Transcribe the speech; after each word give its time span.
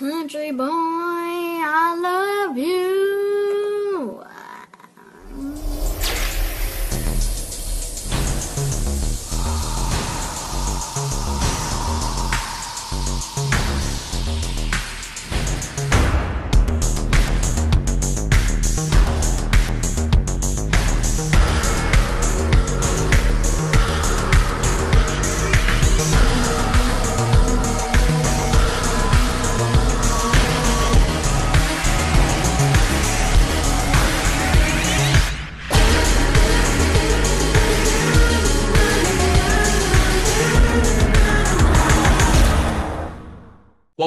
country 0.00 0.50
boy, 0.50 0.64
I 0.66 1.94
love 2.00 2.56
you. 2.56 3.09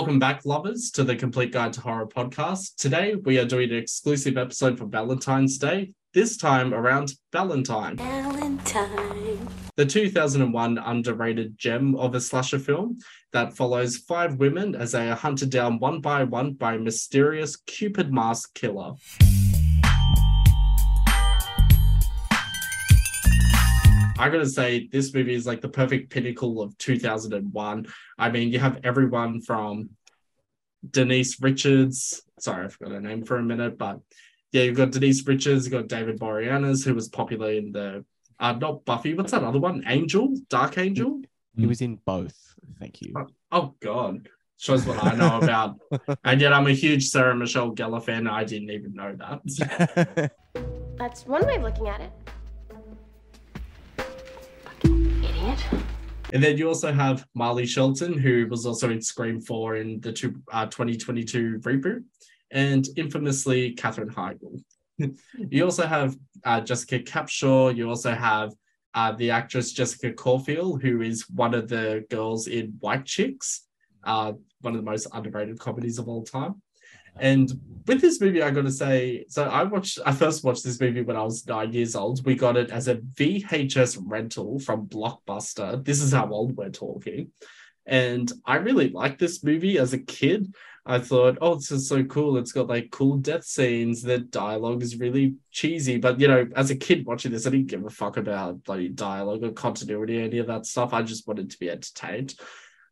Welcome 0.04 0.20
back, 0.20 0.46
lovers, 0.46 0.92
to 0.96 1.06
the 1.06 1.16
Complete 1.16 1.54
Guide 1.54 1.72
to 1.72 1.80
Horror 1.80 2.08
podcast. 2.08 2.76
Today, 2.76 3.16
we 3.16 3.40
are 3.40 3.46
doing 3.46 3.72
an 3.72 3.78
exclusive 3.78 4.36
episode 4.36 4.78
for 4.78 4.86
Valentine's 4.86 5.58
Day, 5.58 5.94
this 6.14 6.36
time 6.36 6.74
around 6.74 7.14
Valentine. 7.32 7.96
Valentine. 7.96 9.48
The 9.78 9.86
2001 9.86 10.78
underrated 10.78 11.58
gem 11.58 11.96
of 11.96 12.16
a 12.16 12.20
slasher 12.20 12.60
film 12.60 12.98
that 13.32 13.56
follows 13.56 13.96
five 13.96 14.36
women 14.40 14.76
as 14.76 14.92
they 14.92 15.10
are 15.10 15.16
hunted 15.16 15.50
down 15.50 15.80
one 15.80 16.02
by 16.02 16.26
one 16.26 16.52
by 16.52 16.74
a 16.74 16.80
mysterious 16.80 17.56
Cupid 17.56 18.14
mask 18.14 18.54
killer. 18.56 18.96
I 24.18 24.30
gotta 24.30 24.46
say, 24.46 24.88
this 24.92 25.14
movie 25.14 25.34
is 25.34 25.46
like 25.48 25.62
the 25.62 25.70
perfect 25.70 26.12
pinnacle 26.12 26.62
of 26.62 26.78
2001. 26.78 27.88
I 28.18 28.30
mean, 28.30 28.50
you 28.50 28.60
have 28.60 28.80
everyone 28.84 29.42
from 29.42 29.90
Denise 30.90 31.42
Richards. 31.42 32.22
Sorry, 32.40 32.66
I 32.66 32.70
forgot 32.70 32.94
her 32.94 33.02
name 33.02 33.26
for 33.26 33.38
a 33.38 33.44
minute, 33.44 33.78
but 33.78 34.00
yeah, 34.52 34.64
you've 34.64 34.78
got 34.78 34.92
Denise 34.92 35.26
Richards, 35.28 35.66
you've 35.66 35.74
got 35.74 35.88
David 35.88 36.20
Boreanaz, 36.20 36.86
who 36.86 36.94
was 36.94 37.10
popular 37.10 37.52
in 37.52 37.72
the 37.72 38.06
uh, 38.40 38.54
not 38.54 38.86
Buffy. 38.86 39.16
What's 39.16 39.32
that 39.32 39.44
other 39.44 39.60
one? 39.60 39.84
Angel, 39.88 40.36
Dark 40.50 40.78
Angel. 40.78 41.22
He 41.56 41.66
was 41.66 41.82
in 41.82 41.96
both. 42.06 42.56
Thank 42.80 43.02
you. 43.02 43.14
Oh 43.52 43.74
God, 43.80 44.30
shows 44.58 44.86
what 44.86 45.04
I 45.04 45.16
know 45.16 45.40
about. 45.42 45.80
and 46.24 46.40
yet, 46.40 46.54
I'm 46.54 46.68
a 46.68 46.72
huge 46.72 47.08
Sarah 47.10 47.36
Michelle 47.36 47.74
Gellar 47.74 48.04
fan. 48.04 48.28
I 48.28 48.44
didn't 48.44 48.70
even 48.70 48.94
know 48.94 49.16
that. 49.16 50.32
That's 50.98 51.26
one 51.26 51.46
way 51.48 51.56
of 51.56 51.64
looking 51.64 51.88
at 51.88 52.02
it. 52.02 52.12
Idiot. 55.54 55.84
And 56.34 56.44
then 56.44 56.58
you 56.58 56.68
also 56.68 56.92
have 56.92 57.26
Marley 57.36 57.66
Shelton, 57.66 58.18
who 58.18 58.48
was 58.50 58.66
also 58.66 58.90
in 58.90 59.02
Scream 59.02 59.40
4 59.40 59.76
in 59.78 60.02
the 60.02 60.12
two, 60.12 60.42
uh, 60.52 60.66
2022 60.66 61.60
reboot, 61.60 62.04
and 62.50 62.88
infamously 62.98 63.74
Katherine 63.74 64.10
Heigl. 64.10 64.64
you 65.50 65.64
also 65.64 65.86
have 65.86 66.16
uh, 66.44 66.60
Jessica 66.62 67.00
Capshaw. 67.00 67.76
You 67.76 67.88
also 67.88 68.14
have 68.14 68.52
uh, 68.96 69.12
the 69.12 69.30
actress 69.30 69.74
Jessica 69.74 70.12
Caulfield, 70.12 70.82
who 70.82 71.02
is 71.02 71.30
one 71.30 71.54
of 71.54 71.68
the 71.68 72.04
girls 72.10 72.48
in 72.48 72.78
White 72.80 73.06
Chicks, 73.06 73.68
uh, 74.04 74.34
one 74.62 74.74
of 74.74 74.84
the 74.84 74.90
most 74.90 75.08
underrated 75.14 75.60
comedies 75.60 76.00
of 76.00 76.08
all 76.08 76.24
time. 76.24 76.62
And 77.20 77.52
with 77.86 78.02
this 78.02 78.22
movie, 78.22 78.42
I 78.42 78.52
got 78.52 78.64
to 78.64 78.72
say, 78.72 79.26
so 79.28 79.44
I 79.44 79.64
watched, 79.64 80.00
I 80.06 80.14
first 80.14 80.44
watched 80.44 80.64
this 80.64 80.80
movie 80.80 81.02
when 81.02 81.18
I 81.18 81.24
was 81.24 81.46
nine 81.46 81.74
years 81.74 81.96
old. 81.96 82.26
We 82.26 82.36
got 82.36 82.58
it 82.58 82.72
as 82.72 82.88
a 82.88 82.96
VHS 82.96 84.02
rental 84.06 84.60
from 84.60 84.88
Blockbuster. 84.88 85.84
This 85.84 86.02
is 86.02 86.14
how 86.14 86.30
old 86.30 86.56
we're 86.56 86.70
talking. 86.70 87.32
And 87.86 88.32
I 88.46 88.56
really 88.56 88.90
liked 88.90 89.20
this 89.20 89.44
movie 89.44 89.78
as 89.78 89.94
a 89.94 89.98
kid. 89.98 90.54
I 90.86 91.00
thought, 91.00 91.38
oh, 91.42 91.56
this 91.56 91.72
is 91.72 91.88
so 91.88 92.04
cool. 92.04 92.38
It's 92.38 92.52
got 92.52 92.68
like 92.68 92.92
cool 92.92 93.18
death 93.18 93.46
scenes. 93.46 94.02
The 94.02 94.20
dialogue 94.20 94.84
is 94.84 95.00
really 95.00 95.36
cheesy. 95.52 95.98
But, 95.98 96.20
you 96.20 96.28
know, 96.28 96.48
as 96.56 96.72
a 96.72 96.76
kid 96.76 97.06
watching 97.06 97.32
this, 97.32 97.46
I 97.46 97.52
didn't 97.52 97.68
give 97.68 97.86
a 97.86 97.90
fuck 97.90 98.18
about 98.18 98.64
bloody 98.64 98.90
dialogue 98.90 99.44
or 99.44 99.52
continuity, 99.52 100.20
or 100.20 100.26
any 100.26 100.40
of 100.40 100.48
that 100.48 100.66
stuff. 100.66 100.94
I 100.94 101.02
just 101.02 101.28
wanted 101.28 101.50
to 101.52 101.60
be 101.60 101.70
entertained. 101.70 102.36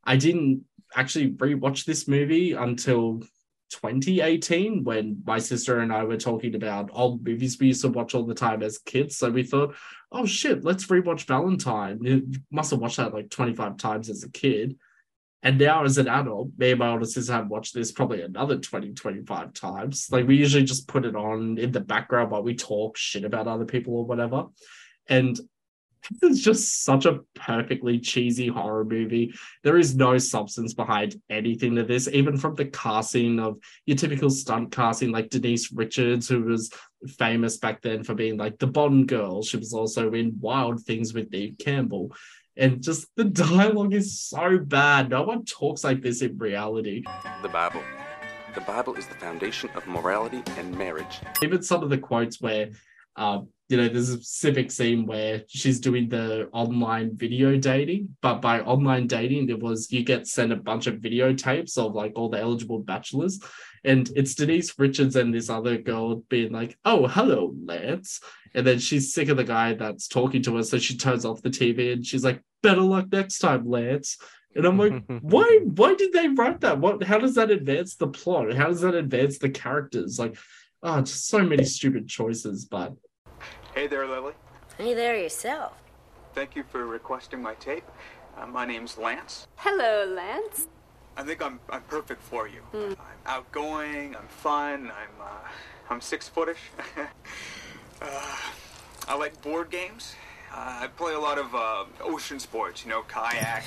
I 0.04 0.16
didn't 0.16 0.66
actually 0.96 1.32
rewatch 1.32 1.86
this 1.86 2.08
movie 2.08 2.54
until 2.54 3.24
2018 3.72 4.84
when 4.84 5.22
my 5.26 5.40
sister 5.40 5.80
and 5.80 5.92
I 5.92 6.04
were 6.04 6.18
talking 6.18 6.56
about 6.56 6.90
old 6.94 7.26
movies 7.26 7.58
we 7.60 7.68
used 7.68 7.82
to 7.82 7.90
watch 7.90 8.14
all 8.14 8.26
the 8.26 8.36
time 8.36 8.62
as 8.62 8.78
kids. 8.78 9.18
So 9.18 9.32
we 9.32 9.44
thought, 9.44 9.76
oh 10.12 10.26
shit, 10.26 10.64
let's 10.64 10.86
rewatch 10.88 11.26
Valentine. 11.26 12.00
You 12.02 12.28
must 12.52 12.72
have 12.72 12.80
watched 12.80 12.98
that 12.98 13.14
like 13.14 13.30
25 13.30 13.78
times 13.78 14.10
as 14.10 14.24
a 14.24 14.30
kid. 14.30 14.78
And 15.44 15.58
now 15.58 15.84
as 15.84 15.98
an 15.98 16.08
adult, 16.08 16.50
me 16.58 16.72
and 16.72 16.80
my 16.80 16.90
older 16.92 17.06
sister 17.06 17.34
have 17.34 17.48
watched 17.48 17.74
this 17.74 17.92
probably 17.92 18.22
another 18.22 18.58
20, 18.60 18.94
25 18.94 19.54
times. 19.54 20.08
Like 20.12 20.28
we 20.28 20.36
usually 20.36 20.64
just 20.64 20.88
put 20.88 21.06
it 21.06 21.16
on 21.16 21.58
in 21.58 21.72
the 21.72 21.80
background 21.80 22.30
while 22.30 22.44
we 22.44 22.56
talk 22.56 22.96
shit 22.96 23.26
about 23.26 23.48
other 23.48 23.66
people 23.66 23.96
or 23.96 24.06
whatever. 24.06 24.46
And 25.08 25.40
it's 26.22 26.42
just 26.42 26.84
such 26.84 27.06
a 27.06 27.20
perfectly 27.36 28.00
cheesy 28.00 28.48
horror 28.48 28.86
movie. 28.86 29.34
There 29.64 29.78
is 29.78 29.96
no 29.96 30.18
substance 30.18 30.74
behind 30.74 31.16
anything 31.30 31.76
to 31.76 31.84
this, 31.84 32.08
even 32.08 32.38
from 32.38 32.56
the 32.56 32.66
casting 32.66 33.40
of 33.40 33.58
your 33.86 33.98
typical 33.98 34.30
stunt 34.30 34.72
casting, 34.72 35.12
like 35.12 35.30
Denise 35.30 35.72
Richards, 35.72 36.28
who 36.28 36.44
was 36.44 36.72
famous 37.18 37.58
back 37.58 37.82
then 37.82 38.04
for 38.04 38.14
being 38.14 38.38
like 38.38 38.60
the 38.60 38.68
Bond 38.68 39.08
girl. 39.08 39.44
She 39.44 39.58
was 39.58 39.74
also 39.74 40.12
in 40.14 40.38
Wild 40.40 40.82
Things 40.82 41.14
with 41.14 41.32
Neve 41.32 41.58
Campbell. 41.60 42.12
And 42.58 42.82
just 42.84 43.08
the 43.16 43.24
dialogue 43.26 43.94
is 43.94 44.20
so 44.20 44.58
bad. 44.60 45.10
No 45.10 45.24
one 45.24 45.46
talks 45.46 45.84
like 45.84 46.02
this 46.02 46.22
in 46.22 46.38
reality. 46.38 47.04
The 47.42 47.50
Bible. 47.50 47.82
The 48.54 48.62
Bible 48.62 48.96
is 48.96 49.08
the 49.08 49.16
foundation 49.16 49.70
of 49.76 49.88
morality 49.88 50.44
and 50.58 50.78
marriage. 50.78 51.22
Even 51.42 51.64
some 51.64 51.84
of 51.84 51.90
the 51.90 51.98
quotes 51.98 52.42
where 52.42 52.70
uh, 53.16 53.42
you 53.72 53.78
know, 53.78 53.88
there's 53.88 54.10
a 54.10 54.18
specific 54.18 54.70
scene 54.70 55.06
where 55.06 55.44
she's 55.48 55.80
doing 55.80 56.10
the 56.10 56.50
online 56.52 57.16
video 57.16 57.58
dating, 57.58 58.18
but 58.22 58.42
by 58.42 58.60
online 58.60 59.08
dating, 59.08 59.50
it 59.50 59.60
was 59.60 59.90
you 59.92 60.04
get 60.04 60.28
sent 60.28 60.52
a 60.52 60.58
bunch 60.58 60.88
of 60.88 60.96
videotapes 60.96 61.78
of 61.78 61.96
like 61.96 62.12
all 62.16 62.30
the 62.30 62.38
eligible 62.38 62.80
bachelors. 62.80 63.40
And 63.86 64.12
it's 64.14 64.36
Denise 64.36 64.78
Richards 64.78 65.16
and 65.16 65.34
this 65.34 65.50
other 65.50 65.78
girl 65.78 66.16
being 66.30 66.52
like, 66.52 66.78
Oh, 66.84 67.08
hello, 67.08 67.56
Lance. 67.64 68.20
And 68.54 68.68
then 68.68 68.78
she's 68.80 69.14
sick 69.14 69.30
of 69.30 69.38
the 69.38 69.46
guy 69.46 69.74
that's 69.74 70.10
talking 70.10 70.44
to 70.44 70.58
her. 70.58 70.64
So 70.64 70.78
she 70.78 70.98
turns 70.98 71.24
off 71.24 71.42
the 71.42 71.50
TV 71.50 71.94
and 71.94 72.06
she's 72.06 72.26
like, 72.26 72.42
Better 72.62 72.82
luck 72.82 73.08
next 73.10 73.40
time, 73.40 73.66
Lance. 73.66 74.18
And 74.54 74.66
I'm 74.66 74.78
like, 74.78 75.02
why 75.22 75.60
why 75.64 75.96
did 75.96 76.12
they 76.12 76.28
write 76.28 76.60
that? 76.62 76.80
What 76.80 77.04
how 77.04 77.20
does 77.20 77.36
that 77.36 77.52
advance 77.52 77.96
the 77.96 78.08
plot? 78.08 78.54
How 78.54 78.68
does 78.68 78.82
that 78.82 78.96
advance 78.96 79.38
the 79.38 79.50
characters? 79.50 80.20
Like, 80.20 80.36
oh, 80.84 81.02
just 81.02 81.28
so 81.28 81.44
many 81.44 81.64
stupid 81.64 82.08
choices, 82.08 82.66
but 82.66 82.94
Hey 83.74 83.88
there, 83.88 84.06
Lily. 84.08 84.34
Hey 84.78 84.94
there 84.94 85.18
yourself. 85.18 85.74
Thank 86.34 86.56
you 86.56 86.64
for 86.64 86.86
requesting 86.86 87.42
my 87.42 87.54
tape. 87.56 87.86
Uh, 88.38 88.48
my 88.48 88.66
name's 88.66 88.98
Lance. 88.98 89.48
Hello, 89.56 90.06
Lance. 90.06 90.68
I 91.18 91.24
think 91.24 91.42
I'm 91.42 91.60
I'm 91.70 91.82
perfect 91.84 92.22
for 92.22 92.48
you. 92.48 92.62
I'm 92.74 92.98
outgoing. 93.26 94.16
I'm 94.16 94.28
fun. 94.28 94.92
I'm 94.92 95.22
uh, 95.22 95.48
I'm 95.90 96.02
six 96.02 96.30
footish. 96.30 96.64
uh, 98.02 98.38
I 99.08 99.16
like 99.16 99.42
board 99.42 99.70
games. 99.70 100.16
Uh, 100.54 100.80
I 100.82 100.88
play 100.88 101.14
a 101.14 101.20
lot 101.20 101.38
of 101.38 101.54
uh, 101.54 101.86
ocean 102.02 102.40
sports. 102.40 102.84
You 102.84 102.92
know, 102.92 103.04
kayak. 103.04 103.64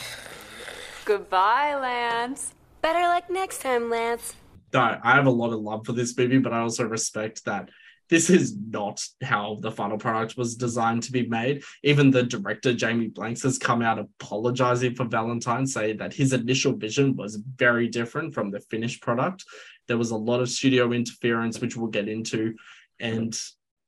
Goodbye, 1.05 1.75
Lance. 1.75 2.55
Better 2.83 3.01
luck 3.01 3.31
next 3.31 3.61
time, 3.61 3.91
Lance. 3.91 4.35
I 4.81 5.15
have 5.15 5.27
a 5.27 5.31
lot 5.31 5.53
of 5.53 5.61
love 5.61 5.87
for 5.87 5.93
this 5.93 6.17
movie, 6.17 6.39
but 6.39 6.53
I 6.53 6.61
also 6.61 6.85
respect 6.85 7.45
that 7.45 7.71
this 8.11 8.29
is 8.29 8.57
not 8.57 9.03
how 9.23 9.57
the 9.61 9.71
final 9.71 9.97
product 9.97 10.37
was 10.37 10.57
designed 10.57 11.03
to 11.05 11.13
be 11.13 11.27
made. 11.27 11.63
Even 11.83 12.11
the 12.11 12.23
director, 12.23 12.75
Jamie 12.75 13.09
Blanks, 13.09 13.43
has 13.43 13.59
come 13.59 13.81
out 13.81 13.99
apologizing 13.99 14.95
for 14.95 15.05
Valentine, 15.05 15.67
saying 15.67 15.97
that 15.99 16.13
his 16.13 16.33
initial 16.33 16.75
vision 16.77 17.17
was 17.17 17.37
very 17.57 17.89
different 17.89 18.35
from 18.35 18.51
the 18.51 18.61
finished 18.61 19.03
product. 19.03 19.45
There 19.89 19.99
was 19.99 20.11
a 20.11 20.17
lot 20.17 20.41
of 20.41 20.51
studio 20.51 20.93
interference, 20.93 21.61
which 21.61 21.77
we'll 21.77 21.89
get 21.89 22.09
into. 22.09 22.55
And 23.01 23.39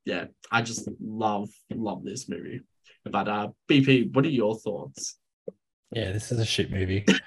yeah, 0.05 0.27
I 0.50 0.62
just 0.62 0.89
love, 1.00 1.50
love 1.71 2.05
this 2.05 2.29
movie. 2.29 2.61
But 3.05 3.29
uh 3.29 3.49
BP, 3.69 4.15
what 4.15 4.25
are 4.25 4.31
your 4.31 4.56
thoughts? 4.56 5.19
Yeah, 5.93 6.11
this 6.12 6.33
is 6.33 6.38
a 6.41 6.44
shit 6.44 6.71
movie. 6.71 7.05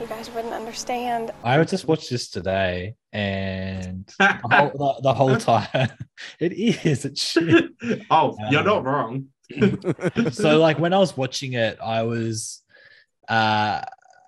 You 0.00 0.06
guys 0.06 0.30
wouldn't 0.34 0.54
understand. 0.54 1.30
I 1.44 1.62
just 1.64 1.86
watched 1.86 2.10
this 2.10 2.28
today, 2.30 2.94
and 3.12 4.06
the 4.18 4.38
whole, 4.50 4.70
the, 4.70 5.00
the 5.02 5.14
whole 5.14 5.36
time, 5.52 5.90
it 6.38 6.52
is 6.52 7.04
it's 7.04 7.22
shit. 7.22 7.70
oh, 8.10 8.36
you're 8.50 8.60
Um, 8.60 8.66
not 8.66 8.84
wrong. 8.84 9.26
so, 10.32 10.58
like 10.58 10.78
when 10.78 10.92
I 10.92 10.98
was 10.98 11.16
watching 11.16 11.52
it, 11.54 11.78
I 11.82 12.02
was, 12.02 12.62
uh, 13.28 13.82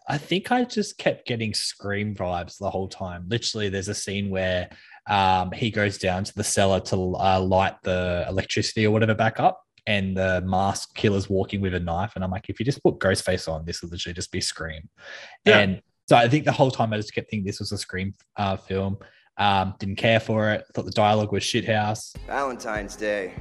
I 0.09 0.19
think 0.19 0.51
I 0.53 0.65
just 0.65 0.99
kept 0.99 1.27
getting 1.27 1.55
scream 1.55 2.15
vibes 2.15 2.59
the 2.59 2.71
whole 2.71 2.89
time. 2.89 3.25
Literally, 3.29 3.69
there's 3.69 3.89
a 3.89 3.95
scene 3.95 4.31
where 4.31 4.69
um, 5.09 5.53
he 5.53 5.71
goes 5.71 5.99
down 5.99 6.25
to 6.25 6.35
the 6.35 6.45
cellar 6.45 6.81
to 6.81 7.17
uh, 7.17 7.41
light 7.41 7.77
the 7.83 8.27
electricity 8.29 8.87
or 8.87 8.91
whatever 8.91 9.15
back 9.15 9.41
up, 9.41 9.61
and 9.87 10.17
the 10.17 10.43
masked 10.47 10.95
killer's 10.95 11.29
walking 11.29 11.61
with 11.61 11.75
a 11.75 11.81
knife. 11.81 12.13
And 12.15 12.25
I'm 12.25 12.31
like, 12.31 12.49
if 12.49 12.59
you 12.59 12.65
just 12.65 12.83
put 12.83 12.99
Ghostface 12.99 13.53
on, 13.53 13.65
this 13.65 13.83
will 13.83 13.89
literally 13.91 14.15
just 14.15 14.31
be 14.31 14.41
Scream. 14.41 14.89
Yeah. 15.45 15.59
And 15.59 15.83
so 16.09 16.17
I 16.17 16.29
think 16.29 16.45
the 16.45 16.53
whole 16.53 16.71
time 16.71 16.93
I 16.93 16.97
just 16.97 17.15
kept 17.15 17.31
thinking 17.31 17.47
this 17.47 17.61
was 17.61 17.73
a 17.73 17.79
Scream 17.79 18.15
uh, 18.37 18.57
film. 18.57 18.99
Um, 19.39 19.75
didn't 19.79 19.97
care 19.97 20.21
for 20.21 20.51
it. 20.51 20.65
Thought 20.75 20.85
the 20.85 20.93
dialogue 20.93 21.33
was 21.33 21.43
shithouse. 21.43 22.15
Valentine's 22.27 22.97
Day. 22.97 23.35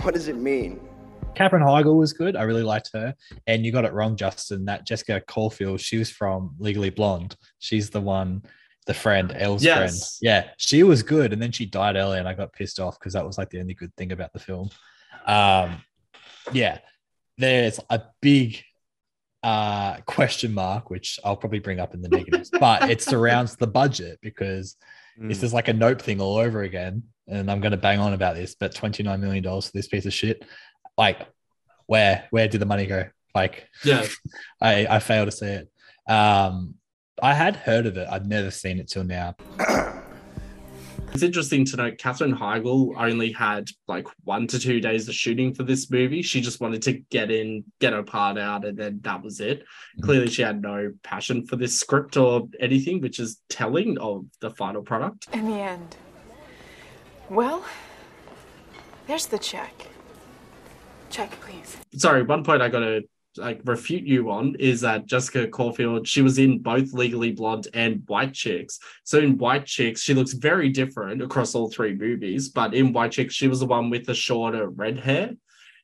What 0.00 0.14
does 0.14 0.28
it 0.28 0.36
mean? 0.36 0.80
Katherine 1.34 1.62
Heigl 1.62 1.96
was 1.96 2.12
good. 2.12 2.36
I 2.36 2.42
really 2.42 2.62
liked 2.62 2.90
her. 2.94 3.14
And 3.46 3.64
you 3.64 3.72
got 3.72 3.84
it 3.84 3.92
wrong, 3.92 4.16
Justin. 4.16 4.64
That 4.64 4.86
Jessica 4.86 5.20
Caulfield, 5.26 5.80
she 5.80 5.98
was 5.98 6.10
from 6.10 6.54
Legally 6.58 6.90
Blonde. 6.90 7.36
She's 7.58 7.90
the 7.90 8.00
one, 8.00 8.42
the 8.86 8.94
friend, 8.94 9.32
Elle's 9.36 9.64
Yes. 9.64 9.76
friend. 9.76 9.94
Yeah, 10.20 10.50
she 10.56 10.82
was 10.82 11.02
good. 11.02 11.32
And 11.32 11.40
then 11.40 11.52
she 11.52 11.66
died 11.66 11.96
early, 11.96 12.18
and 12.18 12.28
I 12.28 12.34
got 12.34 12.52
pissed 12.52 12.80
off 12.80 12.98
because 12.98 13.12
that 13.14 13.24
was 13.24 13.38
like 13.38 13.50
the 13.50 13.60
only 13.60 13.74
good 13.74 13.94
thing 13.96 14.12
about 14.12 14.32
the 14.32 14.40
film. 14.40 14.68
Um, 15.26 15.82
yeah, 16.52 16.78
there's 17.38 17.80
a 17.90 18.02
big 18.20 18.62
uh 19.42 19.96
question 20.06 20.54
mark, 20.54 20.88
which 20.90 21.18
I'll 21.24 21.36
probably 21.36 21.58
bring 21.58 21.80
up 21.80 21.94
in 21.94 22.02
the 22.02 22.08
negatives, 22.08 22.50
but 22.60 22.88
it 22.90 23.02
surrounds 23.02 23.56
the 23.56 23.66
budget 23.66 24.18
because 24.22 24.76
this 25.18 25.42
is 25.42 25.52
like 25.52 25.68
a 25.68 25.72
nope 25.72 26.00
thing 26.00 26.20
all 26.20 26.36
over 26.36 26.62
again. 26.62 27.02
And 27.28 27.50
I'm 27.50 27.60
going 27.60 27.72
to 27.72 27.76
bang 27.76 28.00
on 28.00 28.14
about 28.14 28.34
this, 28.34 28.54
but 28.54 28.74
$29 28.74 29.20
million 29.20 29.44
for 29.44 29.70
this 29.74 29.86
piece 29.86 30.06
of 30.06 30.12
shit. 30.12 30.44
Like, 30.96 31.26
where 31.86 32.24
where 32.30 32.48
did 32.48 32.60
the 32.60 32.66
money 32.66 32.86
go? 32.86 33.08
Like, 33.34 33.68
Yeah. 33.84 34.06
I 34.60 34.86
I 34.88 34.98
fail 35.00 35.24
to 35.26 35.32
see 35.32 35.46
it. 35.46 35.70
Um, 36.10 36.74
I 37.22 37.34
had 37.34 37.56
heard 37.56 37.86
of 37.86 37.96
it. 37.96 38.08
I'd 38.10 38.26
never 38.26 38.50
seen 38.50 38.78
it 38.78 38.88
till 38.88 39.04
now. 39.04 39.36
It's 41.12 41.22
interesting 41.22 41.66
to 41.66 41.76
note 41.76 41.98
Katherine 41.98 42.34
Heigl 42.34 42.94
only 42.96 43.32
had 43.32 43.68
like 43.86 44.06
one 44.24 44.46
to 44.46 44.58
two 44.58 44.80
days 44.80 45.06
of 45.08 45.14
shooting 45.14 45.52
for 45.52 45.62
this 45.62 45.90
movie. 45.90 46.22
She 46.22 46.40
just 46.40 46.58
wanted 46.58 46.80
to 46.82 46.92
get 47.10 47.30
in, 47.30 47.64
get 47.80 47.92
her 47.92 48.02
part 48.02 48.38
out, 48.38 48.64
and 48.64 48.78
then 48.78 49.00
that 49.02 49.22
was 49.22 49.38
it. 49.38 49.60
Mm-hmm. 49.60 50.04
Clearly, 50.04 50.30
she 50.30 50.40
had 50.40 50.62
no 50.62 50.90
passion 51.02 51.46
for 51.46 51.56
this 51.56 51.78
script 51.78 52.16
or 52.16 52.48
anything, 52.58 53.02
which 53.02 53.18
is 53.18 53.42
telling 53.50 53.98
of 53.98 54.24
the 54.40 54.50
final 54.50 54.80
product. 54.80 55.28
In 55.34 55.46
the 55.46 55.56
end. 55.56 55.96
Well, 57.28 57.62
there's 59.06 59.26
the 59.26 59.38
check. 59.38 59.88
Check, 61.10 61.30
please. 61.42 61.76
Sorry, 61.94 62.22
one 62.22 62.42
point 62.42 62.62
I 62.62 62.70
gotta 62.70 63.02
like 63.36 63.60
refute 63.64 64.04
you 64.04 64.30
on 64.30 64.56
is 64.56 64.80
that 64.82 65.06
Jessica 65.06 65.48
Caulfield, 65.48 66.06
she 66.06 66.22
was 66.22 66.38
in 66.38 66.58
both 66.58 66.92
Legally 66.92 67.32
Blonde 67.32 67.68
and 67.74 68.02
White 68.06 68.34
Chicks. 68.34 68.78
So 69.04 69.18
in 69.18 69.38
White 69.38 69.66
Chicks, 69.66 70.02
she 70.02 70.14
looks 70.14 70.32
very 70.32 70.68
different 70.68 71.22
across 71.22 71.54
all 71.54 71.70
three 71.70 71.94
movies. 71.94 72.48
But 72.48 72.74
in 72.74 72.92
White 72.92 73.12
Chicks, 73.12 73.34
she 73.34 73.48
was 73.48 73.60
the 73.60 73.66
one 73.66 73.90
with 73.90 74.06
the 74.06 74.14
shorter 74.14 74.68
red 74.68 74.98
hair, 74.98 75.32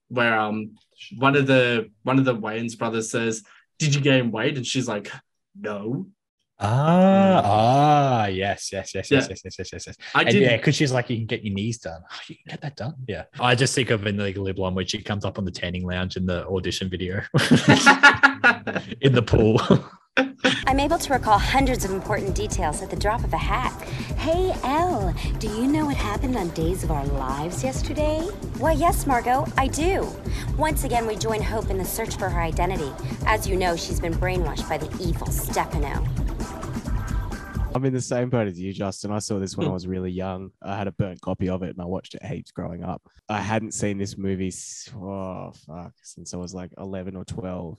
where 0.08 0.38
um 0.38 0.72
one 1.16 1.36
of 1.36 1.46
the 1.46 1.90
one 2.02 2.18
of 2.18 2.24
the 2.24 2.36
Wayans 2.36 2.78
brothers 2.78 3.10
says, 3.10 3.42
"Did 3.78 3.94
you 3.94 4.00
gain 4.00 4.30
weight?" 4.30 4.56
And 4.56 4.66
she's 4.66 4.88
like, 4.88 5.10
"No." 5.58 6.08
Ah, 6.60 7.40
ah, 7.44 8.26
yes, 8.26 8.70
yes, 8.72 8.92
yes, 8.94 9.10
yes, 9.10 9.24
Yeah. 9.24 9.26
yes, 9.30 9.40
yes, 9.44 9.58
yes, 9.58 9.72
yes, 9.72 9.86
yes. 9.86 9.96
I 10.14 10.24
did. 10.24 10.42
yeah, 10.42 10.56
because 10.56 10.74
she's 10.74 10.90
like, 10.92 11.08
you 11.08 11.16
can 11.16 11.26
get 11.26 11.44
your 11.44 11.54
knees 11.54 11.78
done. 11.78 12.02
Oh, 12.10 12.16
you 12.28 12.34
can 12.34 12.44
get 12.48 12.60
that 12.62 12.74
done. 12.76 12.94
Yeah. 13.06 13.24
I 13.38 13.54
just 13.54 13.74
think 13.76 13.90
of 13.90 14.04
in 14.06 14.16
Legally 14.16 14.52
Blonde 14.52 14.74
where 14.74 14.86
she 14.86 15.00
comes 15.00 15.24
up 15.24 15.38
on 15.38 15.44
the 15.44 15.52
tanning 15.52 15.86
lounge 15.86 16.16
in 16.16 16.26
the 16.26 16.46
audition 16.48 16.88
video 16.90 17.22
in 19.00 19.12
the 19.12 19.22
pool. 19.24 19.60
I'm 20.66 20.80
able 20.80 20.98
to 20.98 21.12
recall 21.12 21.38
hundreds 21.38 21.84
of 21.84 21.92
important 21.92 22.34
details 22.34 22.82
at 22.82 22.90
the 22.90 22.96
drop 22.96 23.22
of 23.22 23.32
a 23.32 23.36
hat. 23.38 23.72
Hey, 24.18 24.52
Elle, 24.64 25.14
do 25.38 25.46
you 25.46 25.68
know 25.68 25.86
what 25.86 25.96
happened 25.96 26.36
on 26.36 26.48
Days 26.50 26.82
of 26.82 26.90
Our 26.90 27.06
Lives 27.06 27.62
yesterday? 27.62 28.18
Why, 28.58 28.72
yes, 28.72 29.06
Margot, 29.06 29.46
I 29.56 29.68
do. 29.68 30.08
Once 30.56 30.82
again, 30.82 31.06
we 31.06 31.14
join 31.14 31.40
Hope 31.40 31.70
in 31.70 31.78
the 31.78 31.84
search 31.84 32.16
for 32.16 32.28
her 32.28 32.40
identity. 32.40 32.90
As 33.26 33.46
you 33.46 33.54
know, 33.56 33.76
she's 33.76 34.00
been 34.00 34.14
brainwashed 34.14 34.68
by 34.68 34.76
the 34.76 34.90
evil 35.00 35.28
Stefano. 35.28 36.04
I'm 37.74 37.84
in 37.84 37.92
the 37.92 38.00
same 38.00 38.28
boat 38.30 38.48
as 38.48 38.58
you, 38.58 38.72
Justin. 38.72 39.12
I 39.12 39.18
saw 39.20 39.38
this 39.38 39.56
when 39.56 39.68
I 39.68 39.72
was 39.72 39.86
really 39.86 40.10
young. 40.10 40.50
I 40.62 40.76
had 40.76 40.88
a 40.88 40.92
burnt 40.92 41.20
copy 41.20 41.48
of 41.48 41.62
it 41.62 41.70
and 41.70 41.80
I 41.80 41.84
watched 41.84 42.14
it 42.14 42.24
heaps 42.24 42.50
growing 42.50 42.82
up. 42.82 43.02
I 43.28 43.40
hadn't 43.40 43.72
seen 43.74 43.98
this 43.98 44.16
movie, 44.18 44.52
oh, 44.96 45.52
fuck, 45.66 45.92
since 46.02 46.34
I 46.34 46.38
was 46.38 46.54
like 46.54 46.72
11 46.78 47.14
or 47.14 47.24
12. 47.24 47.78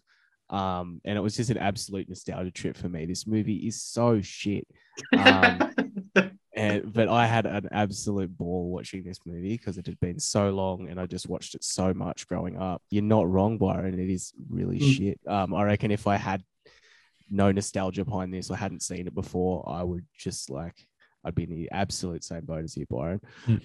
Um, 0.51 1.01
and 1.03 1.17
it 1.17 1.21
was 1.21 1.35
just 1.35 1.49
an 1.49 1.57
absolute 1.57 2.07
nostalgia 2.07 2.51
trip 2.51 2.77
for 2.77 2.87
me. 2.87 3.05
This 3.05 3.27
movie 3.27 3.67
is 3.67 3.81
so 3.81 4.21
shit. 4.21 4.65
Um, 5.17 5.59
and 6.55 6.93
but 6.93 7.09
I 7.09 7.25
had 7.25 7.45
an 7.45 7.67
absolute 7.71 8.35
ball 8.37 8.69
watching 8.71 9.03
this 9.03 9.19
movie 9.25 9.57
because 9.57 9.77
it 9.77 9.85
had 9.85 9.99
been 9.99 10.19
so 10.19 10.49
long 10.51 10.87
and 10.89 10.99
I 10.99 11.07
just 11.07 11.27
watched 11.27 11.55
it 11.55 11.63
so 11.63 11.93
much 11.93 12.25
growing 12.27 12.57
up. 12.57 12.81
You're 12.89 13.03
not 13.03 13.29
wrong, 13.29 13.57
Byron. 13.57 13.99
It 13.99 14.09
is 14.09 14.33
really 14.49 14.79
Mm. 14.79 14.95
shit. 14.95 15.19
Um, 15.27 15.53
I 15.53 15.63
reckon 15.63 15.91
if 15.91 16.07
I 16.07 16.15
had 16.15 16.43
no 17.29 17.51
nostalgia 17.51 18.05
behind 18.05 18.33
this, 18.33 18.51
I 18.51 18.55
hadn't 18.57 18.81
seen 18.83 19.07
it 19.07 19.15
before, 19.15 19.63
I 19.67 19.83
would 19.83 20.05
just 20.17 20.49
like 20.49 20.75
I'd 21.25 21.35
be 21.35 21.43
in 21.43 21.49
the 21.49 21.69
absolute 21.71 22.23
same 22.23 22.45
boat 22.45 22.63
as 22.63 22.77
you, 22.77 22.85
Byron. 22.89 23.19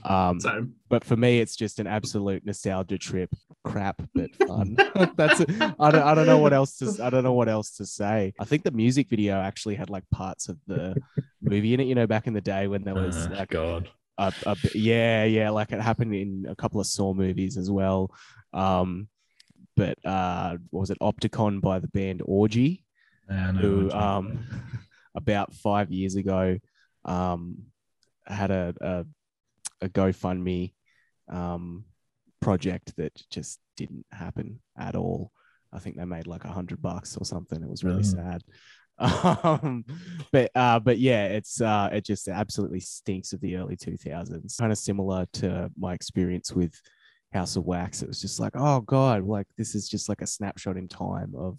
Um, 0.04 0.40
So 0.40 0.66
but 0.88 1.04
for 1.04 1.16
me, 1.16 1.38
it's 1.38 1.54
just 1.54 1.78
an 1.78 1.86
absolute 1.86 2.44
nostalgia 2.44 2.98
trip. 2.98 3.30
Crap, 3.62 4.02
but 4.12 4.34
fun. 4.48 4.76
That's 5.16 5.38
it. 5.40 5.50
I 5.78 5.90
don't, 5.92 6.02
I 6.02 6.14
don't 6.16 6.26
know 6.26 6.38
what 6.38 6.52
else 6.52 6.76
to 6.78 6.96
I 7.02 7.10
don't 7.10 7.22
know 7.22 7.32
what 7.32 7.48
else 7.48 7.76
to 7.76 7.86
say. 7.86 8.34
I 8.40 8.44
think 8.44 8.64
the 8.64 8.72
music 8.72 9.08
video 9.08 9.36
actually 9.36 9.76
had 9.76 9.88
like 9.88 10.02
parts 10.10 10.48
of 10.48 10.58
the 10.66 10.96
movie 11.42 11.74
in 11.74 11.80
it. 11.80 11.84
You 11.86 11.94
know, 11.94 12.08
back 12.08 12.26
in 12.26 12.32
the 12.34 12.40
day 12.40 12.66
when 12.66 12.82
there 12.82 12.94
was 12.96 13.14
Oh, 13.30 13.34
like 13.34 13.50
God. 13.50 13.88
a, 14.18 14.32
a 14.46 14.56
b- 14.56 14.70
yeah, 14.74 15.24
yeah, 15.24 15.50
like 15.50 15.70
it 15.70 15.80
happened 15.80 16.12
in 16.14 16.46
a 16.48 16.56
couple 16.56 16.80
of 16.80 16.86
Saw 16.88 17.14
movies 17.14 17.56
as 17.56 17.70
well. 17.70 18.10
Um, 18.52 19.06
but 19.76 19.96
uh, 20.04 20.56
what 20.70 20.80
was 20.80 20.90
it 20.90 20.98
Opticon 21.00 21.60
by 21.60 21.78
the 21.78 21.88
band 21.88 22.20
Orgy? 22.24 22.83
Yeah, 23.30 23.52
who 23.52 23.90
um, 23.90 24.46
about 25.14 25.54
five 25.54 25.90
years 25.90 26.16
ago 26.16 26.58
um, 27.04 27.58
had 28.26 28.50
a, 28.50 28.74
a 28.80 29.04
a 29.82 29.88
GoFundMe 29.88 30.72
um, 31.28 31.84
project 32.40 32.94
that 32.96 33.12
just 33.30 33.58
didn't 33.76 34.06
happen 34.12 34.60
at 34.78 34.94
all. 34.96 35.30
I 35.72 35.78
think 35.78 35.96
they 35.96 36.04
made 36.04 36.26
like 36.26 36.44
a 36.44 36.52
hundred 36.52 36.80
bucks 36.80 37.16
or 37.16 37.24
something. 37.24 37.62
It 37.62 37.68
was 37.68 37.84
really 37.84 38.00
Oh. 38.00 38.02
sad. 38.02 38.42
Um, 38.96 39.84
but 40.30 40.52
uh, 40.54 40.78
but 40.78 40.98
yeah, 40.98 41.26
it's 41.26 41.60
uh, 41.60 41.88
it 41.92 42.04
just 42.04 42.28
absolutely 42.28 42.78
stinks 42.78 43.32
of 43.32 43.40
the 43.40 43.56
early 43.56 43.74
two 43.76 43.96
thousands. 43.96 44.56
Kind 44.56 44.70
of 44.70 44.78
similar 44.78 45.26
to 45.34 45.68
my 45.76 45.94
experience 45.94 46.52
with 46.52 46.80
House 47.32 47.56
of 47.56 47.64
Wax. 47.64 48.02
It 48.02 48.08
was 48.08 48.20
just 48.20 48.38
like, 48.38 48.52
oh 48.54 48.82
god, 48.82 49.24
like 49.26 49.48
this 49.58 49.74
is 49.74 49.88
just 49.88 50.08
like 50.08 50.22
a 50.22 50.28
snapshot 50.28 50.76
in 50.76 50.86
time 50.86 51.34
of 51.36 51.58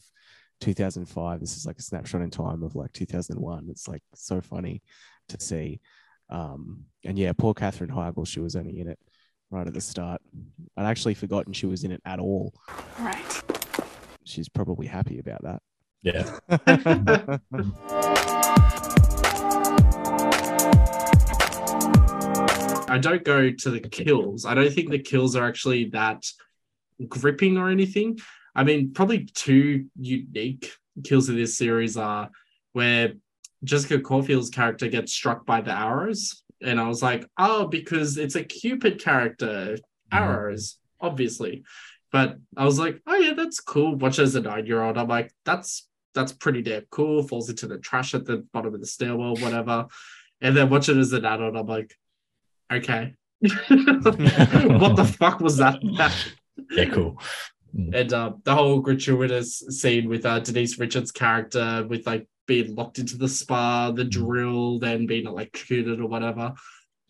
2005 0.61 1.39
this 1.39 1.57
is 1.57 1.65
like 1.65 1.77
a 1.77 1.81
snapshot 1.81 2.21
in 2.21 2.29
time 2.29 2.63
of 2.63 2.75
like 2.75 2.91
2001 2.93 3.67
it's 3.69 3.87
like 3.87 4.01
so 4.13 4.41
funny 4.41 4.81
to 5.29 5.39
see 5.39 5.79
um 6.29 6.83
and 7.03 7.17
yeah 7.19 7.33
poor 7.33 7.53
katherine 7.53 7.89
heigl 7.89 8.25
she 8.25 8.39
was 8.39 8.55
only 8.55 8.79
in 8.79 8.87
it 8.87 8.97
right 9.51 9.67
at 9.67 9.73
the 9.73 9.81
start 9.81 10.21
i'd 10.77 10.85
actually 10.85 11.13
forgotten 11.13 11.53
she 11.53 11.65
was 11.65 11.83
in 11.83 11.91
it 11.91 12.01
at 12.05 12.19
all 12.19 12.53
Right. 12.99 13.43
she's 14.23 14.49
probably 14.49 14.87
happy 14.87 15.19
about 15.19 15.43
that 15.43 15.61
Yeah. 16.01 16.39
I 22.87 22.97
don't 22.99 23.23
go 23.23 23.49
to 23.51 23.69
the 23.69 23.79
kills. 23.79 24.45
I 24.45 24.53
don't 24.53 24.71
think 24.71 24.89
the 24.89 24.99
kills 24.99 25.35
are 25.35 25.45
actually 25.45 25.85
that 25.89 26.23
gripping 27.09 27.57
or 27.57 27.69
anything. 27.69 28.19
I 28.55 28.63
mean, 28.63 28.93
probably 28.93 29.25
two 29.25 29.85
unique 29.99 30.71
kills 31.03 31.29
in 31.29 31.35
this 31.35 31.57
series 31.57 31.97
are 31.97 32.29
where 32.73 33.13
Jessica 33.63 33.99
Caulfield's 33.99 34.49
character 34.49 34.87
gets 34.87 35.11
struck 35.11 35.45
by 35.45 35.61
the 35.61 35.77
arrows. 35.77 36.43
And 36.61 36.79
I 36.79 36.87
was 36.87 37.03
like, 37.03 37.25
oh, 37.37 37.67
because 37.67 38.17
it's 38.17 38.35
a 38.35 38.43
Cupid 38.43 39.03
character, 39.03 39.75
mm-hmm. 39.75 40.17
arrows, 40.17 40.77
obviously. 41.01 41.63
But 42.11 42.37
I 42.55 42.63
was 42.63 42.79
like, 42.79 43.01
oh 43.07 43.15
yeah, 43.15 43.33
that's 43.33 43.59
cool. 43.59 43.95
Watch 43.95 44.19
as 44.19 44.35
a 44.35 44.41
nine-year-old. 44.41 44.97
I'm 44.97 45.07
like, 45.07 45.33
that's 45.43 45.87
that's 46.13 46.31
pretty 46.31 46.61
damn 46.61 46.85
cool. 46.89 47.23
Falls 47.23 47.49
into 47.49 47.67
the 47.67 47.77
trash 47.77 48.13
at 48.13 48.25
the 48.25 48.45
bottom 48.53 48.73
of 48.73 48.79
the 48.79 48.87
stairwell, 48.87 49.35
whatever. 49.35 49.87
And 50.39 50.55
then 50.55 50.69
watch 50.69 50.87
it 50.87 50.95
as 50.95 51.11
an 51.11 51.25
adult. 51.25 51.57
I'm 51.57 51.67
like, 51.67 51.93
okay. 52.71 53.13
what 53.41 54.95
the 54.95 55.15
fuck 55.19 55.41
was 55.41 55.57
that? 55.57 55.79
yeah, 56.71 56.85
cool. 56.85 57.19
And 57.93 58.13
uh, 58.13 58.33
the 58.43 58.55
whole 58.55 58.79
gratuitous 58.79 59.59
scene 59.69 60.07
with 60.07 60.25
uh, 60.25 60.39
Denise 60.39 60.79
Richards' 60.79 61.11
character 61.11 61.85
with 61.87 62.07
like 62.07 62.27
being 62.47 62.73
locked 62.75 62.99
into 62.99 63.17
the 63.17 63.27
spa, 63.27 63.91
the 63.91 64.05
drill, 64.05 64.79
then 64.79 65.05
being 65.07 65.25
electrocuted 65.27 65.99
or 65.99 66.07
whatever. 66.07 66.53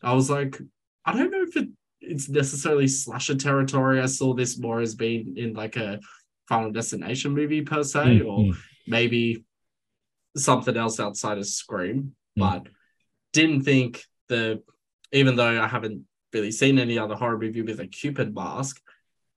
I 0.02 0.14
was 0.14 0.30
like, 0.30 0.60
I 1.06 1.14
don't 1.14 1.30
know 1.30 1.44
if 1.44 1.56
it, 1.56 1.70
it's 2.02 2.30
necessarily 2.30 2.88
slasher 2.88 3.36
territory. 3.36 4.02
I 4.02 4.08
saw 4.08 4.34
this 4.34 4.58
more 4.58 4.80
as 4.82 4.96
being 4.96 5.36
in 5.38 5.54
like 5.54 5.76
a 5.78 6.00
Final 6.48 6.72
Destination 6.72 7.34
movie 7.34 7.62
per 7.62 7.84
se, 7.84 8.00
Mm, 8.00 8.26
or 8.26 8.40
mm. 8.40 8.56
maybe 8.88 9.44
something 10.38 10.76
else 10.78 11.00
outside 11.00 11.38
of 11.38 11.46
Scream, 11.48 12.16
Mm. 12.38 12.40
but 12.40 12.68
didn't 13.34 13.64
think 13.64 14.04
the 14.30 14.64
even 15.12 15.36
though 15.36 15.62
I 15.62 15.68
haven't 15.68 16.06
really 16.34 16.52
seen 16.52 16.80
any 16.80 16.98
other 16.98 17.16
horror 17.16 17.38
movie 17.38 17.62
with 17.62 17.80
a 17.80 17.88
Cupid 17.88 18.34
mask, 18.34 18.82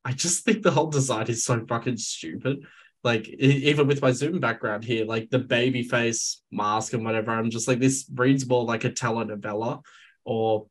I 0.04 0.12
just 0.12 0.44
think 0.44 0.62
the 0.62 0.70
whole 0.70 0.86
design 0.88 1.26
is 1.28 1.44
so 1.44 1.64
fucking 1.66 1.96
stupid. 1.98 2.64
Like 3.04 3.28
even 3.28 3.86
with 3.86 4.02
my 4.02 4.10
Zoom 4.10 4.40
background 4.40 4.84
here, 4.84 5.04
like 5.04 5.30
the 5.30 5.38
baby 5.38 5.82
face 5.82 6.42
mask 6.50 6.92
and 6.94 7.04
whatever, 7.04 7.30
I'm 7.32 7.50
just 7.50 7.68
like 7.68 7.78
this 7.78 8.10
reads 8.14 8.46
more 8.48 8.64
like 8.64 8.84
a 8.84 8.90
telenovela, 8.90 9.82
or 10.24 10.66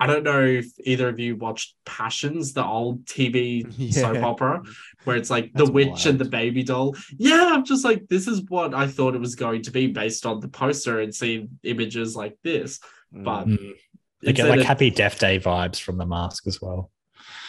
I 0.00 0.08
don't 0.08 0.24
know 0.24 0.40
if 0.44 0.66
either 0.84 1.08
of 1.08 1.20
you 1.20 1.36
watched 1.36 1.76
Passions, 1.86 2.52
the 2.54 2.64
old 2.64 3.04
TV 3.04 3.92
soap 3.94 4.22
opera, 4.24 4.62
where 5.04 5.16
it's 5.16 5.30
like 5.30 5.52
That's 5.54 5.66
the 5.68 5.72
witch 5.72 5.88
wild. 5.88 6.06
and 6.06 6.18
the 6.18 6.24
baby 6.24 6.64
doll. 6.64 6.96
Yeah, 7.16 7.50
I'm 7.52 7.64
just 7.64 7.84
like, 7.84 8.08
this 8.08 8.26
is 8.26 8.42
what 8.48 8.74
I 8.74 8.88
thought 8.88 9.14
it 9.14 9.20
was 9.20 9.36
going 9.36 9.62
to 9.62 9.70
be 9.70 9.86
based 9.86 10.26
on 10.26 10.40
the 10.40 10.48
poster 10.48 11.00
and 11.00 11.14
seeing 11.14 11.50
images 11.62 12.16
like 12.16 12.36
this. 12.42 12.80
But 13.12 13.46
Mm. 13.46 13.72
They 14.22 14.32
get 14.32 14.48
like 14.48 14.60
of- 14.60 14.66
Happy 14.66 14.90
Death 14.90 15.18
Day 15.20 15.38
vibes 15.38 15.78
from 15.80 15.98
the 15.98 16.06
mask 16.06 16.46
as 16.48 16.60
well. 16.60 16.90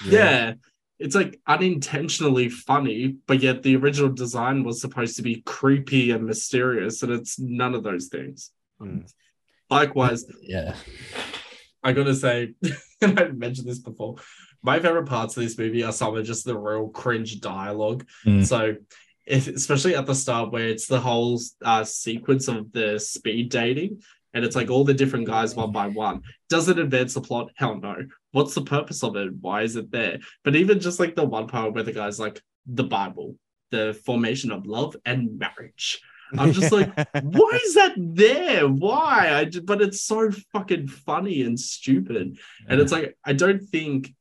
yeah. 0.06 0.54
It's 0.98 1.16
like 1.16 1.40
unintentionally 1.46 2.50
funny, 2.50 3.18
but 3.28 3.42
yet 3.42 3.64
the 3.64 3.76
original 3.76 4.10
design 4.10 4.64
was 4.64 4.80
supposed 4.80 5.18
to 5.18 5.22
be 5.22 5.42
creepy 5.42 6.12
and 6.12 6.26
mysterious, 6.26 7.04
and 7.04 7.12
it's 7.12 7.38
none 7.38 7.76
of 7.76 7.84
those 7.84 8.08
things. 8.08 8.52
Mm. 8.80 9.12
Likewise, 9.70 10.26
Yeah. 10.42 10.76
I 11.84 11.92
gotta 11.92 12.16
say, 12.16 12.54
and 13.02 13.20
I've 13.20 13.38
mentioned 13.38 13.68
this 13.68 13.80
before, 13.80 14.16
my 14.64 14.80
favorite 14.80 15.06
parts 15.06 15.38
of 15.38 15.44
this 15.44 15.58
movie 15.58 15.84
are 15.84 15.92
some 15.92 16.18
of 16.18 16.26
just 16.26 16.46
the 16.46 16.58
real 16.58 16.88
cringe 16.90 17.40
dialogue. 17.40 18.06
Mm. 18.26 18.46
So, 18.46 18.76
if, 19.26 19.48
especially 19.48 19.96
at 19.96 20.06
the 20.06 20.16
start, 20.16 20.52
where 20.52 20.68
it's 20.68 20.88
the 20.88 21.00
whole 21.00 21.40
uh, 21.64 21.84
sequence 21.84 22.48
of 22.48 22.72
the 22.72 23.00
speed 23.00 23.50
dating, 23.50 24.02
and 24.34 24.44
it's 24.44 24.56
like 24.56 24.70
all 24.70 24.84
the 24.84 24.94
different 24.94 25.28
guys 25.28 25.56
one 25.56 25.72
by 25.72 25.88
one. 25.88 26.22
Does 26.50 26.68
it 26.68 26.78
advance 26.78 27.14
the 27.14 27.22
plot? 27.22 27.52
Hell 27.56 27.80
no. 27.80 27.96
What's 28.36 28.54
the 28.54 28.64
purpose 28.64 29.02
of 29.02 29.16
it? 29.16 29.32
Why 29.40 29.62
is 29.62 29.78
it 29.78 29.92
there? 29.92 30.20
But 30.44 30.58
even 30.58 30.82
just 30.82 31.00
like 31.00 31.16
the 31.16 31.24
one 31.24 31.48
part 31.48 31.74
where 31.74 31.84
the 31.84 31.94
guy's 31.94 32.20
like, 32.20 32.42
the 32.66 32.84
Bible, 32.84 33.38
the 33.72 33.98
formation 34.06 34.52
of 34.52 34.66
love 34.66 34.98
and 35.06 35.40
marriage. 35.40 36.02
I'm 36.38 36.52
just 36.52 36.74
like, 36.74 36.94
why 37.24 37.60
is 37.64 37.76
that 37.76 37.94
there? 37.96 38.68
Why? 38.68 39.34
I 39.34 39.46
ju- 39.46 39.62
but 39.62 39.82
it's 39.82 40.02
so 40.02 40.32
fucking 40.52 40.90
funny 40.90 41.44
and 41.44 41.58
stupid. 41.58 42.38
And 42.68 42.82
it's 42.82 42.92
like 42.92 43.18
I 43.24 43.32
don't 43.32 43.64
think 43.64 44.14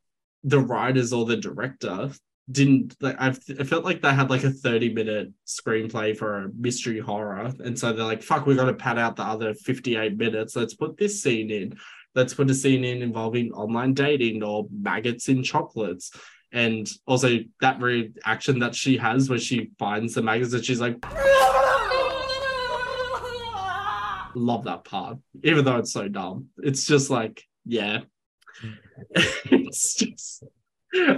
the 0.45 0.61
writers 0.61 1.13
or 1.13 1.25
the 1.25 1.37
director 1.37 2.13
didn't 2.49 2.95
like 3.01 3.17
I've 3.19 3.41
I 3.59 3.65
felt 3.65 3.85
like 3.85 4.01
they 4.01 4.15
had 4.15 4.31
like 4.31 4.45
a 4.45 4.51
30 4.51 4.95
minute 4.95 5.33
screenplay 5.45 6.17
for 6.17 6.45
a 6.45 6.51
mystery 6.57 7.01
horror. 7.01 7.53
And 7.65 7.77
so 7.77 7.93
they're 7.93 8.05
like, 8.05 8.23
fuck, 8.23 8.47
we 8.47 8.55
gotta 8.55 8.75
pad 8.75 8.97
out 8.97 9.17
the 9.17 9.25
other 9.25 9.55
58 9.55 10.17
minutes. 10.17 10.55
Let's 10.55 10.75
put 10.75 10.97
this 10.97 11.21
scene 11.21 11.51
in. 11.51 11.77
Let's 12.15 12.35
put 12.35 12.51
a 12.51 12.55
scene 12.55 12.85
in 12.85 13.03
involving 13.03 13.53
online 13.53 13.95
dating 13.95 14.43
or 14.43 14.67
maggots 14.71 15.29
in 15.29 15.43
chocolates. 15.43 16.13
And 16.53 16.89
also 17.07 17.41
that 17.61 17.81
reaction 17.81 18.61
that 18.61 18.75
she 18.75 18.97
has 18.99 19.29
where 19.29 19.39
she 19.39 19.71
finds 19.79 20.15
the 20.15 20.23
maggots 20.23 20.53
and 20.53 20.65
she's 20.65 20.81
like, 20.81 20.97
love 24.37 24.65
that 24.65 24.85
part, 24.85 25.19
even 25.43 25.65
though 25.65 25.79
it's 25.79 25.93
so 25.93 26.09
dumb. 26.09 26.49
It's 26.59 26.87
just 26.87 27.11
like, 27.11 27.43
yeah. 27.65 28.01
it's 29.17 29.95
just 29.95 30.45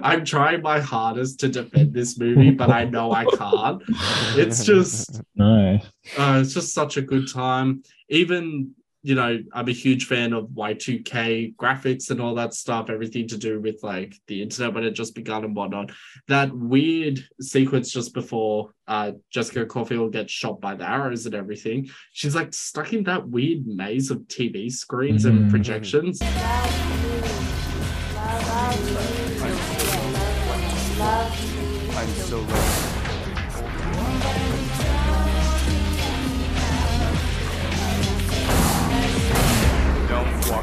I'm 0.03 0.25
trying 0.25 0.63
my 0.63 0.81
hardest 0.81 1.41
to 1.41 1.49
defend 1.49 1.93
this 1.93 2.19
movie, 2.19 2.51
but 2.51 2.71
I 2.71 2.85
know 2.85 3.13
I 3.13 3.27
can't. 3.27 3.83
It's 4.37 4.65
just 4.65 5.21
No. 5.35 5.79
uh, 6.19 6.41
it's 6.43 6.55
just 6.55 6.73
such 6.73 6.97
a 6.97 7.03
good 7.03 7.31
time. 7.31 7.83
Even 8.09 8.73
you 9.07 9.15
know, 9.15 9.39
I'm 9.53 9.69
a 9.69 9.73
huge 9.73 10.07
fan 10.07 10.33
of 10.33 10.47
Y2K 10.49 11.55
graphics 11.55 12.11
and 12.11 12.21
all 12.21 12.35
that 12.35 12.55
stuff, 12.55 12.91
everything 12.91 13.29
to 13.29 13.39
do 13.39 13.61
with 13.61 13.79
like 13.85 14.17
the 14.27 14.43
internet 14.43 14.75
when 14.75 14.83
it 14.83 14.91
just 14.95 15.15
begun 15.15 15.45
and 15.45 15.55
whatnot. 15.55 15.93
That 16.27 16.53
weird 16.53 17.21
sequence 17.41 17.93
just 17.93 18.13
before 18.15 18.73
uh, 18.89 19.13
Jessica 19.31 19.65
Caulfield 19.65 20.13
gets 20.13 20.33
shot 20.33 20.61
by 20.61 20.75
the 20.75 20.91
arrows 20.91 21.25
and 21.25 21.37
everything. 21.37 21.89
She's 22.15 22.35
like 22.35 22.53
stuck 22.53 22.93
in 22.95 23.05
that 23.05 23.29
weird 23.29 23.65
maze 23.65 24.11
of 24.11 24.19
TV 24.27 24.69
screens 24.73 25.25
and 25.25 25.45
Mhm. 25.47 25.51
projections. 25.51 26.21
I'm 31.99 32.09
so 32.09 32.41
ready. 32.43 32.66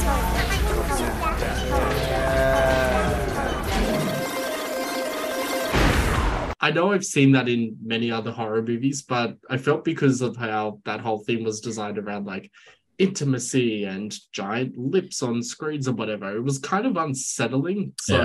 I 6.58 6.70
know 6.72 6.90
I've 6.92 7.04
seen 7.04 7.32
that 7.32 7.48
in 7.48 7.76
many 7.84 8.10
other 8.10 8.32
horror 8.32 8.62
movies, 8.62 9.02
but 9.02 9.36
I 9.48 9.56
felt 9.58 9.84
because 9.84 10.20
of 10.20 10.36
how 10.36 10.80
that 10.84 11.00
whole 11.00 11.18
thing 11.20 11.44
was 11.44 11.60
designed 11.60 11.98
around 11.98 12.26
like 12.26 12.50
intimacy 12.98 13.84
and 13.84 14.12
giant 14.32 14.76
lips 14.76 15.22
on 15.22 15.42
screens 15.42 15.86
or 15.86 15.92
whatever, 15.92 16.34
it 16.34 16.42
was 16.42 16.58
kind 16.58 16.86
of 16.86 16.96
unsettling. 16.96 17.92
So 18.00 18.16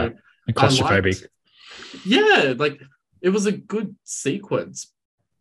Yeah. 0.48 0.54
Claustrophobic. 0.54 1.22
liked- 1.22 1.28
yeah, 2.06 2.54
like 2.58 2.82
it 3.22 3.30
was 3.30 3.46
a 3.46 3.52
good 3.52 3.96
sequence, 4.04 4.92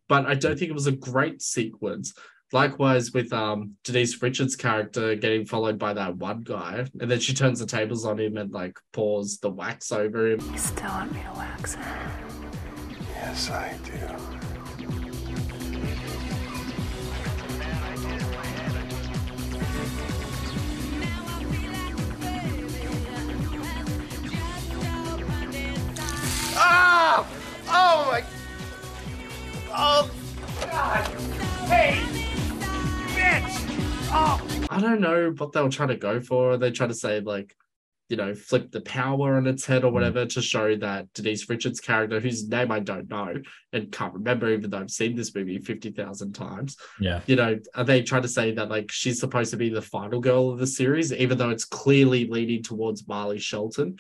but 0.09 0.27
I 0.27 0.35
don't 0.35 0.59
think 0.59 0.71
it 0.71 0.75
was 0.75 0.87
a 0.87 0.93
great 0.93 1.41
sequence. 1.43 2.15
Likewise 2.53 3.13
with 3.13 3.33
um 3.33 3.77
Denise 3.85 4.21
Richards' 4.21 4.57
character 4.57 5.15
getting 5.15 5.47
followed 5.47 5.79
by 5.79 5.93
that 5.95 6.17
one 6.17 6.43
guy, 6.43 6.85
and 7.01 7.11
then 7.11 7.21
she 7.21 7.33
turns 7.33 7.61
the 7.61 7.67
tables 7.67 8.05
on 8.05 8.19
him 8.19 8.37
and 8.37 8.53
like 8.53 8.77
pours 8.93 9.39
the 9.39 9.51
wax 9.51 9.93
over 9.93 10.33
him. 10.33 10.41
You 10.53 10.59
still 10.59 10.89
want 10.89 11.13
me 11.13 11.23
to 11.23 11.33
wax 11.39 11.75
it? 11.75 11.81
Yes, 13.15 13.51
I 13.51 13.77
do. 13.85 13.93
Ah! 26.63 27.40
Oh 27.73 28.09
my! 28.11 28.25
Oh 29.73 30.11
God! 30.61 31.07
Hey, 31.69 32.03
bitch! 33.15 34.11
Oh! 34.13 34.67
I 34.69 34.81
don't 34.81 35.01
know 35.01 35.33
what 35.37 35.53
they 35.53 35.63
were 35.63 35.69
trying 35.69 35.89
to 35.89 35.97
go 35.97 36.21
for. 36.21 36.57
They 36.57 36.73
try 36.73 36.89
to 36.89 36.95
say 36.95 37.21
like, 37.21 37.55
you 38.09 38.17
know, 38.17 38.35
flip 38.35 38.73
the 38.73 38.81
power 38.81 39.37
on 39.37 39.47
its 39.47 39.65
head 39.65 39.85
or 39.85 39.93
whatever 39.93 40.27
to 40.27 40.43
show 40.43 40.75
that 40.77 41.13
Denise 41.15 41.49
Richards' 41.49 41.79
character, 41.79 42.19
whose 42.19 42.49
name 42.49 42.73
I 42.73 42.81
don't 42.81 43.09
know 43.09 43.37
and 43.73 43.93
can't 43.93 44.15
remember, 44.15 44.51
even 44.51 44.71
though 44.71 44.81
I've 44.81 44.91
seen 44.91 45.15
this 45.15 45.33
movie 45.33 45.59
fifty 45.59 45.93
thousand 45.93 46.33
times. 46.33 46.77
Yeah. 46.99 47.21
You 47.27 47.37
know, 47.37 47.59
are 47.77 47.85
they 47.85 48.03
trying 48.03 48.23
to 48.23 48.29
say 48.29 48.53
that 48.53 48.69
like 48.69 48.91
she's 48.91 49.21
supposed 49.21 49.53
to 49.53 49.57
be 49.57 49.69
the 49.69 49.81
final 49.81 50.21
girl 50.21 50.51
of 50.51 50.59
the 50.59 50.67
series, 50.67 51.13
even 51.13 51.39
though 51.39 51.51
it's 51.51 51.65
clearly 51.65 52.27
leading 52.27 52.65
towards 52.65 53.07
Marley 53.07 53.39
Shelton? 53.39 53.97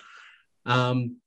Um, 0.66 1.18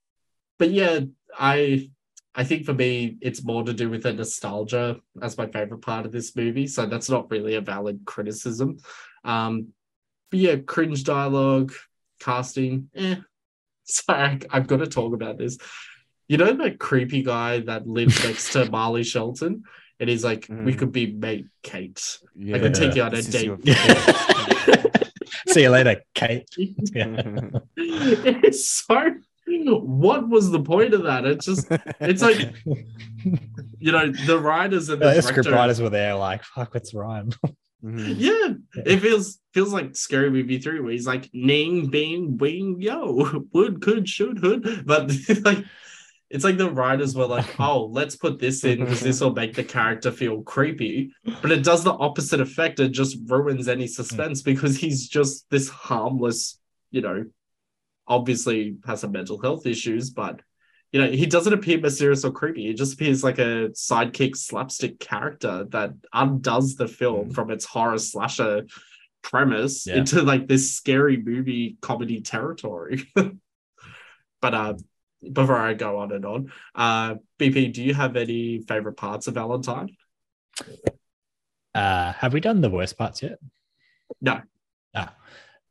but 0.59 0.71
yeah, 0.71 0.99
I 1.39 1.89
I 2.35 2.43
think 2.43 2.65
for 2.65 2.73
me, 2.73 3.17
it's 3.21 3.43
more 3.43 3.63
to 3.63 3.73
do 3.73 3.89
with 3.89 4.03
the 4.03 4.13
nostalgia 4.13 4.97
as 5.21 5.37
my 5.37 5.45
favorite 5.47 5.81
part 5.81 6.05
of 6.05 6.11
this 6.11 6.35
movie. 6.35 6.65
So 6.67 6.85
that's 6.87 7.09
not 7.09 7.29
really 7.29 7.55
a 7.55 7.61
valid 7.61 8.01
criticism. 8.05 8.77
Um, 9.23 9.67
but 10.31 10.39
yeah, 10.39 10.55
cringe 10.57 11.03
dialogue, 11.03 11.73
casting, 12.19 12.89
eh. 12.95 13.15
Sorry, 13.85 14.17
I, 14.19 14.39
I've 14.49 14.67
got 14.67 14.77
to 14.77 14.87
talk 14.87 15.13
about 15.13 15.37
this. 15.37 15.57
You 16.29 16.37
know 16.37 16.53
that 16.53 16.79
creepy 16.79 17.21
guy 17.21 17.59
that 17.59 17.85
lives 17.87 18.23
next 18.27 18.53
to 18.53 18.69
Marley 18.71 19.03
Shelton? 19.03 19.63
And 19.99 20.09
he's 20.09 20.23
like, 20.23 20.47
we 20.49 20.73
Mhm. 20.73 20.77
could 20.79 20.91
be 20.91 21.11
mate 21.11 21.45
Kate. 21.61 22.17
I 22.25 22.29
Yeah. 22.35 22.57
could 22.59 22.73
take 22.73 22.95
you 22.95 23.03
on 23.03 23.13
a 23.13 23.21
date. 23.21 23.45
your- 23.45 23.59
See 25.49 25.61
you 25.63 25.69
later, 25.69 26.01
Kate. 26.15 26.47
Yeah. 26.57 27.49
it's 27.77 28.67
so 28.67 29.11
what 29.47 30.27
was 30.29 30.51
the 30.51 30.61
point 30.61 30.93
of 30.93 31.03
that? 31.03 31.25
It's 31.25 31.45
just 31.45 31.67
it's 31.99 32.21
like 32.21 32.53
you 33.79 33.91
know, 33.91 34.11
the 34.25 34.39
writers 34.39 34.89
and 34.89 35.01
the 35.01 35.11
the 35.11 35.21
script 35.21 35.49
writers 35.49 35.81
were 35.81 35.89
there, 35.89 36.15
like, 36.15 36.43
fuck, 36.43 36.73
what's 36.73 36.93
rhyme? 36.93 37.31
Mhm. 37.83 38.15
Yeah, 38.17 38.81
it 38.85 38.99
feels 38.99 39.39
feels 39.53 39.73
like 39.73 39.95
scary 39.95 40.29
movie 40.29 40.57
three 40.57 40.79
where 40.79 40.93
he's 40.93 41.05
like 41.05 41.29
ning 41.33 41.87
bing 41.87 42.37
wing 42.37 42.77
yo 42.79 43.43
would 43.51 43.81
could 43.81 44.07
should 44.07 44.37
hood, 44.39 44.83
but 44.85 45.11
like 45.43 45.65
it's 46.29 46.43
like 46.45 46.57
the 46.57 46.71
writers 46.71 47.13
were 47.13 47.27
like, 47.27 47.59
oh, 47.59 47.85
let's 47.91 48.15
put 48.15 48.39
this 48.39 48.63
in 48.63 48.79
because 48.79 49.01
this 49.01 49.21
will 49.21 49.33
make 49.33 49.53
the 49.53 49.63
character 49.63 50.11
feel 50.11 50.41
creepy, 50.41 51.11
but 51.43 51.51
it 51.51 51.63
does 51.63 51.83
the 51.83 51.91
opposite 51.91 52.41
effect. 52.41 52.79
It 52.79 52.89
just 52.89 53.17
ruins 53.27 53.67
any 53.67 53.85
suspense 53.85 54.41
because 54.41 54.77
he's 54.77 55.07
just 55.07 55.47
this 55.51 55.69
harmless, 55.69 56.59
you 56.89 57.01
know, 57.01 57.25
obviously 58.07 58.77
has 58.85 59.01
some 59.01 59.11
mental 59.11 59.41
health 59.41 59.65
issues, 59.65 60.09
but 60.09 60.41
you 60.91 61.01
know, 61.01 61.09
he 61.09 61.25
doesn't 61.25 61.53
appear 61.53 61.79
mysterious 61.79 62.23
or 62.23 62.31
creepy. 62.31 62.67
He 62.67 62.73
just 62.75 62.93
appears 62.93 63.23
like 63.23 63.39
a 63.39 63.69
sidekick 63.73 64.35
slapstick 64.37 64.99
character 64.99 65.65
that 65.71 65.93
undoes 66.13 66.75
the 66.75 66.87
film 66.87 67.31
from 67.31 67.49
its 67.49 67.65
horror 67.65 67.97
slasher 67.97 68.65
premise 69.23 69.87
Yeah. 69.87 69.95
into 69.95 70.21
like 70.21 70.47
this 70.47 70.75
scary 70.75 71.17
movie 71.17 71.77
comedy 71.81 72.21
territory. 72.21 73.09
but 74.41 74.53
uh 74.53 74.73
before 75.31 75.57
I 75.57 75.73
go 75.73 75.99
on 75.99 76.11
and 76.11 76.25
on, 76.25 76.51
uh 76.75 77.15
BP, 77.39 77.73
do 77.73 77.81
you 77.81 77.93
have 77.93 78.15
any 78.15 78.59
favorite 78.67 78.97
parts 78.97 79.27
of 79.27 79.33
Valentine? 79.35 79.89
Uh, 81.73 82.11
have 82.13 82.33
we 82.33 82.39
done 82.39 82.61
the 82.61 82.69
worst 82.69 82.97
parts 82.97 83.23
yet? 83.23 83.39
No. 84.21 84.41
Ah, 84.93 85.15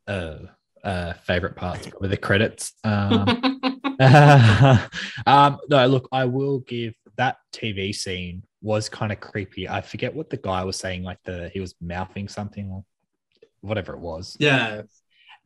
uh, 0.08 0.38
uh, 0.84 1.12
favorite 1.14 1.56
parts 1.56 1.88
with 2.00 2.10
the 2.10 2.16
credits. 2.16 2.72
Um, 2.84 3.60
um, 5.26 5.58
no, 5.68 5.86
look, 5.86 6.08
I 6.10 6.24
will 6.24 6.60
give 6.60 6.94
that 7.16 7.36
TV 7.52 7.94
scene 7.94 8.42
was 8.60 8.88
kind 8.88 9.12
of 9.12 9.20
creepy. 9.20 9.68
I 9.68 9.80
forget 9.80 10.14
what 10.14 10.30
the 10.30 10.36
guy 10.36 10.64
was 10.64 10.76
saying, 10.76 11.02
like 11.02 11.18
the 11.24 11.50
he 11.52 11.60
was 11.60 11.74
mouthing 11.80 12.28
something 12.28 12.70
or 12.70 12.84
whatever 13.60 13.94
it 13.94 14.00
was. 14.00 14.36
Yeah. 14.40 14.82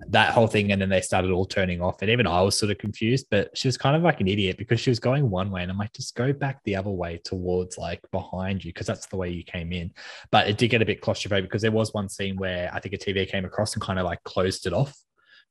That 0.08 0.34
whole 0.34 0.46
thing, 0.46 0.72
and 0.72 0.80
then 0.80 0.90
they 0.90 1.00
started 1.00 1.30
all 1.30 1.46
turning 1.46 1.80
off, 1.80 2.02
and 2.02 2.10
even 2.10 2.26
I 2.26 2.42
was 2.42 2.58
sort 2.58 2.70
of 2.70 2.76
confused. 2.76 3.28
But 3.30 3.56
she 3.56 3.66
was 3.66 3.78
kind 3.78 3.96
of 3.96 4.02
like 4.02 4.20
an 4.20 4.28
idiot 4.28 4.58
because 4.58 4.78
she 4.78 4.90
was 4.90 5.00
going 5.00 5.30
one 5.30 5.50
way, 5.50 5.62
and 5.62 5.70
I'm 5.70 5.78
like, 5.78 5.94
just 5.94 6.14
go 6.14 6.34
back 6.34 6.62
the 6.64 6.76
other 6.76 6.90
way 6.90 7.18
towards 7.24 7.78
like 7.78 8.02
behind 8.10 8.62
you 8.62 8.74
because 8.74 8.86
that's 8.86 9.06
the 9.06 9.16
way 9.16 9.30
you 9.30 9.42
came 9.42 9.72
in. 9.72 9.90
But 10.30 10.48
it 10.48 10.58
did 10.58 10.68
get 10.68 10.82
a 10.82 10.84
bit 10.84 11.00
claustrophobic 11.00 11.44
because 11.44 11.62
there 11.62 11.72
was 11.72 11.94
one 11.94 12.10
scene 12.10 12.36
where 12.36 12.70
I 12.74 12.80
think 12.80 12.94
a 12.94 12.98
TV 12.98 13.26
came 13.26 13.46
across 13.46 13.72
and 13.72 13.82
kind 13.82 13.98
of 13.98 14.04
like 14.04 14.22
closed 14.24 14.66
it 14.66 14.74
off. 14.74 14.94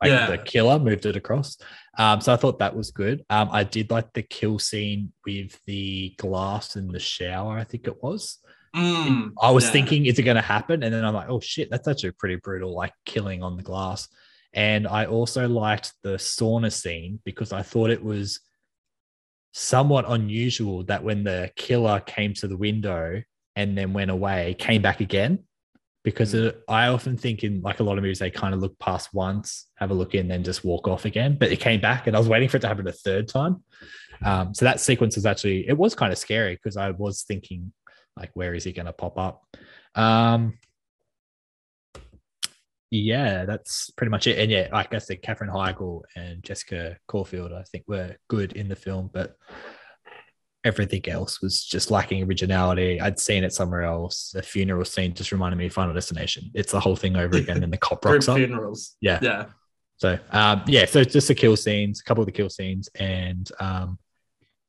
Like 0.01 0.11
Yeah. 0.11 0.27
the 0.27 0.37
killer 0.37 0.77
moved 0.79 1.05
it 1.05 1.15
across. 1.15 1.57
Um, 1.97 2.19
so 2.21 2.33
I 2.33 2.35
thought 2.35 2.59
that 2.59 2.75
was 2.75 2.91
good. 2.91 3.23
Um, 3.29 3.49
I 3.51 3.63
did 3.63 3.89
like 3.91 4.11
the 4.13 4.23
kill 4.23 4.59
scene 4.59 5.13
with 5.25 5.57
the 5.65 6.13
glass 6.17 6.75
in 6.75 6.89
the 6.89 6.99
shower, 6.99 7.57
I 7.57 7.63
think 7.63 7.87
it 7.87 8.03
was. 8.03 8.39
Mm, 8.75 9.31
I 9.41 9.51
was 9.51 9.63
yeah. 9.65 9.71
thinking, 9.71 10.05
is 10.05 10.19
it 10.19 10.23
going 10.23 10.35
to 10.35 10.41
happen? 10.41 10.83
And 10.83 10.93
then 10.93 11.05
I'm 11.05 11.13
like, 11.13 11.29
oh 11.29 11.39
shit, 11.39 11.69
that's 11.71 11.87
actually 11.87 12.11
pretty 12.11 12.35
brutal, 12.35 12.75
like 12.75 12.91
killing 13.05 13.41
on 13.41 13.55
the 13.55 13.63
glass. 13.63 14.09
And 14.53 14.85
I 14.87 15.05
also 15.05 15.47
liked 15.47 15.93
the 16.03 16.15
sauna 16.15 16.71
scene 16.71 17.19
because 17.23 17.53
I 17.53 17.61
thought 17.61 17.89
it 17.89 18.03
was 18.03 18.41
somewhat 19.53 20.05
unusual 20.09 20.83
that 20.83 21.03
when 21.03 21.23
the 21.23 21.51
killer 21.55 22.01
came 22.01 22.33
to 22.33 22.47
the 22.47 22.57
window 22.57 23.21
and 23.55 23.77
then 23.77 23.93
went 23.93 24.11
away, 24.11 24.55
came 24.59 24.81
back 24.81 24.99
again. 24.99 25.39
Because 26.05 26.33
it, 26.33 26.63
I 26.69 26.87
often 26.87 27.17
think 27.17 27.43
in 27.43 27.61
like 27.61 27.81
a 27.81 27.83
lot 27.83 27.97
of 27.97 28.03
movies, 28.03 28.19
they 28.19 28.31
kind 28.31 28.53
of 28.53 28.61
look 28.61 28.79
past 28.79 29.13
once, 29.13 29.67
have 29.75 29.91
a 29.91 29.93
look 29.93 30.15
in, 30.15 30.29
then 30.29 30.43
just 30.43 30.63
walk 30.63 30.87
off 30.87 31.03
again. 31.03 31.35
But 31.37 31.51
it 31.51 31.59
came 31.59 31.81
back, 31.81 32.07
and 32.07 32.15
I 32.15 32.19
was 32.19 32.29
waiting 32.29 32.47
for 32.47 32.57
it 32.57 32.61
to 32.61 32.67
happen 32.67 32.87
a 32.87 32.93
third 32.93 33.27
time. 33.27 33.63
Um, 34.23 34.53
so 34.53 34.63
that 34.63 34.79
sequence 34.79 35.15
was 35.15 35.25
actually 35.25 35.67
it 35.67 35.77
was 35.77 35.93
kind 35.93 36.13
of 36.13 36.17
scary 36.17 36.55
because 36.55 36.77
I 36.77 36.91
was 36.91 37.23
thinking 37.23 37.73
like 38.17 38.31
where 38.33 38.53
is 38.53 38.63
he 38.63 38.71
going 38.71 38.85
to 38.85 38.93
pop 38.93 39.17
up 39.17 39.43
um 39.95 40.57
yeah 42.91 43.45
that's 43.45 43.89
pretty 43.91 44.11
much 44.11 44.27
it 44.27 44.37
and 44.39 44.51
yeah 44.51 44.67
like 44.71 44.93
i 44.93 44.97
said 44.97 45.21
katherine 45.21 45.49
heigl 45.49 46.01
and 46.15 46.43
jessica 46.43 46.97
caulfield 47.07 47.51
i 47.51 47.63
think 47.63 47.83
were 47.87 48.15
good 48.29 48.53
in 48.53 48.67
the 48.67 48.75
film 48.75 49.09
but 49.13 49.35
everything 50.65 51.07
else 51.07 51.41
was 51.41 51.63
just 51.63 51.91
lacking 51.91 52.23
originality. 52.23 52.99
I'd 52.99 53.19
seen 53.19 53.43
it 53.45 53.53
somewhere 53.53 53.83
else. 53.83 54.33
A 54.35 54.41
funeral 54.41 54.83
scene 54.83 55.13
just 55.13 55.31
reminded 55.31 55.57
me 55.57 55.67
of 55.67 55.73
final 55.73 55.93
destination. 55.93 56.51
It's 56.53 56.71
the 56.73 56.79
whole 56.79 56.95
thing 56.97 57.15
over 57.15 57.37
again 57.37 57.63
and 57.63 57.71
the 57.71 57.77
cop 57.77 58.03
rocks 58.05 58.27
up. 58.27 58.35
funerals. 58.37 58.97
yeah. 58.99 59.19
Yeah. 59.21 59.45
so 59.97 60.19
um 60.31 60.63
yeah 60.67 60.83
so 60.85 61.03
just 61.05 61.29
the 61.29 61.35
kill 61.35 61.55
scenes 61.55 62.01
a 62.01 62.03
couple 62.03 62.21
of 62.21 62.25
the 62.25 62.31
kill 62.33 62.49
scenes 62.49 62.89
and 62.99 63.49
um 63.61 63.97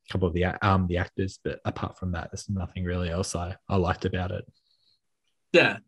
a 0.08 0.12
couple 0.12 0.28
of 0.28 0.34
the 0.34 0.44
um 0.64 0.86
the 0.86 0.98
actors 0.98 1.40
but 1.42 1.58
apart 1.64 1.98
from 1.98 2.12
that 2.12 2.28
there's 2.30 2.48
nothing 2.48 2.84
really 2.84 3.10
else 3.10 3.34
i 3.34 3.56
i 3.68 3.74
liked 3.76 4.04
about 4.04 4.30
it. 4.30 4.44
Yeah. 5.52 5.78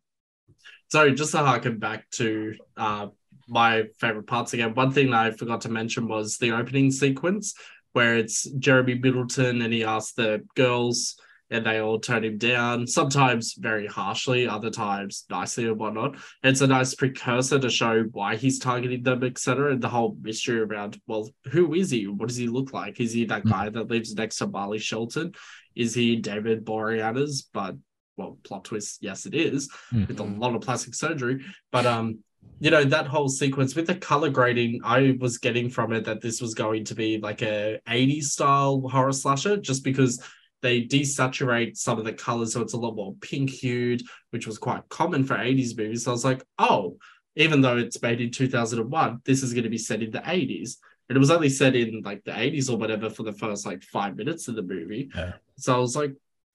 So 0.88 1.10
just 1.10 1.32
to 1.32 1.38
harken 1.38 1.78
back 1.78 2.08
to 2.12 2.54
uh, 2.76 3.08
my 3.46 3.84
favorite 4.00 4.26
parts 4.26 4.54
again, 4.54 4.74
one 4.74 4.90
thing 4.90 5.12
I 5.12 5.30
forgot 5.32 5.60
to 5.62 5.68
mention 5.68 6.08
was 6.08 6.38
the 6.38 6.52
opening 6.52 6.90
sequence 6.90 7.54
where 7.92 8.16
it's 8.16 8.44
Jeremy 8.58 8.94
Middleton 8.94 9.62
and 9.62 9.72
he 9.72 9.84
asks 9.84 10.12
the 10.12 10.44
girls 10.54 11.16
and 11.50 11.64
they 11.64 11.78
all 11.78 11.98
turn 11.98 12.24
him 12.24 12.36
down, 12.36 12.86
sometimes 12.86 13.54
very 13.54 13.86
harshly, 13.86 14.46
other 14.46 14.70
times 14.70 15.24
nicely 15.30 15.66
and 15.66 15.78
whatnot. 15.78 16.16
It's 16.42 16.60
a 16.60 16.66
nice 16.66 16.94
precursor 16.94 17.58
to 17.58 17.70
show 17.70 18.02
why 18.12 18.36
he's 18.36 18.58
targeting 18.58 19.02
them, 19.02 19.24
etc. 19.24 19.72
And 19.72 19.80
the 19.80 19.88
whole 19.88 20.16
mystery 20.20 20.60
around, 20.60 21.00
well, 21.06 21.30
who 21.50 21.74
is 21.74 21.90
he? 21.90 22.06
What 22.06 22.28
does 22.28 22.36
he 22.36 22.48
look 22.48 22.74
like? 22.74 23.00
Is 23.00 23.12
he 23.12 23.24
that 23.26 23.46
guy 23.46 23.70
that 23.70 23.88
lives 23.88 24.14
next 24.14 24.36
to 24.38 24.46
Marley 24.46 24.78
Shelton? 24.78 25.32
Is 25.74 25.94
he 25.94 26.16
David 26.16 26.64
Boreanaz? 26.64 27.44
But 27.52 27.76
well, 28.18 28.36
plot 28.42 28.64
twist, 28.64 28.98
yes, 29.00 29.26
it 29.26 29.34
is 29.34 29.70
with 29.92 30.18
a 30.18 30.24
lot 30.24 30.54
of 30.54 30.60
plastic 30.60 30.94
surgery. 30.94 31.44
But 31.70 31.86
um, 31.86 32.18
you 32.60 32.70
know, 32.70 32.84
that 32.84 33.06
whole 33.06 33.28
sequence 33.28 33.74
with 33.74 33.86
the 33.86 33.94
color 33.94 34.30
grading, 34.30 34.80
I 34.84 35.16
was 35.20 35.38
getting 35.38 35.70
from 35.70 35.92
it 35.92 36.04
that 36.04 36.20
this 36.20 36.40
was 36.40 36.54
going 36.54 36.84
to 36.86 36.94
be 36.94 37.18
like 37.18 37.42
a 37.42 37.80
80s 37.86 38.24
style 38.24 38.82
horror 38.88 39.12
slasher, 39.12 39.56
just 39.56 39.84
because 39.84 40.22
they 40.60 40.82
desaturate 40.82 41.76
some 41.76 41.98
of 41.98 42.04
the 42.04 42.12
colors, 42.12 42.52
so 42.52 42.60
it's 42.60 42.72
a 42.72 42.78
lot 42.78 42.96
more 42.96 43.14
pink 43.20 43.50
hued, 43.50 44.02
which 44.30 44.46
was 44.46 44.58
quite 44.58 44.88
common 44.88 45.24
for 45.24 45.36
80s 45.36 45.76
movies. 45.76 46.04
So 46.04 46.10
I 46.10 46.12
was 46.12 46.24
like, 46.24 46.42
oh, 46.58 46.96
even 47.36 47.60
though 47.60 47.76
it's 47.76 48.02
made 48.02 48.20
in 48.20 48.32
2001, 48.32 49.22
this 49.24 49.42
is 49.42 49.52
going 49.52 49.64
to 49.64 49.70
be 49.70 49.78
set 49.78 50.02
in 50.02 50.10
the 50.10 50.18
80s. 50.18 50.76
And 51.08 51.16
it 51.16 51.20
was 51.20 51.30
only 51.30 51.48
set 51.48 51.76
in 51.76 52.02
like 52.04 52.24
the 52.24 52.32
80s 52.32 52.70
or 52.70 52.76
whatever 52.76 53.08
for 53.08 53.22
the 53.22 53.32
first 53.32 53.64
like 53.64 53.82
five 53.82 54.16
minutes 54.16 54.48
of 54.48 54.56
the 54.56 54.62
movie. 54.62 55.10
Yeah. 55.14 55.34
So 55.56 55.74
I 55.74 55.78
was 55.78 55.96
like, 55.96 56.10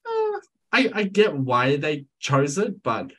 uh, 0.06 0.40
I, 0.72 0.92
I 0.94 1.04
get 1.04 1.36
why 1.36 1.78
they 1.78 2.06
chose 2.20 2.58
it, 2.58 2.84
but 2.84 3.12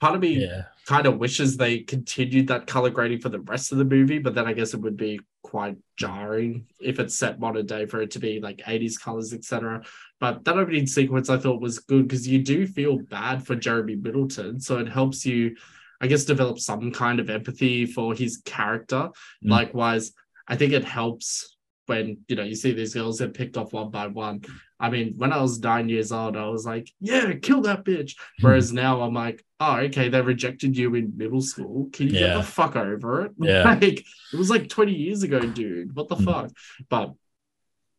part 0.00 0.14
of 0.14 0.20
me 0.20 0.44
yeah 0.44 0.62
kind 0.86 1.06
of 1.06 1.18
wishes 1.18 1.56
they 1.56 1.80
continued 1.80 2.46
that 2.46 2.66
color 2.66 2.90
grading 2.90 3.18
for 3.18 3.28
the 3.28 3.40
rest 3.40 3.72
of 3.72 3.78
the 3.78 3.84
movie, 3.84 4.18
but 4.18 4.34
then 4.34 4.46
I 4.46 4.52
guess 4.52 4.72
it 4.72 4.80
would 4.80 4.96
be 4.96 5.20
quite 5.42 5.76
jarring 5.96 6.66
if 6.80 7.00
it's 7.00 7.18
set 7.18 7.40
modern 7.40 7.66
day 7.66 7.86
for 7.86 8.00
it 8.00 8.12
to 8.12 8.20
be 8.20 8.40
like 8.40 8.58
80s 8.58 8.98
colors, 8.98 9.34
etc. 9.34 9.82
But 10.20 10.44
that 10.44 10.56
opening 10.56 10.86
sequence 10.86 11.28
I 11.28 11.38
thought 11.38 11.60
was 11.60 11.80
good 11.80 12.06
because 12.06 12.26
you 12.26 12.42
do 12.42 12.68
feel 12.68 12.98
bad 12.98 13.44
for 13.44 13.56
Jeremy 13.56 13.96
Middleton, 13.96 14.60
so 14.60 14.78
it 14.78 14.88
helps 14.88 15.26
you, 15.26 15.56
I 16.00 16.06
guess, 16.06 16.24
develop 16.24 16.60
some 16.60 16.92
kind 16.92 17.18
of 17.18 17.30
empathy 17.30 17.84
for 17.84 18.14
his 18.14 18.40
character. 18.44 19.10
Mm. 19.44 19.50
Likewise, 19.50 20.12
I 20.46 20.54
think 20.54 20.72
it 20.72 20.84
helps 20.84 21.55
when 21.86 22.18
you 22.28 22.36
know 22.36 22.42
you 22.42 22.54
see 22.54 22.72
these 22.72 22.94
girls 22.94 23.20
get 23.20 23.34
picked 23.34 23.56
off 23.56 23.72
one 23.72 23.90
by 23.90 24.06
one. 24.08 24.42
I 24.78 24.90
mean, 24.90 25.14
when 25.16 25.32
I 25.32 25.40
was 25.40 25.58
nine 25.60 25.88
years 25.88 26.12
old, 26.12 26.36
I 26.36 26.48
was 26.48 26.66
like, 26.66 26.90
"Yeah, 27.00 27.32
kill 27.34 27.62
that 27.62 27.84
bitch." 27.84 28.14
Whereas 28.40 28.72
now 28.72 29.00
I'm 29.02 29.14
like, 29.14 29.44
"Oh, 29.60 29.76
okay, 29.76 30.08
they 30.08 30.20
rejected 30.20 30.76
you 30.76 30.94
in 30.94 31.16
middle 31.16 31.40
school. 31.40 31.88
Can 31.92 32.06
you 32.08 32.12
get 32.12 32.34
the 32.34 32.42
fuck 32.42 32.76
over 32.76 33.26
it?" 33.26 33.32
Yeah. 33.38 33.62
Like 33.64 33.82
it 33.82 34.36
was 34.36 34.50
like 34.50 34.68
20 34.68 34.92
years 34.92 35.22
ago, 35.22 35.40
dude. 35.40 35.94
What 35.96 36.08
the 36.08 36.16
Mm. 36.16 36.24
fuck? 36.24 36.50
But 36.88 37.14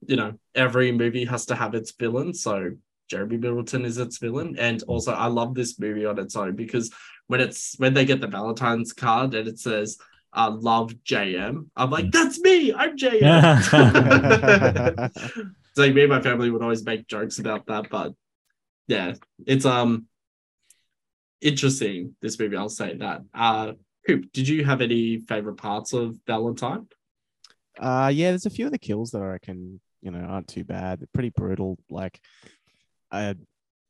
you 0.08 0.16
know, 0.16 0.34
every 0.54 0.92
movie 0.92 1.26
has 1.26 1.48
to 1.48 1.56
have 1.56 1.74
its 1.74 1.92
villain. 1.92 2.34
So 2.34 2.72
Jeremy 3.10 3.38
Middleton 3.38 3.86
is 3.86 3.98
its 3.98 4.18
villain, 4.20 4.56
and 4.60 4.84
also 4.84 5.14
I 5.14 5.28
love 5.28 5.56
this 5.56 5.80
movie 5.80 6.06
on 6.06 6.20
its 6.20 6.36
own 6.36 6.56
because 6.56 6.92
when 7.28 7.42
it's 7.42 7.76
when 7.80 7.94
they 7.94 8.06
get 8.06 8.22
the 8.22 8.28
Valentine's 8.28 8.94
card 8.94 9.34
and 9.34 9.48
it 9.48 9.60
says 9.60 9.98
uh, 10.34 10.52
"Love 10.52 10.94
JM," 11.04 11.68
I'm 11.76 11.90
like, 11.90 12.12
"That's 12.12 12.40
me. 12.40 12.74
I'm 12.74 12.98
JM." 12.98 13.64
so 15.74 15.82
like, 15.82 15.94
me 15.94 16.04
and 16.04 16.12
my 16.12 16.22
family 16.22 16.50
would 16.50 16.62
always 16.62 16.86
make 16.86 17.08
jokes 17.08 17.40
about 17.40 17.66
that, 17.68 17.90
but 17.90 18.14
yeah, 18.88 19.14
it's 19.46 19.66
um 19.66 20.08
interesting. 21.42 22.16
This 22.22 22.40
movie, 22.40 22.58
I'll 22.58 22.70
say 22.70 22.96
that. 22.98 23.22
Uh, 23.34 23.74
Coop, 24.08 24.32
did 24.32 24.48
you 24.48 24.64
have 24.64 24.82
any 24.82 25.20
favorite 25.20 25.58
parts 25.58 25.94
of 25.94 26.18
Valentine? 26.26 26.88
Uh, 27.80 28.12
yeah, 28.14 28.30
there's 28.30 28.46
a 28.46 28.52
few 28.52 28.66
of 28.66 28.72
the 28.72 28.80
kills 28.80 29.12
that 29.12 29.22
I 29.22 29.26
reckon 29.26 29.80
you 30.02 30.12
know 30.12 30.20
aren't 30.20 30.48
too 30.48 30.64
bad. 30.64 31.00
They're 31.00 31.10
pretty 31.14 31.32
brutal. 31.36 31.78
Like, 31.90 32.20
uh, 33.12 33.36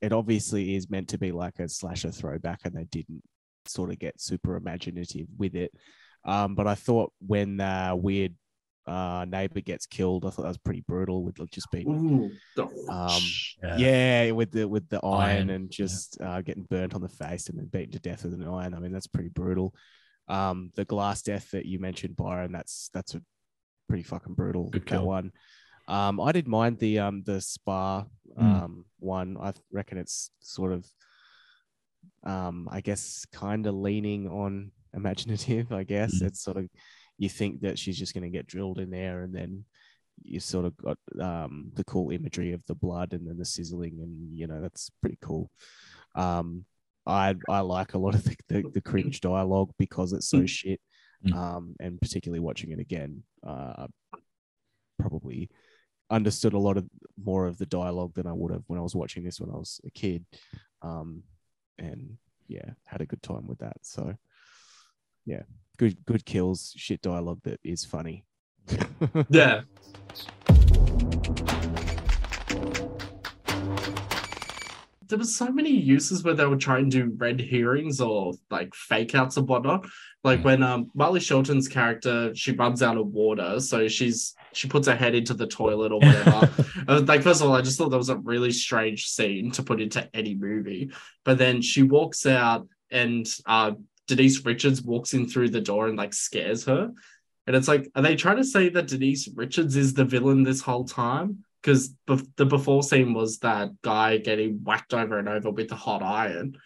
it 0.01 0.13
obviously 0.13 0.75
is 0.75 0.89
meant 0.89 1.09
to 1.09 1.17
be 1.17 1.31
like 1.31 1.59
a 1.59 1.69
slasher 1.69 2.11
throwback, 2.11 2.61
and 2.65 2.75
they 2.75 2.85
didn't 2.85 3.23
sort 3.65 3.91
of 3.91 3.99
get 3.99 4.19
super 4.19 4.55
imaginative 4.55 5.27
with 5.37 5.55
it. 5.55 5.71
Um, 6.27 6.53
but 6.55 6.67
I 6.67 6.75
thought 6.75 7.11
when 7.25 7.59
uh, 7.59 7.95
weird 7.95 8.35
uh 8.85 9.25
neighbor 9.27 9.59
gets 9.59 9.85
killed, 9.85 10.25
I 10.25 10.29
thought 10.29 10.43
that 10.43 10.47
was 10.49 10.57
pretty 10.57 10.83
brutal. 10.87 11.23
With 11.23 11.35
just 11.51 11.69
being 11.71 12.31
um 12.89 13.21
Yeah. 13.63 13.77
yeah. 13.77 14.31
with 14.31 14.51
the 14.51 14.67
with 14.67 14.87
the 14.89 14.99
iron, 15.03 15.21
Iron, 15.37 15.49
and 15.49 15.69
just 15.71 16.19
uh, 16.21 16.41
getting 16.41 16.63
burnt 16.63 16.93
on 16.93 17.01
the 17.01 17.09
face 17.09 17.47
and 17.49 17.57
then 17.57 17.65
beaten 17.67 17.91
to 17.93 17.99
death 17.99 18.23
with 18.23 18.33
an 18.33 18.47
iron. 18.47 18.73
I 18.73 18.79
mean, 18.79 18.91
that's 18.93 19.07
pretty 19.07 19.29
brutal. 19.29 19.73
Um, 20.29 20.71
the 20.75 20.85
glass 20.85 21.21
death 21.21 21.51
that 21.51 21.65
you 21.65 21.79
mentioned, 21.79 22.15
Byron, 22.17 22.51
that's 22.51 22.89
that's 22.93 23.15
a 23.15 23.21
pretty 23.89 24.03
fucking 24.03 24.33
brutal 24.35 24.69
Good 24.69 24.83
that 24.83 24.87
kill. 24.89 25.05
one. 25.05 25.31
Um, 25.89 26.19
I 26.19 26.33
did 26.33 26.47
mind 26.49 26.79
the 26.79 26.99
um 26.99 27.23
the 27.25 27.39
spa 27.41 28.05
Mm. 28.37 28.43
um 28.63 28.85
one. 28.99 29.37
I 29.41 29.53
reckon 29.71 29.97
it's 29.97 30.31
sort 30.41 30.71
of 30.73 30.85
um 32.23 32.67
I 32.71 32.81
guess 32.81 33.25
kind 33.31 33.65
of 33.67 33.73
leaning 33.75 34.27
on 34.27 34.71
imaginative. 34.93 35.71
I 35.71 35.83
guess 35.83 36.21
Mm. 36.21 36.27
it's 36.27 36.41
sort 36.41 36.57
of 36.57 36.69
you 37.17 37.29
think 37.29 37.61
that 37.61 37.79
she's 37.79 37.97
just 37.97 38.13
going 38.13 38.23
to 38.23 38.29
get 38.37 38.47
drilled 38.47 38.79
in 38.79 38.89
there, 38.91 39.21
and 39.21 39.33
then 39.33 39.65
you 40.23 40.39
sort 40.39 40.65
of 40.65 40.75
got 40.77 40.97
um, 41.19 41.71
the 41.75 41.83
cool 41.83 42.11
imagery 42.11 42.51
of 42.53 42.63
the 42.67 42.75
blood 42.75 43.13
and 43.13 43.27
then 43.27 43.37
the 43.37 43.45
sizzling, 43.45 43.99
and 44.01 44.37
you 44.37 44.47
know 44.47 44.61
that's 44.61 44.89
pretty 45.01 45.17
cool. 45.21 45.49
Um, 46.15 46.65
I 47.05 47.35
I 47.49 47.61
like 47.61 47.93
a 47.93 47.97
lot 47.97 48.15
of 48.15 48.23
the, 48.23 48.35
the, 48.49 48.63
the 48.73 48.81
cringe 48.81 49.21
dialogue 49.21 49.71
because 49.77 50.13
it's 50.13 50.29
so 50.29 50.45
shit, 50.45 50.81
um, 51.33 51.75
and 51.79 51.99
particularly 52.01 52.39
watching 52.39 52.71
it 52.71 52.79
again, 52.79 53.23
uh, 53.45 53.87
probably 54.99 55.49
understood 56.09 56.53
a 56.53 56.59
lot 56.59 56.77
of 56.77 56.85
more 57.21 57.47
of 57.47 57.57
the 57.57 57.65
dialogue 57.65 58.13
than 58.15 58.27
I 58.27 58.33
would 58.33 58.51
have 58.51 58.63
when 58.67 58.79
I 58.79 58.83
was 58.83 58.95
watching 58.95 59.23
this 59.23 59.39
when 59.39 59.49
I 59.49 59.57
was 59.57 59.79
a 59.85 59.91
kid, 59.91 60.25
um, 60.81 61.23
and 61.77 62.17
yeah, 62.47 62.71
had 62.85 63.01
a 63.01 63.05
good 63.05 63.21
time 63.21 63.45
with 63.47 63.59
that. 63.59 63.77
So 63.81 64.15
yeah, 65.27 65.41
good 65.77 66.03
good 66.05 66.25
kills, 66.25 66.73
shit 66.75 67.01
dialogue 67.01 67.41
that 67.43 67.59
is 67.63 67.85
funny. 67.85 68.23
Yeah. 69.29 69.61
There 75.09 75.17
was 75.17 75.37
so 75.37 75.49
many 75.49 75.69
uses 75.69 76.23
where 76.23 76.33
they 76.33 76.45
were 76.45 76.57
trying 76.57 76.89
to 76.89 76.97
do 76.97 77.13
red 77.15 77.39
hearings 77.39 78.01
or 78.01 78.33
like 78.51 78.75
fake 78.75 79.15
outs 79.15 79.37
and 79.37 79.47
whatnot. 79.47 79.85
Like 80.23 80.43
when 80.43 80.63
um 80.63 80.91
Marley 80.93 81.19
Shelton's 81.19 81.67
character, 81.67 82.33
she 82.35 82.51
runs 82.53 82.81
out 82.81 82.97
of 82.97 83.07
water, 83.07 83.59
so 83.59 83.87
she's 83.87 84.33
she 84.53 84.67
puts 84.67 84.87
her 84.87 84.95
head 84.95 85.15
into 85.15 85.33
the 85.33 85.47
toilet 85.47 85.91
or 85.91 85.99
whatever. 85.99 86.49
Uh, 86.87 87.01
like 87.05 87.21
first 87.21 87.41
of 87.41 87.49
all, 87.49 87.55
I 87.55 87.61
just 87.61 87.77
thought 87.77 87.89
that 87.89 87.97
was 87.97 88.07
a 88.07 88.15
really 88.15 88.51
strange 88.51 89.09
scene 89.09 89.51
to 89.51 89.61
put 89.61 89.81
into 89.81 90.09
any 90.13 90.35
movie. 90.35 90.89
But 91.25 91.37
then 91.37 91.61
she 91.61 91.83
walks 91.83 92.25
out 92.25 92.65
and 92.89 93.27
uh 93.45 93.71
Denise 94.07 94.43
Richards 94.45 94.81
walks 94.81 95.13
in 95.13 95.27
through 95.27 95.49
the 95.49 95.61
door 95.61 95.87
and 95.87 95.97
like 95.97 96.13
scares 96.13 96.65
her. 96.65 96.91
And 97.45 97.55
it's 97.55 97.67
like, 97.67 97.89
are 97.95 98.01
they 98.01 98.15
trying 98.15 98.37
to 98.37 98.43
say 98.43 98.69
that 98.69 98.87
Denise 98.87 99.29
Richards 99.33 99.75
is 99.75 99.93
the 99.93 100.05
villain 100.05 100.43
this 100.43 100.61
whole 100.61 100.85
time? 100.85 101.43
Because 101.61 101.93
the 102.05 102.45
before 102.45 102.83
scene 102.83 103.13
was 103.13 103.39
that 103.39 103.69
guy 103.81 104.17
getting 104.17 104.63
whacked 104.63 104.93
over 104.93 105.17
and 105.17 105.27
over 105.27 105.49
with 105.49 105.69
the 105.69 105.75
hot 105.75 106.03
iron. 106.03 106.57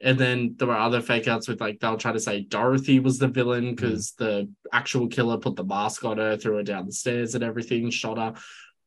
And 0.00 0.18
then 0.18 0.56
there 0.58 0.68
were 0.68 0.76
other 0.76 1.00
fake 1.00 1.26
outs 1.26 1.48
with 1.48 1.60
like, 1.60 1.80
they'll 1.80 1.96
try 1.96 2.12
to 2.12 2.20
say 2.20 2.42
Dorothy 2.42 3.00
was 3.00 3.18
the 3.18 3.28
villain 3.28 3.64
mm. 3.64 3.76
because 3.76 4.12
the 4.12 4.48
actual 4.72 5.08
killer 5.08 5.38
put 5.38 5.56
the 5.56 5.64
mask 5.64 6.04
on 6.04 6.18
her, 6.18 6.36
threw 6.36 6.56
her 6.56 6.62
down 6.62 6.86
the 6.86 6.92
stairs 6.92 7.34
and 7.34 7.42
everything, 7.42 7.90
shot 7.90 8.18
her. 8.18 8.34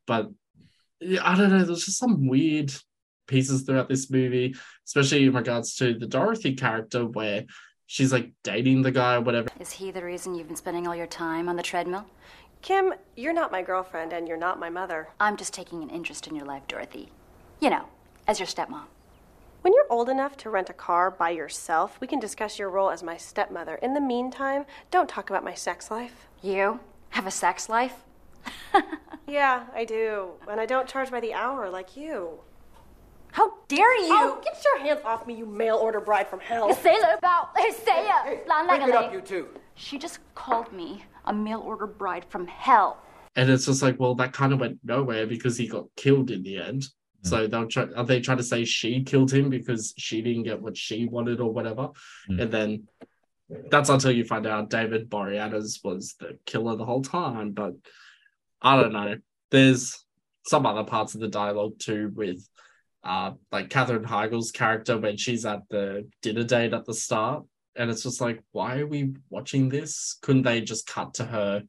But 0.05 0.29
yeah, 0.99 1.21
I 1.23 1.35
don't 1.35 1.49
know, 1.49 1.63
there's 1.63 1.85
just 1.85 1.97
some 1.97 2.27
weird 2.27 2.71
pieces 3.27 3.63
throughout 3.63 3.89
this 3.89 4.09
movie, 4.09 4.55
especially 4.85 5.25
in 5.25 5.33
regards 5.33 5.75
to 5.77 5.93
the 5.93 6.07
Dorothy 6.07 6.55
character 6.55 7.05
where 7.05 7.45
she's 7.89 8.13
like 8.13 8.31
dating 8.43 8.83
the 8.83 8.91
guy 8.91 9.15
or 9.15 9.21
whatever. 9.21 9.49
Is 9.59 9.71
he 9.71 9.89
the 9.89 10.03
reason 10.03 10.35
you've 10.35 10.47
been 10.47 10.55
spending 10.55 10.87
all 10.87 10.95
your 10.95 11.07
time 11.07 11.49
on 11.49 11.55
the 11.55 11.63
treadmill? 11.63 12.05
Kim, 12.61 12.93
you're 13.17 13.33
not 13.33 13.51
my 13.51 13.63
girlfriend 13.63 14.13
and 14.13 14.27
you're 14.27 14.37
not 14.37 14.59
my 14.59 14.69
mother. 14.69 15.09
I'm 15.19 15.35
just 15.35 15.53
taking 15.53 15.81
an 15.81 15.89
interest 15.89 16.27
in 16.27 16.35
your 16.35 16.45
life, 16.45 16.67
Dorothy. 16.67 17.09
You 17.59 17.71
know, 17.71 17.85
as 18.27 18.39
your 18.39 18.47
stepmom. 18.47 18.83
When 19.61 19.73
you're 19.73 19.91
old 19.91 20.07
enough 20.07 20.37
to 20.37 20.49
rent 20.49 20.69
a 20.69 20.73
car 20.73 21.09
by 21.09 21.31
yourself, 21.31 21.99
we 21.99 22.07
can 22.07 22.19
discuss 22.19 22.59
your 22.59 22.69
role 22.69 22.91
as 22.91 23.01
my 23.01 23.17
stepmother. 23.17 23.75
In 23.75 23.93
the 23.93 24.01
meantime, 24.01 24.65
don't 24.91 25.09
talk 25.09 25.29
about 25.29 25.43
my 25.43 25.55
sex 25.55 25.89
life. 25.89 26.27
You 26.41 26.79
have 27.09 27.25
a 27.25 27.31
sex 27.31 27.67
life? 27.69 27.95
Yeah, 29.29 29.65
I 29.75 29.85
do. 29.85 30.31
And 30.49 30.59
I 30.59 30.65
don't 30.65 30.87
charge 30.87 31.11
by 31.11 31.19
the 31.19 31.33
hour 31.33 31.69
like 31.69 31.95
you. 31.95 32.39
How 33.31 33.53
dare 33.67 33.97
you? 33.97 34.09
Oh, 34.11 34.41
get 34.43 34.63
your 34.63 34.79
hands 34.79 35.01
off 35.05 35.27
me, 35.27 35.35
you 35.35 35.45
mail 35.45 35.75
order 35.75 35.99
bride 35.99 36.27
from 36.27 36.39
hell. 36.39 36.73
Sailor 36.75 37.15
about 37.17 37.55
Sailor. 37.57 38.41
break 38.67 38.81
it 38.81 38.95
up, 38.95 39.13
you 39.13 39.21
two. 39.21 39.47
She 39.75 39.97
just 39.97 40.19
called 40.35 40.71
me 40.73 41.03
a 41.25 41.33
mail 41.33 41.59
order 41.59 41.87
bride 41.87 42.25
from 42.29 42.47
hell. 42.47 42.97
And 43.35 43.49
it's 43.49 43.67
just 43.67 43.81
like, 43.81 43.99
well, 43.99 44.15
that 44.15 44.33
kind 44.33 44.51
of 44.51 44.59
went 44.59 44.79
nowhere 44.83 45.27
because 45.27 45.57
he 45.57 45.67
got 45.67 45.85
killed 45.95 46.31
in 46.31 46.43
the 46.43 46.57
end. 46.57 46.87
Hmm. 47.23 47.27
So 47.27 47.47
they'll 47.47 47.67
try. 47.67 47.87
Are 47.95 48.03
they 48.03 48.19
trying 48.19 48.37
to 48.37 48.43
say 48.43 48.65
she 48.65 49.03
killed 49.03 49.31
him 49.31 49.49
because 49.49 49.93
she 49.97 50.21
didn't 50.21 50.43
get 50.43 50.61
what 50.61 50.75
she 50.75 51.05
wanted 51.05 51.39
or 51.39 51.53
whatever? 51.53 51.89
Hmm. 52.27 52.39
And 52.39 52.51
then 52.51 52.87
that's 53.69 53.89
until 53.89 54.11
you 54.11 54.25
find 54.25 54.45
out 54.45 54.69
David 54.69 55.09
Boreanaz 55.09 55.83
was 55.83 56.15
the 56.19 56.37
killer 56.45 56.75
the 56.75 56.85
whole 56.85 57.03
time. 57.03 57.51
But 57.51 57.73
I 58.61 58.81
don't 58.81 58.93
know. 58.93 59.17
There's 59.51 60.03
some 60.45 60.65
other 60.65 60.83
parts 60.83 61.15
of 61.15 61.21
the 61.21 61.27
dialogue 61.27 61.79
too 61.79 62.11
with 62.15 62.47
uh 63.03 63.31
like 63.51 63.69
Katherine 63.69 64.03
Heigl's 64.03 64.51
character 64.51 64.97
when 64.97 65.17
she's 65.17 65.45
at 65.45 65.61
the 65.69 66.07
dinner 66.21 66.43
date 66.43 66.73
at 66.73 66.85
the 66.85 66.93
start. 66.93 67.45
And 67.75 67.89
it's 67.89 68.03
just 68.03 68.19
like, 68.19 68.41
why 68.51 68.79
are 68.79 68.87
we 68.87 69.13
watching 69.29 69.69
this? 69.69 70.17
Couldn't 70.21 70.43
they 70.43 70.61
just 70.61 70.87
cut 70.87 71.13
to 71.15 71.25
her 71.25 71.63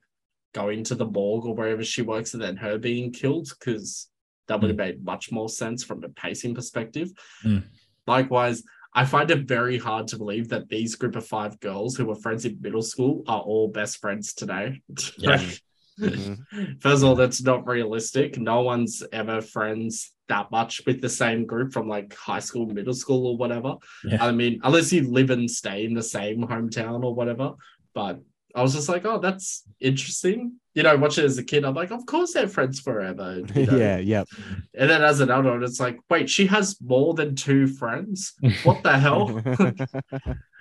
going 0.53 0.83
to 0.85 0.95
the 0.95 1.07
morgue 1.07 1.45
or 1.45 1.55
wherever 1.55 1.85
she 1.85 2.03
works 2.03 2.35
and 2.35 2.43
then 2.43 2.57
her 2.57 2.79
being 2.79 3.13
killed? 3.13 3.49
Because 3.59 4.09
that 4.49 4.61
would 4.61 4.71
have 4.71 4.77
made 4.77 5.05
much 5.05 5.31
more 5.31 5.49
sense 5.49 5.85
from 5.85 6.03
a 6.03 6.09
pacing 6.09 6.55
perspective. 6.55 7.13
Mm. 7.45 7.63
Likewise, 8.07 8.65
I 8.93 9.05
find 9.05 9.31
it 9.31 9.47
very 9.47 9.79
hard 9.79 10.09
to 10.09 10.19
believe 10.19 10.49
that 10.49 10.69
these 10.69 10.97
group 10.97 11.15
of 11.15 11.25
five 11.25 11.61
girls 11.61 11.95
who 11.95 12.07
were 12.07 12.17
friends 12.17 12.45
in 12.45 12.59
middle 12.61 12.83
school 12.83 13.23
are 13.29 13.41
all 13.41 13.69
best 13.69 13.99
friends 13.99 14.35
today. 14.35 14.83
Yeah. 15.17 15.37
Like, 15.37 15.61
First 16.81 17.03
of 17.03 17.05
all, 17.05 17.15
that's 17.15 17.43
not 17.43 17.67
realistic. 17.67 18.39
No 18.39 18.63
one's 18.63 19.03
ever 19.13 19.41
friends 19.41 20.13
that 20.31 20.51
much 20.51 20.81
with 20.87 21.01
the 21.01 21.09
same 21.09 21.45
group 21.45 21.73
from 21.73 21.89
like 21.89 22.15
high 22.15 22.39
school, 22.39 22.67
middle 22.67 22.95
school, 22.95 23.27
or 23.27 23.37
whatever. 23.37 23.75
Yeah. 24.05 24.25
I 24.25 24.33
mean, 24.33 24.61
unless 24.65 24.93
you 24.93 25.11
live 25.11 25.31
and 25.31 25.51
stay 25.51 25.85
in 25.85 25.95
the 25.95 26.03
same 26.03 26.47
hometown 26.47 27.05
or 27.05 27.15
whatever. 27.15 27.53
But 27.95 28.21
I 28.55 28.63
was 28.63 28.75
just 28.75 28.89
like, 28.89 29.05
oh, 29.05 29.19
that's 29.19 29.65
interesting. 29.81 30.55
You 30.75 30.85
know, 30.85 30.97
watching 30.97 31.25
as 31.25 31.39
a 31.39 31.45
kid, 31.45 31.65
I'm 31.65 31.75
like, 31.75 31.91
of 31.91 32.07
course 32.07 32.33
they're 32.33 32.49
friends 32.49 32.81
forever. 32.81 33.43
you 33.55 33.67
know? 33.67 33.77
yeah, 33.77 33.99
yep. 33.99 34.29
And 34.75 34.89
then 34.89 35.03
as 35.03 35.21
an 35.21 35.31
adult, 35.31 35.63
it's 35.63 35.81
like, 35.81 35.99
wait, 36.09 36.31
she 36.31 36.47
has 36.47 36.81
more 36.81 37.15
than 37.15 37.35
two 37.35 37.67
friends? 37.67 38.35
What 38.63 38.83
the 38.83 38.99
hell? 38.99 39.29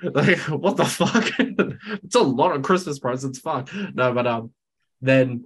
like, 0.04 0.40
what 0.50 0.78
the 0.78 0.86
fuck? 0.86 1.32
it's 2.04 2.16
a 2.16 2.22
lot 2.22 2.56
of 2.56 2.64
Christmas 2.64 3.00
presents. 3.00 3.40
Fuck. 3.40 3.70
No, 3.94 4.14
but 4.14 4.26
um, 4.28 4.52
then 5.02 5.46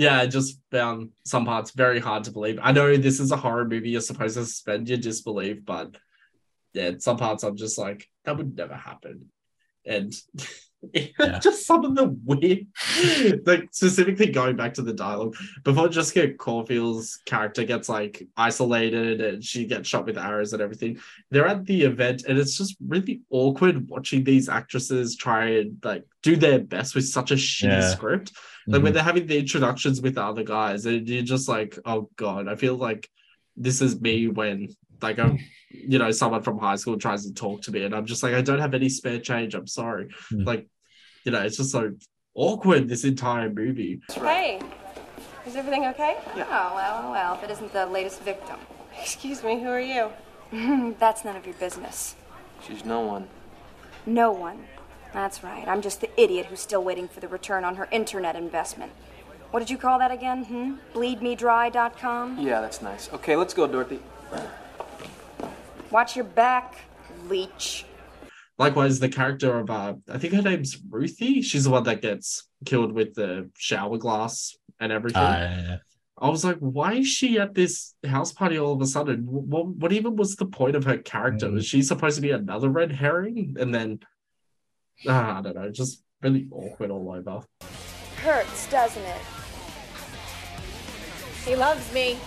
yeah, 0.00 0.18
I 0.18 0.26
just 0.26 0.58
found 0.70 1.10
some 1.26 1.44
parts 1.44 1.72
very 1.72 2.00
hard 2.00 2.24
to 2.24 2.32
believe. 2.32 2.58
I 2.62 2.72
know 2.72 2.96
this 2.96 3.20
is 3.20 3.32
a 3.32 3.36
horror 3.36 3.66
movie, 3.66 3.90
you're 3.90 4.00
supposed 4.00 4.38
to 4.38 4.46
suspend 4.46 4.88
your 4.88 4.96
disbelief, 4.96 5.58
but 5.62 5.94
yeah, 6.72 6.92
some 7.00 7.18
parts 7.18 7.42
I'm 7.42 7.54
just 7.54 7.76
like, 7.76 8.08
that 8.24 8.38
would 8.38 8.56
never 8.56 8.74
happen. 8.74 9.26
And 9.84 10.14
just 11.40 11.66
some 11.66 11.84
of 11.84 11.94
the 11.94 12.08
weird, 12.24 12.66
like 13.46 13.68
specifically 13.72 14.26
going 14.30 14.56
back 14.56 14.74
to 14.74 14.82
the 14.82 14.92
dialogue 14.92 15.36
before 15.62 15.88
Jessica 15.88 16.32
Caulfield's 16.34 17.18
character 17.26 17.64
gets 17.64 17.88
like 17.88 18.26
isolated 18.36 19.20
and 19.20 19.44
she 19.44 19.66
gets 19.66 19.88
shot 19.88 20.06
with 20.06 20.16
arrows 20.18 20.52
and 20.52 20.62
everything. 20.62 20.98
They're 21.30 21.46
at 21.46 21.66
the 21.66 21.82
event, 21.82 22.24
and 22.26 22.38
it's 22.38 22.56
just 22.56 22.76
really 22.86 23.20
awkward 23.30 23.88
watching 23.88 24.24
these 24.24 24.48
actresses 24.48 25.16
try 25.16 25.50
and 25.58 25.76
like 25.84 26.04
do 26.22 26.36
their 26.36 26.58
best 26.58 26.94
with 26.94 27.06
such 27.06 27.30
a 27.30 27.34
shitty 27.34 27.64
Yeah. 27.64 27.90
script. 27.90 28.32
Like 28.66 28.82
when 28.82 28.92
Mhm. 28.92 28.94
they're 28.94 29.02
having 29.02 29.26
the 29.26 29.38
introductions 29.38 30.00
with 30.00 30.14
the 30.14 30.22
other 30.24 30.44
guys, 30.44 30.86
and 30.86 31.08
you're 31.08 31.22
just 31.22 31.48
like, 31.48 31.78
oh 31.84 32.10
god, 32.16 32.48
I 32.48 32.54
feel 32.56 32.76
like 32.76 33.08
this 33.56 33.82
is 33.82 34.00
me 34.00 34.28
when 34.28 34.68
like 35.02 35.18
I'm, 35.18 35.38
you 35.70 35.98
know, 35.98 36.10
someone 36.10 36.42
from 36.42 36.58
high 36.58 36.76
school 36.76 36.98
tries 36.98 37.26
to 37.26 37.34
talk 37.34 37.62
to 37.62 37.72
me, 37.72 37.84
and 37.84 37.94
I'm 37.94 38.06
just 38.06 38.22
like, 38.22 38.34
I 38.34 38.42
don't 38.42 38.58
have 38.58 38.74
any 38.74 38.88
spare 38.88 39.20
change. 39.20 39.54
I'm 39.54 39.66
sorry. 39.66 40.08
Mm. 40.32 40.46
Like, 40.46 40.66
you 41.24 41.32
know, 41.32 41.40
it's 41.42 41.56
just 41.56 41.70
so 41.70 41.92
awkward 42.34 42.88
this 42.88 43.04
entire 43.04 43.50
movie. 43.50 44.00
Hey, 44.12 44.60
is 45.46 45.56
everything 45.56 45.86
okay? 45.86 46.16
Oh, 46.28 46.34
well, 46.36 46.74
well, 46.74 47.10
well, 47.12 47.34
if 47.34 47.44
it 47.44 47.50
isn't 47.50 47.72
the 47.72 47.86
latest 47.86 48.22
victim. 48.22 48.58
Excuse 49.00 49.42
me, 49.42 49.60
who 49.60 49.68
are 49.68 49.80
you? 49.80 50.10
That's 50.98 51.24
none 51.24 51.36
of 51.36 51.46
your 51.46 51.54
business. 51.54 52.16
She's 52.66 52.84
no 52.84 53.00
one. 53.00 53.28
No 54.06 54.32
one. 54.32 54.64
That's 55.12 55.42
right. 55.42 55.66
I'm 55.66 55.82
just 55.82 56.00
the 56.00 56.20
idiot 56.20 56.46
who's 56.46 56.60
still 56.60 56.84
waiting 56.84 57.08
for 57.08 57.20
the 57.20 57.28
return 57.28 57.64
on 57.64 57.76
her 57.76 57.88
internet 57.90 58.36
investment. 58.36 58.92
What 59.50 59.60
did 59.60 59.70
you 59.70 59.78
call 59.78 59.98
that 59.98 60.12
again? 60.12 60.44
Hmm? 60.44 60.74
Bleedmedry.com? 60.94 62.38
Yeah, 62.38 62.60
that's 62.60 62.80
nice. 62.82 63.12
Okay, 63.12 63.34
let's 63.34 63.52
go, 63.52 63.66
Dorothy. 63.66 64.00
Watch 65.90 66.16
your 66.16 66.24
back, 66.24 66.76
leech. 67.28 67.84
Likewise, 68.58 69.00
the 69.00 69.08
character 69.08 69.58
of 69.58 69.70
uh, 69.70 69.94
I 70.10 70.18
think 70.18 70.34
her 70.34 70.42
name's 70.42 70.78
Ruthie. 70.88 71.42
She's 71.42 71.64
the 71.64 71.70
one 71.70 71.84
that 71.84 72.02
gets 72.02 72.46
killed 72.64 72.92
with 72.92 73.14
the 73.14 73.50
shower 73.56 73.96
glass 73.96 74.56
and 74.78 74.92
everything. 74.92 75.22
Yeah, 75.22 75.62
yeah. 75.62 75.76
I 76.18 76.28
was 76.28 76.44
like, 76.44 76.58
why 76.58 76.94
is 76.94 77.08
she 77.08 77.38
at 77.38 77.54
this 77.54 77.94
house 78.06 78.32
party 78.32 78.58
all 78.58 78.74
of 78.74 78.82
a 78.82 78.86
sudden? 78.86 79.24
What, 79.26 79.68
what 79.68 79.92
even 79.92 80.16
was 80.16 80.36
the 80.36 80.44
point 80.44 80.76
of 80.76 80.84
her 80.84 80.98
character? 80.98 81.48
Mm. 81.48 81.54
Was 81.54 81.66
she 81.66 81.80
supposed 81.80 82.16
to 82.16 82.22
be 82.22 82.30
another 82.30 82.68
red 82.68 82.92
herring? 82.92 83.56
And 83.58 83.74
then, 83.74 84.00
ah, 85.08 85.38
I 85.38 85.42
don't 85.42 85.54
know, 85.54 85.70
just 85.70 86.02
really 86.20 86.46
awkward 86.52 86.90
all 86.90 87.10
over. 87.10 87.42
Hurts, 88.16 88.68
doesn't 88.68 89.02
it? 89.02 89.22
He 91.46 91.56
loves 91.56 91.90
me. 91.94 92.18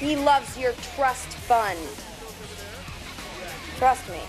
He 0.00 0.16
loves 0.16 0.56
your 0.56 0.72
trust 0.94 1.28
fund. 1.28 1.78
Trust 3.76 4.08
me. 4.08 4.20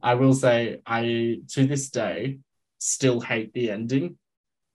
I 0.00 0.14
will 0.14 0.32
say 0.32 0.80
I 0.86 1.40
to 1.48 1.66
this 1.66 1.90
day 1.90 2.38
still 2.78 3.20
hate 3.20 3.52
the 3.52 3.72
ending 3.72 4.16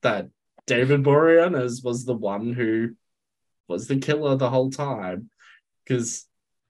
that 0.02 0.28
David 0.66 1.04
Boreanaz 1.04 1.82
was 1.82 2.04
the 2.04 2.14
one 2.14 2.52
who 2.52 2.90
was 3.70 3.88
the 3.88 4.00
killer 4.00 4.36
the 4.36 4.50
whole 4.50 4.70
time. 4.70 5.30
Because 5.86 6.26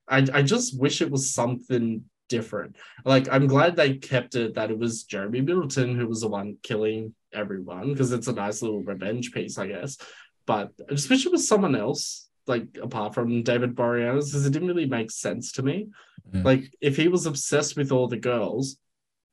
I 0.08 0.28
I 0.32 0.44
just 0.44 0.80
wish 0.80 1.02
it 1.02 1.10
was 1.10 1.34
something 1.34 2.04
different. 2.30 2.76
Like 3.06 3.28
I'm 3.32 3.48
glad 3.48 3.76
they 3.76 3.96
kept 3.96 4.36
it 4.36 4.54
that 4.54 4.70
it 4.70 4.78
was 4.78 5.04
Jeremy 5.04 5.42
Middleton 5.42 5.98
who 5.98 6.08
was 6.08 6.22
the 6.22 6.28
one 6.28 6.58
killing 6.62 7.16
everyone 7.34 7.94
because 7.94 8.12
it's 8.12 8.28
a 8.28 8.34
nice 8.34 8.62
little 8.62 8.84
revenge 8.84 9.32
piece, 9.32 9.58
I 9.58 9.66
guess. 9.66 9.98
But 10.46 10.74
I 10.88 10.94
just 10.94 11.10
wish 11.10 11.26
it 11.26 11.32
was 11.32 11.48
someone 11.48 11.76
else, 11.76 12.27
like 12.48 12.78
apart 12.82 13.14
from 13.14 13.44
David 13.44 13.76
Boreanaz, 13.76 14.28
because 14.28 14.46
it 14.46 14.52
didn't 14.52 14.68
really 14.68 14.86
make 14.86 15.12
sense 15.12 15.52
to 15.54 15.64
me. 15.64 15.90
Mm. 16.32 16.44
Like 16.44 16.74
if 16.82 16.96
he 16.98 17.08
was 17.08 17.26
obsessed 17.26 17.78
with 17.78 17.92
all 17.92 18.08
the 18.08 18.18
girls, 18.18 18.78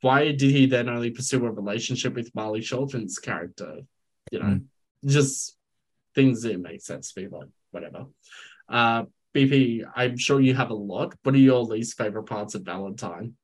why 0.01 0.33
did 0.33 0.43
he 0.43 0.67
then 0.67 0.89
only 0.89 1.11
pursue 1.11 1.45
a 1.47 1.51
relationship 1.51 2.15
with 2.15 2.35
Marley 2.35 2.61
Shelton's 2.61 3.19
character? 3.19 3.81
You 4.31 4.39
know, 4.41 4.61
just 5.05 5.57
things 6.15 6.43
didn't 6.43 6.63
make 6.63 6.83
sense 6.83 7.13
to 7.13 7.21
me, 7.21 7.27
but 7.29 7.49
whatever. 7.71 8.07
Uh 8.69 9.05
BP, 9.35 9.85
I'm 9.97 10.17
sure 10.17 10.41
you 10.41 10.55
have 10.55 10.71
a 10.71 10.75
lot. 10.75 11.15
What 11.23 11.35
are 11.35 11.39
your 11.39 11.63
least 11.65 11.99
favorite 11.99 12.25
parts 12.25 12.55
of 12.55 12.63
Valentine? 12.63 13.35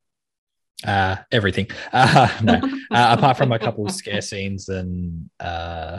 Uh, 0.85 1.17
everything. 1.31 1.69
Uh, 1.93 2.29
no, 2.43 2.55
uh, 2.93 3.17
apart 3.19 3.37
from 3.37 3.53
a 3.53 3.59
couple 3.59 3.85
of 3.85 3.93
scare 3.93 4.21
scenes 4.23 4.69
and 4.69 5.29
uh, 5.41 5.99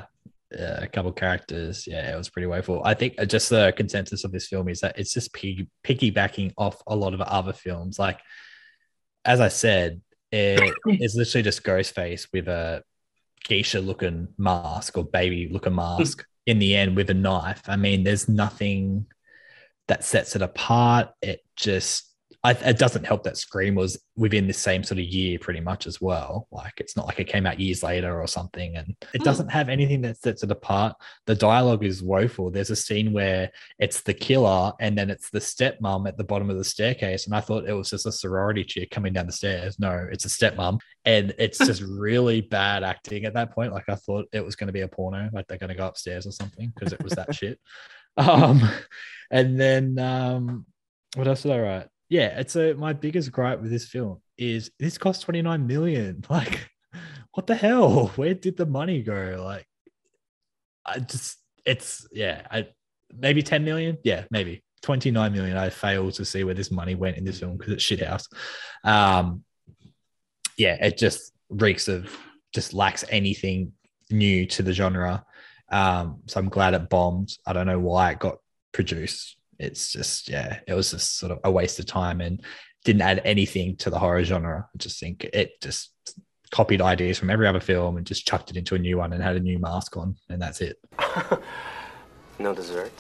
uh, 0.58 0.80
a 0.82 0.88
couple 0.88 1.12
of 1.12 1.16
characters, 1.16 1.86
yeah, 1.88 2.14
it 2.14 2.18
was 2.18 2.30
pretty 2.30 2.48
woeful. 2.48 2.82
I 2.84 2.94
think 2.94 3.16
just 3.28 3.50
the 3.50 3.74
consensus 3.76 4.24
of 4.24 4.32
this 4.32 4.48
film 4.48 4.70
is 4.70 4.82
that 4.82 5.00
it's 5.00 5.14
just 5.14 5.34
pig- 5.34 5.70
piggybacking 5.84 6.54
off 6.58 6.82
a 6.88 6.96
lot 6.96 7.14
of 7.14 7.22
other 7.22 7.54
films. 7.54 7.98
Like, 7.98 8.20
as 9.24 9.40
I 9.40 9.48
said, 9.48 10.02
it 10.32 10.74
is 10.88 11.16
literally 11.16 11.44
just 11.44 11.64
Ghostface 11.64 12.28
with 12.34 12.48
a 12.48 12.84
geisha 13.44 13.80
looking 13.80 14.28
mask 14.38 14.98
or 14.98 15.04
baby 15.04 15.50
looking 15.52 15.76
mask 15.76 16.26
in 16.46 16.60
the 16.60 16.76
end 16.76 16.96
with 16.96 17.10
a 17.10 17.14
knife. 17.14 17.64
I 17.68 17.76
mean, 17.76 18.04
there's 18.04 18.28
nothing 18.28 19.06
that 19.88 20.04
sets 20.04 20.36
it 20.36 20.42
apart. 20.42 21.10
It 21.22 21.42
just 21.56 22.11
I, 22.44 22.54
it 22.54 22.80
doesn't 22.80 23.06
help 23.06 23.22
that 23.24 23.38
Scream 23.38 23.76
was 23.76 24.02
within 24.16 24.48
the 24.48 24.54
same 24.54 24.84
sort 24.84 24.98
of 24.98 25.06
year, 25.06 25.38
pretty 25.38 25.60
much 25.60 25.86
as 25.86 26.02
well. 26.02 26.48
Like 26.52 26.74
it's 26.78 26.98
not 26.98 27.06
like 27.06 27.20
it 27.20 27.28
came 27.28 27.46
out 27.46 27.60
years 27.60 27.84
later 27.84 28.20
or 28.20 28.26
something, 28.26 28.76
and 28.76 28.96
it 29.14 29.24
doesn't 29.24 29.50
have 29.50 29.70
anything 29.70 30.02
that 30.02 30.18
sets 30.18 30.42
it 30.42 30.50
apart. 30.50 30.96
The 31.28 31.36
dialogue 31.36 31.84
is 31.84 32.02
woeful. 32.02 32.50
There's 32.50 32.72
a 32.72 32.76
scene 32.76 33.14
where 33.14 33.52
it's 33.78 34.02
the 34.02 34.16
killer, 34.16 34.72
and 34.80 34.98
then 34.98 35.12
it's 35.12 35.30
the 35.30 35.40
stepmom 35.40 36.08
at 36.08 36.18
the 36.18 36.24
bottom 36.24 36.50
of 36.50 36.58
the 36.58 36.64
staircase, 36.64 37.28
and 37.28 37.36
I 37.36 37.42
thought 37.42 37.70
it 37.70 37.74
was 37.74 37.92
just 37.92 38.08
a 38.08 38.12
sorority 38.12 38.64
chick 38.64 38.90
coming 38.90 39.14
down 39.14 39.28
the 39.28 39.34
stairs. 39.34 39.78
No, 39.78 40.08
it's 40.12 40.26
a 40.26 40.28
stepmom, 40.28 40.80
and 41.06 41.36
it's 41.38 41.60
just 41.60 41.84
really 41.84 42.42
bad 42.42 42.84
acting 42.84 43.26
at 43.26 43.36
that 43.36 43.52
point. 43.52 43.72
Like 43.72 43.88
I 43.88 43.96
thought 43.96 44.26
it 44.34 44.44
was 44.44 44.56
going 44.56 44.68
to 44.68 44.74
be 44.74 44.82
a 44.82 44.88
porno, 44.88 45.30
like 45.32 45.46
they're 45.48 45.60
going 45.60 45.70
to 45.70 45.76
go 45.76 45.86
upstairs 45.86 46.26
or 46.26 46.32
something 46.32 46.74
because 46.74 46.92
it 46.92 47.04
was 47.04 47.14
that 47.14 47.36
shit. 47.36 47.60
Um, 48.18 48.68
and 49.30 49.60
then 49.60 50.00
um, 50.00 50.66
what 51.16 51.28
else 51.28 51.44
did 51.44 51.52
I 51.52 51.60
write? 51.60 51.88
Yeah, 52.12 52.38
it's 52.40 52.58
a 52.58 52.74
my 52.74 52.92
biggest 52.92 53.32
gripe 53.32 53.62
with 53.62 53.72
this 53.72 53.88
film 53.88 54.20
is 54.38 54.70
this 54.78 54.98
cost 54.98 55.22
29 55.22 55.66
million. 55.66 56.26
Like, 56.30 56.70
what 57.34 57.48
the 57.48 57.56
hell? 57.56 58.08
Where 58.18 58.34
did 58.34 58.58
the 58.58 58.66
money 58.66 59.02
go? 59.02 59.42
Like, 59.42 59.66
I 60.86 61.00
just 61.00 61.38
it's 61.66 62.06
yeah, 62.12 62.46
I 62.52 62.68
maybe 63.18 63.42
10 63.42 63.64
million. 63.64 63.98
Yeah, 64.04 64.26
maybe 64.30 64.62
29 64.82 65.32
million. 65.32 65.56
I 65.56 65.70
fail 65.70 66.12
to 66.12 66.26
see 66.26 66.44
where 66.44 66.54
this 66.54 66.70
money 66.70 66.96
went 66.96 67.16
in 67.16 67.24
this 67.24 67.40
film 67.40 67.56
because 67.56 67.72
it's 67.72 67.84
shit 67.84 68.04
house. 68.04 68.28
Um, 68.84 69.46
yeah, 70.58 70.86
it 70.86 70.98
just 70.98 71.32
reeks 71.50 71.88
of 71.88 72.14
just 72.54 72.74
lacks 72.74 73.06
anything 73.10 73.72
new 74.10 74.46
to 74.48 74.64
the 74.64 74.74
genre. 74.74 75.24
Um, 75.72 76.24
so 76.28 76.42
I'm 76.42 76.50
glad 76.50 76.74
it 76.74 76.90
bombed. 76.90 77.32
I 77.48 77.54
don't 77.54 77.68
know 77.68 77.80
why 77.80 78.12
it 78.12 78.20
got 78.20 78.40
produced. 78.74 79.38
It's 79.62 79.92
just, 79.92 80.30
yeah, 80.30 80.60
it 80.68 80.74
was 80.74 80.92
just 80.92 81.18
sort 81.18 81.32
of 81.32 81.40
a 81.44 81.52
waste 81.52 81.80
of 81.80 81.86
time 81.86 82.20
and 82.20 82.42
didn't 82.84 83.04
add 83.04 83.22
anything 83.24 83.76
to 83.78 83.90
the 83.90 84.00
horror 84.00 84.24
genre. 84.24 84.68
I 84.74 84.78
just 84.78 85.00
think 85.00 85.24
it 85.24 85.62
just 85.62 85.92
copied 86.52 86.82
ideas 86.82 87.18
from 87.18 87.30
every 87.30 87.48
other 87.48 87.60
film 87.60 87.98
and 87.98 88.06
just 88.06 88.28
chucked 88.28 88.50
it 88.50 88.58
into 88.58 88.76
a 88.76 88.80
new 88.80 88.98
one 88.98 89.14
and 89.14 89.24
had 89.24 89.36
a 89.36 89.40
new 89.40 89.60
mask 89.60 89.96
on, 89.98 90.16
and 90.30 90.42
that's 90.42 90.62
it. 90.62 90.78
No 92.42 92.54
dessert? 92.56 92.92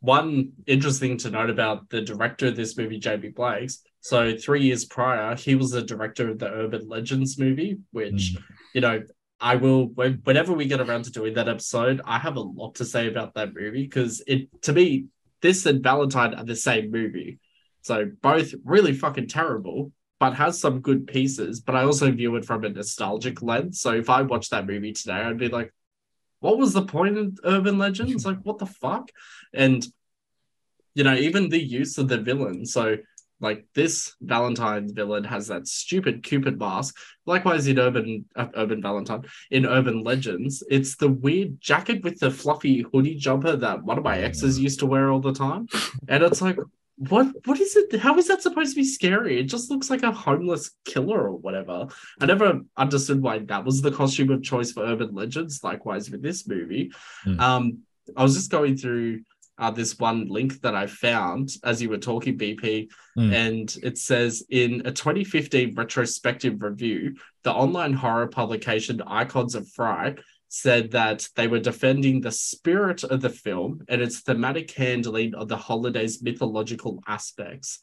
One 0.00 0.52
interesting 0.66 1.16
to 1.18 1.30
note 1.30 1.50
about 1.50 1.88
the 1.88 2.02
director 2.02 2.48
of 2.48 2.56
this 2.56 2.76
movie, 2.76 2.98
Jamie 2.98 3.28
Blanks. 3.28 3.82
So 4.00 4.36
three 4.36 4.62
years 4.62 4.84
prior, 4.84 5.36
he 5.36 5.54
was 5.54 5.70
the 5.70 5.82
director 5.82 6.28
of 6.28 6.38
the 6.38 6.50
Urban 6.50 6.88
Legends 6.88 7.38
movie, 7.38 7.78
which, 7.92 8.34
mm. 8.34 8.42
you 8.74 8.80
know, 8.80 9.02
I 9.40 9.56
will 9.56 9.86
whenever 9.86 10.52
we 10.52 10.66
get 10.66 10.80
around 10.80 11.04
to 11.04 11.12
doing 11.12 11.34
that 11.34 11.48
episode, 11.48 12.00
I 12.04 12.18
have 12.18 12.36
a 12.36 12.40
lot 12.40 12.76
to 12.76 12.84
say 12.84 13.08
about 13.08 13.34
that 13.34 13.54
movie 13.54 13.84
because 13.84 14.22
it 14.26 14.62
to 14.62 14.72
me, 14.72 15.06
this 15.42 15.66
and 15.66 15.82
Valentine 15.82 16.34
are 16.34 16.44
the 16.44 16.56
same 16.56 16.90
movie. 16.90 17.38
So 17.82 18.10
both 18.22 18.54
really 18.64 18.94
fucking 18.94 19.28
terrible, 19.28 19.92
but 20.20 20.34
has 20.34 20.60
some 20.60 20.80
good 20.80 21.06
pieces. 21.06 21.60
But 21.60 21.74
I 21.74 21.82
also 21.82 22.10
view 22.10 22.36
it 22.36 22.44
from 22.44 22.64
a 22.64 22.68
nostalgic 22.68 23.42
lens. 23.42 23.80
So 23.80 23.92
if 23.92 24.08
I 24.08 24.22
watch 24.22 24.50
that 24.50 24.66
movie 24.66 24.92
today, 24.92 25.14
I'd 25.14 25.38
be 25.38 25.48
like, 25.48 25.74
what 26.40 26.58
was 26.58 26.72
the 26.72 26.82
point 26.82 27.18
of 27.18 27.38
Urban 27.44 27.78
Legends? 27.78 28.24
Like, 28.24 28.38
what 28.42 28.58
the 28.58 28.66
fuck? 28.66 29.10
And 29.52 29.86
you 30.94 31.04
know, 31.04 31.14
even 31.14 31.48
the 31.48 31.62
use 31.62 31.98
of 31.98 32.08
the 32.08 32.18
villain. 32.18 32.66
So 32.66 32.96
like 33.42 33.66
this 33.74 34.14
Valentine's 34.20 34.92
villain 34.92 35.24
has 35.24 35.48
that 35.48 35.66
stupid 35.66 36.22
Cupid 36.22 36.58
mask. 36.58 36.96
Likewise 37.26 37.66
in 37.66 37.78
Urban 37.78 38.24
uh, 38.36 38.48
Urban 38.54 38.80
Valentine 38.80 39.24
in 39.50 39.66
Urban 39.66 40.02
Legends, 40.02 40.62
it's 40.70 40.96
the 40.96 41.08
weird 41.08 41.60
jacket 41.60 42.02
with 42.04 42.18
the 42.20 42.30
fluffy 42.30 42.84
hoodie 42.92 43.16
jumper 43.16 43.56
that 43.56 43.82
one 43.84 43.98
of 43.98 44.04
my 44.04 44.18
exes 44.18 44.58
used 44.58 44.78
to 44.80 44.86
wear 44.86 45.10
all 45.10 45.20
the 45.20 45.34
time, 45.34 45.66
and 46.08 46.22
it's 46.22 46.40
like. 46.42 46.58
What 47.08 47.26
what 47.46 47.58
is 47.58 47.74
it? 47.74 47.98
How 47.98 48.16
is 48.18 48.28
that 48.28 48.42
supposed 48.42 48.72
to 48.72 48.76
be 48.76 48.84
scary? 48.84 49.40
It 49.40 49.44
just 49.44 49.70
looks 49.70 49.88
like 49.90 50.02
a 50.04 50.12
homeless 50.12 50.70
killer 50.84 51.22
or 51.30 51.36
whatever. 51.36 51.88
I 52.20 52.26
never 52.26 52.60
understood 52.76 53.20
why 53.22 53.38
that 53.40 53.64
was 53.64 53.80
the 53.80 53.90
costume 53.90 54.30
of 54.30 54.42
choice 54.42 54.70
for 54.72 54.84
Urban 54.84 55.12
Legends. 55.12 55.64
Likewise 55.64 56.10
with 56.10 56.22
this 56.22 56.46
movie, 56.46 56.92
Hmm. 57.24 57.40
um, 57.40 57.78
I 58.16 58.22
was 58.22 58.34
just 58.34 58.50
going 58.50 58.76
through 58.76 59.22
uh, 59.58 59.70
this 59.70 59.98
one 59.98 60.26
link 60.28 60.60
that 60.62 60.74
I 60.74 60.86
found 60.86 61.50
as 61.62 61.80
you 61.82 61.88
were 61.90 61.98
talking, 61.98 62.38
BP, 62.38 62.88
Mm. 63.16 63.32
and 63.34 63.76
it 63.82 63.98
says 63.98 64.42
in 64.48 64.82
a 64.86 64.92
2015 64.92 65.74
retrospective 65.74 66.62
review, 66.62 67.16
the 67.44 67.52
online 67.52 67.92
horror 67.92 68.26
publication 68.26 69.02
Icons 69.06 69.54
of 69.54 69.68
Fright 69.68 70.18
said 70.48 70.90
that 70.92 71.28
they 71.36 71.46
were 71.46 71.60
defending 71.60 72.20
the 72.20 72.30
spirit 72.32 73.04
of 73.04 73.20
the 73.20 73.30
film 73.30 73.82
and 73.88 74.00
its 74.02 74.20
thematic 74.20 74.70
handling 74.70 75.34
of 75.34 75.48
the 75.48 75.56
holiday's 75.56 76.22
mythological 76.22 77.02
aspects. 77.06 77.80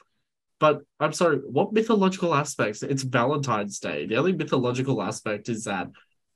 But 0.60 0.82
I'm 1.00 1.14
sorry, 1.14 1.38
what 1.38 1.74
mythological 1.74 2.34
aspects? 2.36 2.84
It's 2.84 3.04
Valentine's 3.04 3.80
Day. 3.80 4.06
The 4.06 4.18
only 4.18 4.34
mythological 4.34 5.02
aspect 5.02 5.48
is 5.50 5.64
that, 5.64 5.88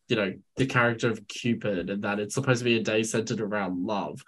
you 0.08 0.15
know, 0.15 0.34
the 0.56 0.65
character 0.65 1.10
of 1.10 1.28
Cupid 1.28 1.89
and 1.89 2.04
that 2.04 2.19
it's 2.19 2.36
supposed 2.36 2.60
to 2.60 2.65
be 2.65 2.78
a 2.78 2.84
day 2.84 3.04
centered 3.04 3.41
around 3.41 3.86
love. 3.86 4.24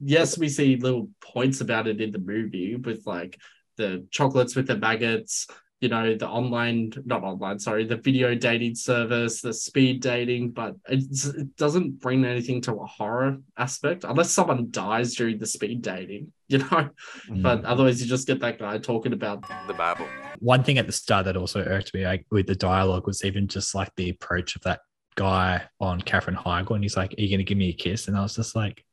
Yes, 0.00 0.38
we 0.38 0.48
see 0.48 0.76
little 0.76 1.10
points 1.20 1.60
about 1.60 1.86
it 1.86 2.00
in 2.00 2.10
the 2.10 2.18
movie 2.18 2.76
with 2.76 3.06
like 3.06 3.38
the 3.76 4.06
chocolates 4.10 4.56
with 4.56 4.66
the 4.66 4.76
maggots, 4.76 5.46
you 5.80 5.88
know, 5.88 6.14
the 6.14 6.28
online, 6.28 6.92
not 7.06 7.22
online, 7.22 7.58
sorry, 7.58 7.86
the 7.86 7.96
video 7.96 8.34
dating 8.34 8.74
service, 8.74 9.40
the 9.40 9.52
speed 9.52 10.02
dating, 10.02 10.50
but 10.50 10.74
it's, 10.88 11.24
it 11.24 11.56
doesn't 11.56 12.00
bring 12.00 12.24
anything 12.24 12.60
to 12.60 12.74
a 12.74 12.86
horror 12.86 13.38
aspect 13.56 14.04
unless 14.04 14.30
someone 14.30 14.68
dies 14.70 15.14
during 15.14 15.38
the 15.38 15.46
speed 15.46 15.80
dating, 15.80 16.32
you 16.48 16.58
know. 16.58 16.66
Mm-hmm. 16.66 17.42
But 17.42 17.64
otherwise, 17.64 18.00
you 18.02 18.06
just 18.06 18.26
get 18.26 18.40
that 18.40 18.58
guy 18.58 18.76
talking 18.78 19.14
about 19.14 19.42
the 19.66 19.74
Bible. 19.74 20.06
One 20.38 20.62
thing 20.62 20.76
at 20.76 20.86
the 20.86 20.92
start 20.92 21.24
that 21.24 21.36
also 21.36 21.60
irked 21.60 21.94
me 21.94 22.04
like, 22.04 22.26
with 22.30 22.46
the 22.46 22.54
dialogue 22.54 23.06
was 23.06 23.24
even 23.24 23.48
just 23.48 23.74
like 23.74 23.90
the 23.96 24.10
approach 24.10 24.56
of 24.56 24.62
that 24.62 24.80
guy 25.14 25.62
on 25.80 26.00
Katherine 26.00 26.36
Heigl, 26.36 26.74
and 26.74 26.84
he's 26.84 26.96
like, 26.96 27.14
"Are 27.16 27.20
you 27.20 27.28
going 27.28 27.38
to 27.38 27.44
give 27.44 27.58
me 27.58 27.70
a 27.70 27.74
kiss?" 27.74 28.08
And 28.08 28.16
I 28.16 28.22
was 28.22 28.36
just 28.36 28.54
like, 28.54 28.84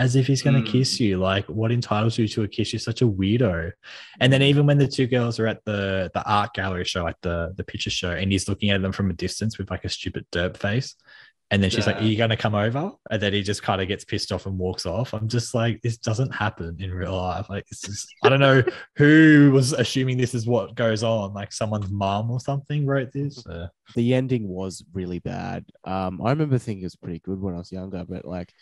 as 0.00 0.16
if 0.16 0.26
he's 0.26 0.42
going 0.42 0.56
to 0.62 0.68
Mm. 0.68 0.72
kiss 0.72 0.98
you. 0.98 1.18
Like, 1.18 1.46
what 1.46 1.70
entitles 1.70 2.18
you 2.18 2.26
to 2.28 2.42
a 2.42 2.48
kiss? 2.48 2.72
You're 2.72 2.80
such 2.80 3.02
a 3.02 3.06
weirdo. 3.06 3.70
And 4.20 4.32
then 4.32 4.42
even 4.42 4.66
when 4.66 4.78
the 4.78 4.88
two 4.88 5.06
girls 5.06 5.38
are 5.38 5.46
at 5.46 5.64
the 5.64 6.10
the 6.14 6.24
art 6.28 6.52
gallery 6.54 6.84
show, 6.84 7.02
like 7.04 7.20
the 7.22 7.54
the 7.56 7.64
picture 7.64 7.90
show, 7.90 8.10
and 8.10 8.32
he's 8.32 8.48
looking 8.48 8.70
at 8.70 8.82
them 8.82 8.92
from 8.92 9.10
a 9.10 9.14
distance 9.14 9.58
with 9.58 9.70
like 9.70 9.84
a 9.84 9.88
stupid 9.88 10.26
derp 10.32 10.56
face. 10.56 10.96
And 11.50 11.62
then 11.62 11.70
she's 11.70 11.86
like, 11.86 11.96
Are 12.00 12.04
you 12.04 12.16
going 12.16 12.30
to 12.30 12.36
come 12.38 12.54
over? 12.54 12.90
And 13.10 13.22
then 13.22 13.32
he 13.34 13.42
just 13.42 13.62
kind 13.62 13.80
of 13.80 13.86
gets 13.86 14.04
pissed 14.04 14.32
off 14.32 14.46
and 14.46 14.58
walks 14.58 14.86
off. 14.86 15.12
I'm 15.12 15.28
just 15.28 15.54
like, 15.54 15.82
This 15.82 15.98
doesn't 15.98 16.34
happen 16.34 16.76
in 16.80 16.90
real 16.90 17.14
life. 17.14 17.48
Like, 17.50 17.66
it's 17.70 17.82
just, 17.82 18.08
I 18.24 18.30
don't 18.30 18.40
know 18.40 18.64
who 18.96 19.50
was 19.52 19.72
assuming 19.74 20.16
this 20.16 20.34
is 20.34 20.46
what 20.46 20.74
goes 20.74 21.04
on. 21.04 21.34
Like, 21.34 21.52
someone's 21.52 21.90
mom 21.90 22.30
or 22.30 22.40
something 22.40 22.86
wrote 22.86 23.12
this. 23.12 23.46
Uh, 23.46 23.68
the 23.94 24.14
ending 24.14 24.48
was 24.48 24.82
really 24.94 25.18
bad. 25.20 25.66
Um, 25.84 26.20
I 26.24 26.30
remember 26.30 26.58
thinking 26.58 26.82
it 26.82 26.86
was 26.86 26.96
pretty 26.96 27.20
good 27.20 27.40
when 27.40 27.54
I 27.54 27.58
was 27.58 27.70
younger, 27.70 28.04
but 28.08 28.24
like, 28.24 28.52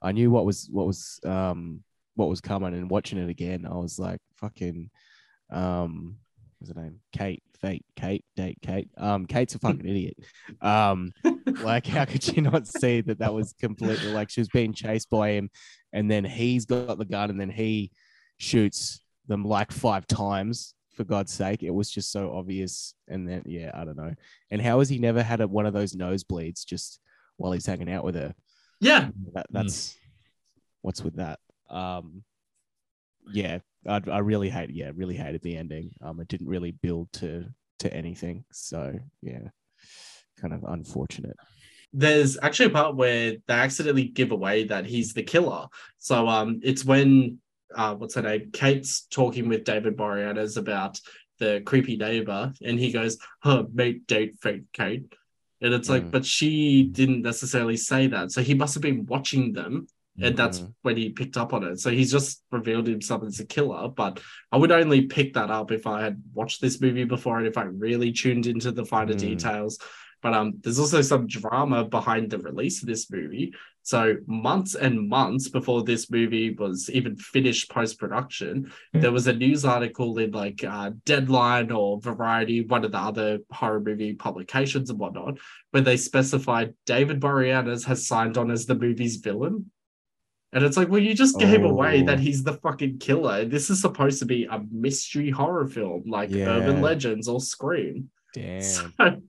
I 0.00 0.12
knew 0.12 0.30
what 0.30 0.44
was 0.46 0.68
what 0.70 0.86
was 0.86 1.20
um 1.24 1.82
what 2.14 2.28
was 2.28 2.40
coming, 2.40 2.74
and 2.74 2.90
watching 2.90 3.18
it 3.18 3.30
again, 3.30 3.64
I 3.64 3.76
was 3.76 3.98
like, 3.98 4.20
fucking, 4.36 4.90
um, 5.50 6.16
what's 6.58 6.74
her 6.74 6.82
name? 6.82 7.00
Kate, 7.12 7.42
Fate, 7.60 7.84
Kate, 7.96 8.24
date, 8.36 8.58
Kate. 8.62 8.88
Um, 8.96 9.26
Kate's 9.26 9.54
a 9.54 9.58
fucking 9.58 9.86
idiot. 9.86 10.16
Um, 10.60 11.12
like 11.62 11.86
how 11.86 12.04
could 12.04 12.22
she 12.22 12.40
not 12.40 12.66
see 12.66 13.00
that 13.02 13.18
that 13.18 13.32
was 13.32 13.54
completely 13.60 14.12
like 14.12 14.30
she 14.30 14.40
was 14.40 14.48
being 14.48 14.72
chased 14.72 15.10
by 15.10 15.30
him, 15.30 15.50
and 15.92 16.10
then 16.10 16.24
he's 16.24 16.66
got 16.66 16.98
the 16.98 17.04
gun, 17.04 17.30
and 17.30 17.40
then 17.40 17.50
he 17.50 17.90
shoots 18.38 19.00
them 19.26 19.44
like 19.44 19.72
five 19.72 20.06
times. 20.06 20.74
For 20.94 21.04
God's 21.04 21.32
sake, 21.32 21.62
it 21.62 21.70
was 21.70 21.88
just 21.88 22.10
so 22.10 22.32
obvious. 22.34 22.92
And 23.06 23.28
then, 23.28 23.42
yeah, 23.46 23.70
I 23.72 23.84
don't 23.84 23.96
know. 23.96 24.12
And 24.50 24.60
how 24.60 24.80
has 24.80 24.88
he 24.88 24.98
never 24.98 25.22
had 25.22 25.40
a, 25.40 25.46
one 25.46 25.64
of 25.64 25.72
those 25.72 25.94
nosebleeds 25.94 26.66
just 26.66 26.98
while 27.36 27.52
he's 27.52 27.66
hanging 27.66 27.88
out 27.88 28.02
with 28.02 28.16
her? 28.16 28.34
Yeah, 28.80 29.08
that, 29.34 29.46
that's 29.50 29.96
what's 30.82 31.02
with 31.02 31.16
that. 31.16 31.40
Um, 31.68 32.22
yeah, 33.32 33.58
I, 33.86 34.00
I 34.10 34.18
really 34.18 34.48
hate. 34.50 34.70
Yeah, 34.70 34.90
really 34.94 35.16
hated 35.16 35.42
the 35.42 35.56
ending. 35.56 35.90
Um, 36.00 36.20
it 36.20 36.28
didn't 36.28 36.48
really 36.48 36.72
build 36.72 37.12
to 37.14 37.46
to 37.80 37.92
anything. 37.92 38.44
So 38.52 38.98
yeah, 39.22 39.48
kind 40.40 40.54
of 40.54 40.64
unfortunate. 40.64 41.36
there's 41.92 42.38
actually 42.42 42.66
a 42.66 42.70
part 42.70 42.96
where 42.96 43.36
they 43.46 43.54
accidentally 43.54 44.04
give 44.04 44.30
away 44.32 44.64
that 44.64 44.84
he's 44.86 45.14
the 45.14 45.22
killer. 45.22 45.66
So 45.98 46.28
um, 46.28 46.60
it's 46.62 46.84
when 46.84 47.38
uh, 47.74 47.94
what's 47.94 48.14
her 48.14 48.22
name? 48.22 48.50
Kate's 48.52 49.02
talking 49.10 49.48
with 49.48 49.64
David 49.64 49.96
Boreanaz 49.96 50.56
about 50.56 51.00
the 51.38 51.62
creepy 51.64 51.96
neighbor, 51.96 52.52
and 52.62 52.78
he 52.78 52.92
goes, 52.92 53.18
"Huh, 53.40 53.64
mate, 53.72 54.06
date, 54.06 54.36
fake 54.40 54.64
Kate," 54.72 55.12
and 55.60 55.74
it's 55.74 55.88
like, 55.88 56.04
but 56.10 56.24
she 56.24 56.84
didn't 56.84 57.22
necessarily 57.22 57.76
say 57.76 58.06
that, 58.08 58.30
so 58.32 58.42
he 58.42 58.54
must 58.54 58.74
have 58.74 58.82
been 58.82 59.06
watching 59.06 59.52
them. 59.52 59.86
And 60.20 60.36
that's 60.36 60.58
when 60.82 60.96
he 60.96 61.10
picked 61.10 61.36
up 61.36 61.52
on 61.52 61.62
it. 61.62 61.78
So 61.78 61.90
he's 61.92 62.10
just 62.10 62.42
revealed 62.50 62.88
himself 62.88 63.22
as 63.24 63.38
a 63.38 63.46
killer. 63.46 63.86
But 63.86 64.18
I 64.50 64.56
would 64.56 64.72
only 64.72 65.02
pick 65.02 65.34
that 65.34 65.48
up 65.48 65.70
if 65.70 65.86
I 65.86 66.02
had 66.02 66.20
watched 66.34 66.60
this 66.60 66.80
movie 66.80 67.04
before 67.04 67.38
and 67.38 67.46
if 67.46 67.56
I 67.56 67.62
really 67.62 68.10
tuned 68.10 68.48
into 68.48 68.72
the 68.72 68.84
finer 68.84 69.14
Mm. 69.14 69.18
details. 69.20 69.78
But 70.22 70.34
um, 70.34 70.54
there's 70.62 70.78
also 70.80 71.00
some 71.00 71.26
drama 71.26 71.84
behind 71.84 72.30
the 72.30 72.38
release 72.38 72.82
of 72.82 72.88
this 72.88 73.10
movie. 73.10 73.54
So 73.82 74.16
months 74.26 74.74
and 74.74 75.08
months 75.08 75.48
before 75.48 75.82
this 75.82 76.10
movie 76.10 76.50
was 76.52 76.90
even 76.90 77.16
finished 77.16 77.70
post 77.70 77.98
production, 77.98 78.70
there 78.92 79.12
was 79.12 79.26
a 79.28 79.32
news 79.32 79.64
article 79.64 80.18
in 80.18 80.32
like 80.32 80.62
uh, 80.62 80.90
Deadline 81.06 81.70
or 81.70 81.98
Variety, 82.00 82.64
one 82.66 82.84
of 82.84 82.92
the 82.92 82.98
other 82.98 83.38
horror 83.50 83.80
movie 83.80 84.12
publications 84.14 84.90
and 84.90 84.98
whatnot, 84.98 85.38
where 85.70 85.82
they 85.82 85.96
specified 85.96 86.74
David 86.84 87.20
Boreanaz 87.20 87.84
has 87.86 88.06
signed 88.06 88.36
on 88.36 88.50
as 88.50 88.66
the 88.66 88.74
movie's 88.74 89.16
villain. 89.16 89.70
And 90.52 90.64
it's 90.64 90.76
like, 90.78 90.88
well, 90.88 91.02
you 91.02 91.14
just 91.14 91.38
gave 91.38 91.62
away 91.62 92.02
Oh. 92.02 92.06
that 92.06 92.20
he's 92.20 92.42
the 92.42 92.54
fucking 92.54 92.98
killer. 92.98 93.44
This 93.44 93.70
is 93.70 93.80
supposed 93.80 94.18
to 94.20 94.26
be 94.26 94.44
a 94.44 94.60
mystery 94.70 95.30
horror 95.30 95.66
film 95.66 96.04
like 96.06 96.30
Urban 96.32 96.80
Legends 96.82 97.28
or 97.28 97.40
Scream. 97.40 98.10
Damn. 98.34 98.62
So, 98.98 99.20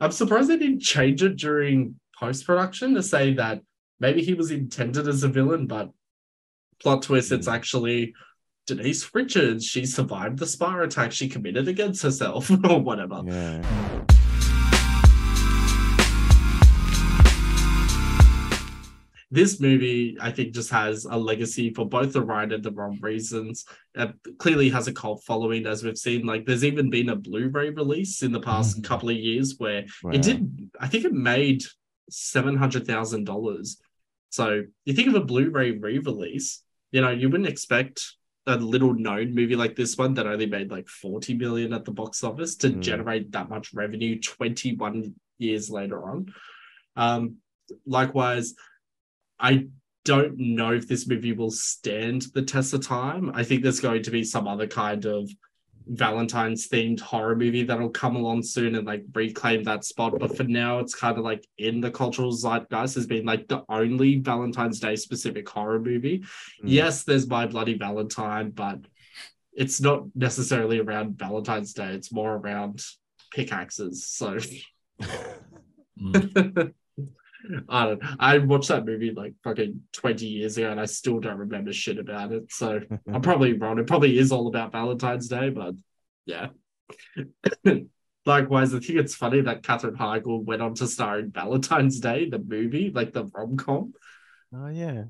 I'm 0.00 0.12
surprised 0.12 0.48
they 0.48 0.56
didn't 0.56 0.80
change 0.80 1.22
it 1.22 1.36
during 1.36 1.96
post 2.18 2.46
production 2.46 2.94
to 2.94 3.02
say 3.02 3.34
that 3.34 3.60
maybe 3.98 4.22
he 4.22 4.34
was 4.34 4.50
intended 4.50 5.06
as 5.06 5.22
a 5.22 5.28
villain, 5.28 5.66
but 5.66 5.90
plot 6.82 7.02
twist, 7.02 7.32
it's 7.32 7.46
hmm. 7.46 7.52
actually 7.52 8.14
Denise 8.66 9.14
Richards. 9.14 9.66
She 9.66 9.84
survived 9.84 10.38
the 10.38 10.46
spire 10.46 10.82
attack 10.82 11.12
she 11.12 11.28
committed 11.28 11.68
against 11.68 12.02
herself 12.02 12.50
or 12.68 12.80
whatever. 12.80 13.22
Yeah. 13.26 14.04
This 19.32 19.60
movie, 19.60 20.16
I 20.20 20.32
think, 20.32 20.54
just 20.54 20.70
has 20.70 21.04
a 21.04 21.16
legacy 21.16 21.72
for 21.72 21.88
both 21.88 22.12
the 22.12 22.22
right 22.22 22.50
and 22.52 22.62
the 22.64 22.72
wrong 22.72 22.98
reasons. 23.00 23.64
It 23.94 24.12
clearly 24.38 24.68
has 24.70 24.88
a 24.88 24.92
cult 24.92 25.22
following, 25.24 25.66
as 25.66 25.84
we've 25.84 25.96
seen. 25.96 26.26
Like, 26.26 26.46
there's 26.46 26.64
even 26.64 26.90
been 26.90 27.10
a 27.10 27.16
Blu-ray 27.16 27.70
release 27.70 28.22
in 28.22 28.32
the 28.32 28.40
past 28.40 28.82
couple 28.82 29.08
of 29.10 29.16
years 29.16 29.54
where 29.58 29.84
Wow. 30.02 30.10
it 30.12 30.22
did. 30.22 30.70
I 30.80 30.88
think 30.88 31.04
it 31.04 31.12
made 31.12 31.62
seven 32.10 32.56
hundred 32.56 32.86
thousand 32.88 33.24
dollars. 33.24 33.80
So 34.30 34.64
you 34.84 34.94
think 34.94 35.08
of 35.08 35.14
a 35.14 35.24
Blu-ray 35.24 35.72
re-release, 35.72 36.62
you 36.90 37.00
know, 37.00 37.10
you 37.10 37.28
wouldn't 37.30 37.48
expect 37.48 38.14
a 38.46 38.56
little 38.56 38.94
known 38.94 39.32
movie 39.32 39.54
like 39.54 39.76
this 39.76 39.96
one 39.96 40.14
that 40.14 40.26
only 40.26 40.46
made 40.46 40.72
like 40.72 40.88
40 40.88 41.34
million 41.34 41.72
at 41.72 41.84
the 41.84 41.92
box 41.92 42.24
office 42.24 42.56
to 42.56 42.70
Mm. 42.70 42.80
generate 42.80 43.32
that 43.32 43.48
much 43.48 43.72
revenue 43.74 44.18
21 44.18 45.14
years 45.38 45.70
later 45.70 46.02
on. 46.10 46.32
Um, 46.96 47.36
likewise, 47.86 48.54
I 49.40 49.66
don't 50.04 50.38
know 50.38 50.72
if 50.72 50.88
this 50.88 51.06
movie 51.06 51.32
will 51.32 51.50
stand 51.50 52.26
the 52.34 52.42
test 52.42 52.72
of 52.74 52.86
time. 52.86 53.30
I 53.34 53.44
think 53.44 53.62
there's 53.62 53.80
going 53.80 54.02
to 54.04 54.10
be 54.10 54.24
some 54.24 54.48
other 54.48 54.66
kind 54.66 55.04
of 55.04 55.30
Valentine's 55.86 56.68
themed 56.68 57.00
horror 57.00 57.34
movie 57.34 57.64
that'll 57.64 57.90
come 57.90 58.14
along 58.14 58.42
soon 58.42 58.76
and 58.76 58.86
like 58.86 59.04
reclaim 59.14 59.64
that 59.64 59.84
spot. 59.84 60.18
But 60.18 60.36
for 60.36 60.44
now, 60.44 60.78
it's 60.78 60.94
kind 60.94 61.18
of 61.18 61.24
like 61.24 61.46
in 61.58 61.80
the 61.80 61.90
cultural 61.90 62.32
zeitgeist 62.32 62.94
has 62.94 63.06
been 63.06 63.24
like 63.24 63.48
the 63.48 63.64
only 63.68 64.18
Valentine's 64.18 64.78
Day 64.78 64.96
specific 64.96 65.48
horror 65.48 65.80
movie. 65.80 66.24
Hmm. 66.60 66.68
Yes, 66.68 67.04
there's 67.04 67.28
My 67.28 67.46
Bloody 67.46 67.76
Valentine, 67.76 68.50
but 68.50 68.78
it's 69.52 69.80
not 69.80 70.04
necessarily 70.14 70.78
around 70.78 71.18
Valentine's 71.18 71.72
Day. 71.72 71.88
It's 71.88 72.12
more 72.12 72.36
around 72.36 72.84
pickaxes. 73.32 74.06
So 74.06 74.38
hmm. 75.98 76.12
I 77.68 77.86
don't 77.86 78.02
I 78.18 78.38
watched 78.38 78.68
that 78.68 78.84
movie 78.84 79.12
like 79.12 79.34
fucking 79.42 79.82
20 79.92 80.26
years 80.26 80.56
ago 80.58 80.70
and 80.70 80.80
I 80.80 80.84
still 80.86 81.20
don't 81.20 81.38
remember 81.38 81.72
shit 81.72 81.98
about 81.98 82.32
it. 82.32 82.52
So 82.52 82.80
I'm 83.12 83.22
probably 83.22 83.54
wrong. 83.54 83.78
It 83.78 83.86
probably 83.86 84.18
is 84.18 84.32
all 84.32 84.48
about 84.48 84.72
Valentine's 84.72 85.28
Day, 85.28 85.50
but 85.50 85.74
yeah. 86.26 86.48
Likewise, 88.26 88.74
I 88.74 88.80
think 88.80 88.98
it's 88.98 89.14
funny 89.14 89.40
that 89.40 89.62
Katherine 89.62 89.96
Heigl 89.96 90.44
went 90.44 90.60
on 90.60 90.74
to 90.74 90.86
star 90.86 91.18
in 91.18 91.30
Valentine's 91.30 92.00
Day, 92.00 92.28
the 92.28 92.38
movie, 92.38 92.90
like 92.94 93.12
the 93.12 93.24
rom 93.24 93.56
com. 93.56 93.94
Oh 94.54 94.68
yeah. 94.68 95.04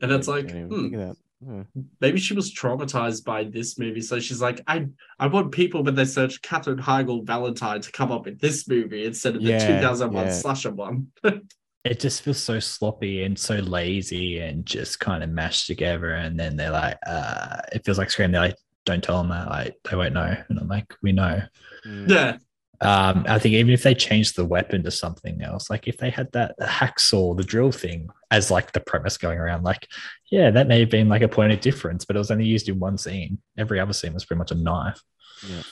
And 0.00 0.12
it's 0.12 0.28
like, 0.28 0.50
hmm. 0.50 0.94
Yeah. 0.94 1.64
maybe 2.00 2.18
she 2.18 2.32
was 2.34 2.54
traumatized 2.54 3.24
by 3.24 3.44
this 3.44 3.78
movie. 3.78 4.00
So 4.00 4.20
she's 4.20 4.40
like, 4.40 4.60
I 4.66 4.86
I 5.18 5.26
want 5.26 5.52
people 5.52 5.82
when 5.82 5.96
they 5.96 6.04
search 6.04 6.42
Katherine 6.42 6.78
Heigl 6.78 7.26
Valentine 7.26 7.80
to 7.80 7.92
come 7.92 8.12
up 8.12 8.24
with 8.24 8.40
this 8.40 8.68
movie 8.68 9.04
instead 9.04 9.34
of 9.34 9.42
the 9.42 9.58
2001 9.58 10.26
yeah. 10.26 10.32
slasher 10.32 10.72
one. 10.72 11.08
it 11.84 12.00
just 12.00 12.22
feels 12.22 12.42
so 12.42 12.58
sloppy 12.58 13.24
and 13.24 13.38
so 13.38 13.56
lazy 13.56 14.38
and 14.40 14.64
just 14.64 15.00
kind 15.00 15.22
of 15.22 15.30
mashed 15.30 15.66
together. 15.66 16.14
And 16.14 16.38
then 16.40 16.56
they're 16.56 16.70
like, 16.70 16.96
uh, 17.06 17.58
it 17.72 17.84
feels 17.84 17.98
like 17.98 18.10
Scream. 18.10 18.32
They're 18.32 18.40
like, 18.40 18.56
don't 18.86 19.04
tell 19.04 19.18
them 19.18 19.30
that. 19.30 19.48
Like, 19.48 19.76
they 19.84 19.96
won't 19.96 20.14
know. 20.14 20.34
And 20.48 20.58
I'm 20.58 20.68
like, 20.68 20.94
we 21.02 21.12
know. 21.12 21.42
Yeah. 21.84 22.38
Um, 22.80 23.24
I 23.28 23.38
think 23.38 23.54
even 23.54 23.72
if 23.72 23.82
they 23.82 23.94
changed 23.94 24.36
the 24.36 24.44
weapon 24.44 24.82
to 24.82 24.90
something 24.90 25.42
else, 25.42 25.70
like 25.70 25.86
if 25.86 25.98
they 25.98 26.10
had 26.10 26.32
that 26.32 26.58
hacksaw, 26.58 27.36
the 27.36 27.44
drill 27.44 27.70
thing, 27.70 28.08
as 28.30 28.50
like 28.50 28.72
the 28.72 28.80
premise 28.80 29.16
going 29.16 29.38
around, 29.38 29.62
like, 29.62 29.86
yeah, 30.30 30.50
that 30.50 30.68
may 30.68 30.80
have 30.80 30.90
been 30.90 31.08
like 31.08 31.22
a 31.22 31.28
point 31.28 31.52
of 31.52 31.60
difference, 31.60 32.04
but 32.04 32.16
it 32.16 32.18
was 32.18 32.30
only 32.30 32.46
used 32.46 32.68
in 32.68 32.78
one 32.78 32.98
scene. 32.98 33.38
Every 33.56 33.78
other 33.78 33.92
scene 33.92 34.12
was 34.12 34.24
pretty 34.24 34.38
much 34.38 34.50
a 34.50 34.56
knife. 34.56 35.00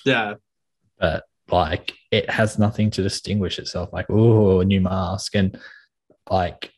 Yeah. 0.05 0.35
But 0.99 1.25
like 1.51 1.93
it 2.11 2.31
has 2.31 2.59
nothing 2.59 2.91
to 2.93 3.03
distinguish 3.03 3.59
itself. 3.59 3.93
Like, 3.93 4.07
oh, 4.09 4.61
a 4.61 4.65
new 4.65 4.81
mask. 4.81 5.35
And 5.35 5.59
like 6.31 6.73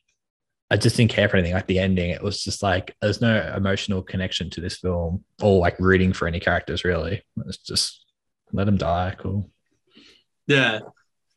I 0.70 0.76
just 0.76 0.96
didn't 0.96 1.12
care 1.12 1.28
for 1.28 1.36
anything. 1.36 1.54
Like 1.54 1.66
the 1.66 1.78
ending, 1.78 2.10
it 2.10 2.22
was 2.22 2.42
just 2.42 2.62
like 2.62 2.96
there's 3.00 3.20
no 3.20 3.54
emotional 3.56 4.02
connection 4.02 4.50
to 4.50 4.60
this 4.60 4.78
film 4.78 5.24
or 5.42 5.58
like 5.58 5.78
rooting 5.78 6.12
for 6.12 6.26
any 6.26 6.40
characters 6.40 6.84
really. 6.84 7.22
It's 7.46 7.58
just 7.58 8.04
let 8.52 8.64
them 8.64 8.76
die. 8.76 9.14
Cool. 9.18 9.50
Yeah. 10.46 10.80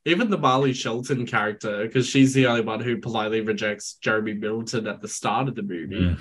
Even 0.06 0.30
the 0.30 0.38
Marley 0.38 0.74
Shelton 0.74 1.26
character, 1.26 1.84
because 1.84 2.08
she's 2.08 2.34
the 2.34 2.48
only 2.48 2.62
one 2.62 2.80
who 2.80 2.98
politely 3.02 3.42
rejects 3.42 3.96
Jeremy 3.96 4.34
Middleton 4.34 4.88
at 4.88 5.02
the 5.02 5.08
start 5.08 5.50
of 5.50 5.56
the 5.56 5.64
movie. 5.64 6.00
Mm. 6.00 6.20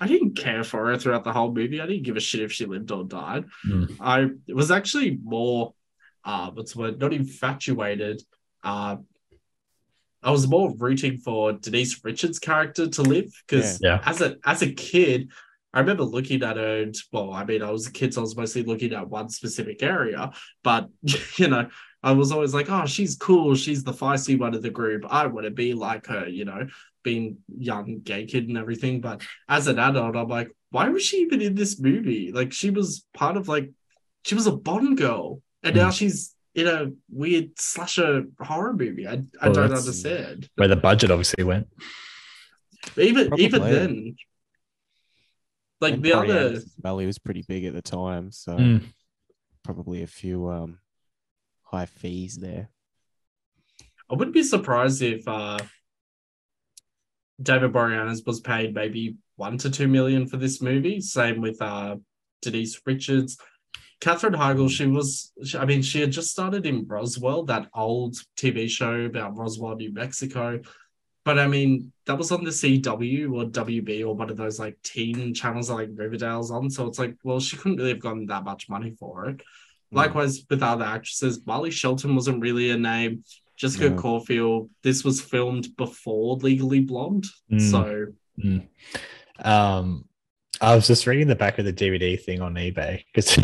I 0.00 0.06
didn't 0.06 0.36
care 0.36 0.62
for 0.62 0.86
her 0.86 0.96
throughout 0.96 1.24
the 1.24 1.32
whole 1.32 1.52
movie. 1.52 1.80
I 1.80 1.86
didn't 1.86 2.04
give 2.04 2.16
a 2.16 2.20
shit 2.20 2.42
if 2.42 2.52
she 2.52 2.66
lived 2.66 2.92
or 2.92 3.04
died. 3.04 3.46
Mm. 3.66 3.96
I 4.00 4.30
was 4.52 4.70
actually 4.70 5.18
more, 5.22 5.74
uh, 6.24 6.50
what's 6.52 6.74
the 6.74 6.78
word? 6.78 7.00
Not 7.00 7.12
infatuated. 7.12 8.22
Uh, 8.62 8.96
I 10.24 10.30
was 10.30 10.48
more 10.48 10.74
rooting 10.76 11.18
for 11.18 11.52
Denise 11.52 12.02
Richards' 12.02 12.38
character 12.38 12.88
to 12.88 13.02
live 13.02 13.32
because 13.46 13.78
Yeah. 13.82 14.00
As 14.04 14.20
a 14.20 14.36
as 14.44 14.62
a 14.62 14.72
kid, 14.72 15.30
I 15.72 15.80
remember 15.80 16.04
looking 16.04 16.42
at 16.42 16.56
her 16.56 16.82
and 16.82 16.94
well, 17.12 17.32
I 17.32 17.44
mean, 17.44 17.62
I 17.62 17.70
was 17.70 17.86
a 17.86 17.92
kid, 17.92 18.14
so 18.14 18.20
I 18.20 18.22
was 18.22 18.36
mostly 18.36 18.62
looking 18.62 18.92
at 18.94 19.08
one 19.08 19.28
specific 19.28 19.82
area, 19.82 20.32
but 20.62 20.88
you 21.36 21.48
know, 21.48 21.68
I 22.02 22.12
was 22.12 22.32
always 22.32 22.52
like, 22.54 22.70
oh, 22.70 22.86
she's 22.86 23.16
cool, 23.16 23.54
she's 23.54 23.82
the 23.82 23.92
feisty 23.92 24.38
one 24.38 24.54
of 24.54 24.62
the 24.62 24.70
group. 24.70 25.04
I 25.08 25.26
want 25.26 25.44
to 25.44 25.50
be 25.50 25.72
like 25.72 26.06
her, 26.06 26.28
you 26.28 26.44
know, 26.44 26.66
being 27.02 27.38
young 27.56 28.00
gay 28.00 28.26
kid 28.26 28.48
and 28.48 28.58
everything. 28.58 29.00
But 29.00 29.22
as 29.48 29.66
an 29.68 29.78
adult, 29.78 30.14
I'm 30.14 30.28
like, 30.28 30.54
why 30.70 30.88
was 30.90 31.02
she 31.02 31.18
even 31.18 31.40
in 31.40 31.54
this 31.54 31.80
movie? 31.80 32.30
Like, 32.30 32.52
she 32.52 32.70
was 32.70 33.06
part 33.14 33.36
of 33.36 33.48
like, 33.48 33.70
she 34.24 34.34
was 34.34 34.46
a 34.46 34.52
Bond 34.52 34.98
girl, 34.98 35.40
and 35.62 35.76
now 35.76 35.88
mm. 35.88 35.98
she's 35.98 36.33
in 36.54 36.66
a 36.68 36.90
weird 37.10 37.58
slasher 37.58 38.24
horror 38.40 38.72
movie. 38.72 39.06
I, 39.08 39.22
I 39.40 39.46
Well, 39.48 39.54
don't 39.54 39.72
understand. 39.72 40.48
Where 40.56 40.68
the 40.68 40.76
budget 40.76 41.10
obviously 41.10 41.44
went. 41.44 41.66
Even 42.96 43.32
even 43.38 43.60
Probably. 43.60 43.76
then, 43.76 44.16
like 45.80 45.94
And 45.94 46.02
the 46.02 46.12
other 46.12 46.26
Boreanaz 46.50 46.64
Valley 46.80 47.06
was 47.06 47.18
pretty 47.18 47.44
big 47.48 47.64
at 47.64 47.74
the 47.74 47.82
time, 47.82 48.30
so 48.30 48.56
Mm. 48.56 48.82
probably 49.64 50.02
a 50.02 50.06
few 50.06 50.48
um 50.50 50.78
high 51.62 51.86
fees 51.86 52.36
there. 52.36 52.68
I 54.10 54.14
wouldn't 54.14 54.34
be 54.34 54.42
surprised 54.42 55.00
if 55.02 55.26
uh, 55.26 55.58
David 57.42 57.72
Boreanaz 57.72 58.24
was 58.26 58.40
paid 58.40 58.74
maybe 58.74 59.16
one 59.36 59.58
to 59.58 59.70
two 59.70 59.88
million 59.88 60.26
for 60.26 60.36
this 60.36 60.60
movie. 60.62 61.00
Same 61.00 61.40
with 61.40 61.60
uh, 61.60 61.96
Denise 62.42 62.80
Richards. 62.86 63.38
Katherine 64.04 64.34
Heigl, 64.34 64.68
she 64.70 64.86
was, 64.86 65.32
she- 65.44 65.56
I 65.56 65.64
mean, 65.64 65.80
she 65.80 66.00
had 66.00 66.10
just 66.12 66.30
started 66.30 66.66
in 66.66 66.86
Roswell, 66.86 67.44
that 67.44 67.68
old 67.74 68.16
TV 68.36 68.68
show 68.68 69.00
about 69.00 69.36
Roswell, 69.36 69.76
New 69.76 69.92
Mexico. 69.92 70.60
But 71.24 71.38
I 71.38 71.46
mean, 71.46 71.90
that 72.04 72.18
was 72.18 72.30
on 72.30 72.44
the 72.44 72.50
CW 72.50 73.32
or 73.32 73.44
WB 73.46 74.02
or 74.06 74.14
one 74.14 74.28
of 74.28 74.36
those 74.36 74.58
like 74.58 74.76
teen 74.82 75.32
channels 75.32 75.68
that 75.68 75.74
like 75.74 75.88
Riverdale's 75.94 76.50
on. 76.50 76.68
So 76.68 76.86
it's 76.86 76.98
like, 76.98 77.14
well, 77.24 77.40
she 77.40 77.56
couldn't 77.56 77.78
really 77.78 77.92
have 77.94 78.00
gotten 78.00 78.26
that 78.26 78.44
much 78.44 78.68
money 78.68 78.90
for 79.00 79.30
it. 79.30 79.40
Likewise 79.90 80.44
with 80.50 80.62
other 80.62 80.84
actresses, 80.84 81.46
Marley 81.46 81.70
Shelton 81.70 82.14
wasn't 82.14 82.42
really 82.42 82.70
a 82.70 82.76
name. 82.76 83.24
Jessica 83.56 83.88
No. 83.90 83.96
Caulfield, 83.96 84.68
this 84.82 85.02
was 85.02 85.22
filmed 85.22 85.74
before 85.76 86.36
Legally 86.36 86.80
Blonde. 86.80 87.24
Mm. 87.50 87.70
So 87.70 88.06
Mm. 88.44 88.66
Um, 89.38 90.04
I 90.64 90.74
was 90.74 90.86
just 90.86 91.06
reading 91.06 91.28
the 91.28 91.34
back 91.34 91.58
of 91.58 91.66
the 91.66 91.74
DVD 91.74 92.18
thing 92.18 92.40
on 92.40 92.54
eBay 92.54 93.04
because 93.12 93.36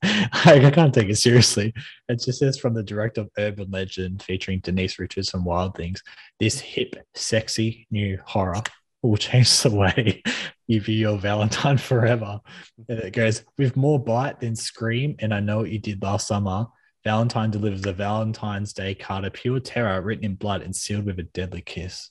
I 0.32 0.70
can't 0.70 0.94
take 0.94 1.10
it 1.10 1.16
seriously. 1.16 1.74
It 2.08 2.22
just 2.22 2.38
says 2.38 2.58
from 2.58 2.72
the 2.72 2.82
director 2.82 3.20
of 3.20 3.30
Urban 3.36 3.70
Legend 3.70 4.22
featuring 4.22 4.60
Denise 4.60 4.98
Richards 4.98 5.34
and 5.34 5.44
Wild 5.44 5.76
Things, 5.76 6.02
this 6.40 6.58
hip, 6.58 6.96
sexy 7.14 7.86
new 7.90 8.18
horror 8.24 8.62
will 9.02 9.18
change 9.18 9.60
the 9.60 9.70
way 9.70 10.22
you 10.66 10.80
view 10.80 10.94
your 10.94 11.18
Valentine 11.18 11.76
forever. 11.76 12.40
And 12.88 13.00
it 13.00 13.12
goes, 13.12 13.44
with 13.58 13.76
more 13.76 14.02
bite 14.02 14.40
than 14.40 14.56
Scream, 14.56 15.14
and 15.18 15.34
I 15.34 15.40
know 15.40 15.58
what 15.58 15.70
you 15.70 15.78
did 15.78 16.02
last 16.02 16.26
summer. 16.26 16.68
Valentine 17.04 17.50
delivers 17.50 17.84
a 17.84 17.92
Valentine's 17.92 18.72
Day 18.72 18.94
card 18.94 19.26
of 19.26 19.34
pure 19.34 19.60
terror 19.60 20.00
written 20.00 20.24
in 20.24 20.36
blood 20.36 20.62
and 20.62 20.74
sealed 20.74 21.04
with 21.04 21.18
a 21.18 21.24
deadly 21.24 21.60
kiss. 21.60 22.08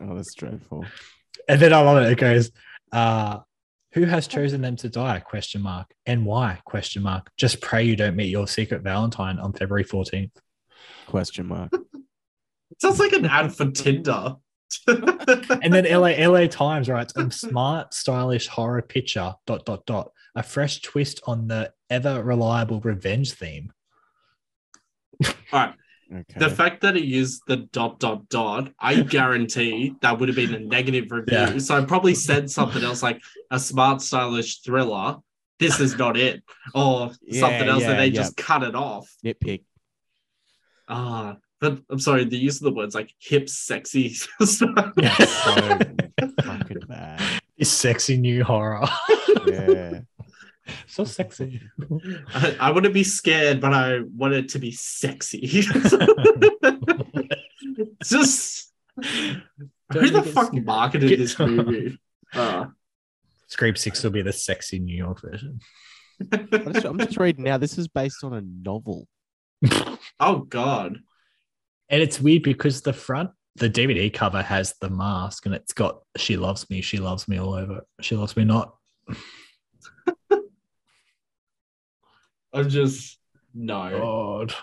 Oh, 0.00 0.16
that's 0.16 0.34
dreadful. 0.34 0.84
And 1.48 1.60
then 1.60 1.72
I 1.72 1.80
love 1.82 2.02
it. 2.02 2.10
It 2.10 2.18
goes, 2.18 2.50
uh, 2.94 3.40
who 3.92 4.04
has 4.04 4.26
chosen 4.26 4.60
them 4.60 4.76
to 4.76 4.88
die? 4.88 5.20
Question 5.20 5.60
mark. 5.62 5.92
And 6.06 6.24
why? 6.24 6.60
Question 6.64 7.02
mark. 7.02 7.30
Just 7.36 7.60
pray 7.60 7.84
you 7.84 7.96
don't 7.96 8.16
meet 8.16 8.30
your 8.30 8.48
secret 8.48 8.82
Valentine 8.82 9.38
on 9.38 9.52
February 9.52 9.84
14th. 9.84 10.30
Question 11.06 11.46
mark. 11.46 11.72
sounds 12.80 12.98
like 12.98 13.12
an 13.12 13.26
ad 13.26 13.54
for 13.54 13.70
Tinder. 13.70 14.36
and 14.88 15.72
then 15.72 15.84
LA 15.84 16.26
LA 16.26 16.46
Times 16.46 16.88
writes 16.88 17.12
a 17.16 17.30
smart, 17.30 17.94
stylish 17.94 18.48
horror 18.48 18.82
picture, 18.82 19.34
dot 19.46 19.64
dot 19.64 19.86
dot. 19.86 20.10
A 20.34 20.42
fresh 20.42 20.80
twist 20.80 21.20
on 21.26 21.46
the 21.46 21.72
ever 21.90 22.22
reliable 22.22 22.80
revenge 22.80 23.32
theme. 23.32 23.72
All 25.24 25.30
right. 25.52 25.74
Okay. 26.14 26.38
The 26.38 26.50
fact 26.50 26.82
that 26.82 26.94
he 26.94 27.04
used 27.04 27.42
the 27.46 27.56
dot 27.56 27.98
dot 27.98 28.28
dot, 28.28 28.70
I 28.78 29.00
guarantee 29.16 29.94
that 30.00 30.18
would 30.18 30.28
have 30.28 30.36
been 30.36 30.54
a 30.54 30.60
negative 30.60 31.10
review. 31.10 31.38
Yeah. 31.38 31.58
So 31.58 31.76
I 31.76 31.84
probably 31.84 32.14
said 32.14 32.50
something 32.50 32.84
else 32.84 33.02
like 33.02 33.20
a 33.50 33.58
smart, 33.58 34.00
stylish 34.00 34.60
thriller. 34.60 35.16
This 35.58 35.80
is 35.80 35.96
not 35.96 36.16
it, 36.16 36.42
or 36.74 37.12
Yeah, 37.22 37.40
something 37.40 37.68
else, 37.68 37.82
yeah, 37.82 37.90
and 37.90 37.98
they 38.00 38.06
yeah. 38.06 38.22
just 38.22 38.36
cut 38.36 38.62
it 38.62 38.74
off. 38.74 39.08
Nitpick. 39.24 39.62
Ah, 40.88 41.36
but 41.60 41.80
I'm 41.88 41.98
sorry, 42.00 42.24
the 42.24 42.36
use 42.36 42.56
of 42.60 42.64
the 42.64 42.72
words 42.72 42.94
like 42.94 43.12
hip, 43.18 43.48
sexy. 43.48 44.16
So 44.44 44.66
fucking 46.42 46.80
bad. 46.88 47.22
This 47.56 47.70
sexy 47.70 48.16
new 48.16 48.42
horror. 48.44 48.86
Yeah. 49.46 50.00
So 50.86 51.04
sexy. 51.04 51.60
I, 52.34 52.56
I 52.60 52.70
want 52.70 52.84
to 52.84 52.90
be 52.90 53.04
scared, 53.04 53.60
but 53.60 53.72
I 53.72 54.00
want 54.00 54.34
it 54.34 54.48
to 54.50 54.58
be 54.58 54.70
sexy. 54.72 55.40
It's 55.42 55.90
just 58.10 58.72
who 58.96 60.10
the 60.10 60.22
fuck 60.22 60.52
marketed 60.54 61.18
this 61.18 61.38
movie? 61.38 61.98
Uh, 62.32 62.66
Scream 63.46 63.76
6 63.76 64.02
will 64.02 64.10
be 64.10 64.22
the 64.22 64.32
sexy 64.32 64.80
New 64.80 64.96
York 64.96 65.20
version. 65.22 65.60
I'm 66.32 66.72
just, 66.72 66.84
I'm 66.84 66.98
just 66.98 67.16
reading 67.16 67.44
now. 67.44 67.58
This 67.58 67.78
is 67.78 67.86
based 67.86 68.24
on 68.24 68.32
a 68.32 68.40
novel. 68.40 69.06
oh 70.18 70.38
god. 70.48 70.98
And 71.88 72.02
it's 72.02 72.20
weird 72.20 72.42
because 72.42 72.80
the 72.80 72.92
front, 72.92 73.30
the 73.54 73.70
DVD 73.70 74.12
cover 74.12 74.42
has 74.42 74.74
the 74.80 74.90
mask 74.90 75.46
and 75.46 75.54
it's 75.54 75.72
got 75.72 76.00
She 76.16 76.36
Loves 76.36 76.68
Me, 76.70 76.80
She 76.80 76.98
Loves 76.98 77.28
Me 77.28 77.38
all 77.38 77.54
over. 77.54 77.86
She 78.00 78.16
Loves 78.16 78.36
Me 78.36 78.42
Not. 78.42 78.74
I'm 82.54 82.68
just 82.68 83.18
no. 83.52 83.90
God. 83.90 84.54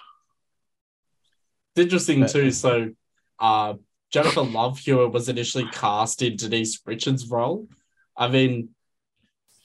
It's 1.75 1.83
interesting 1.83 2.25
too. 2.25 2.51
So, 2.51 2.91
uh, 3.39 3.75
Jennifer 4.11 4.41
Love 4.41 4.79
Hewitt 4.79 5.11
was 5.11 5.29
initially 5.29 5.65
cast 5.71 6.21
in 6.21 6.37
Denise 6.37 6.81
Richards' 6.85 7.29
role. 7.29 7.67
I 8.17 8.29
mean, 8.29 8.69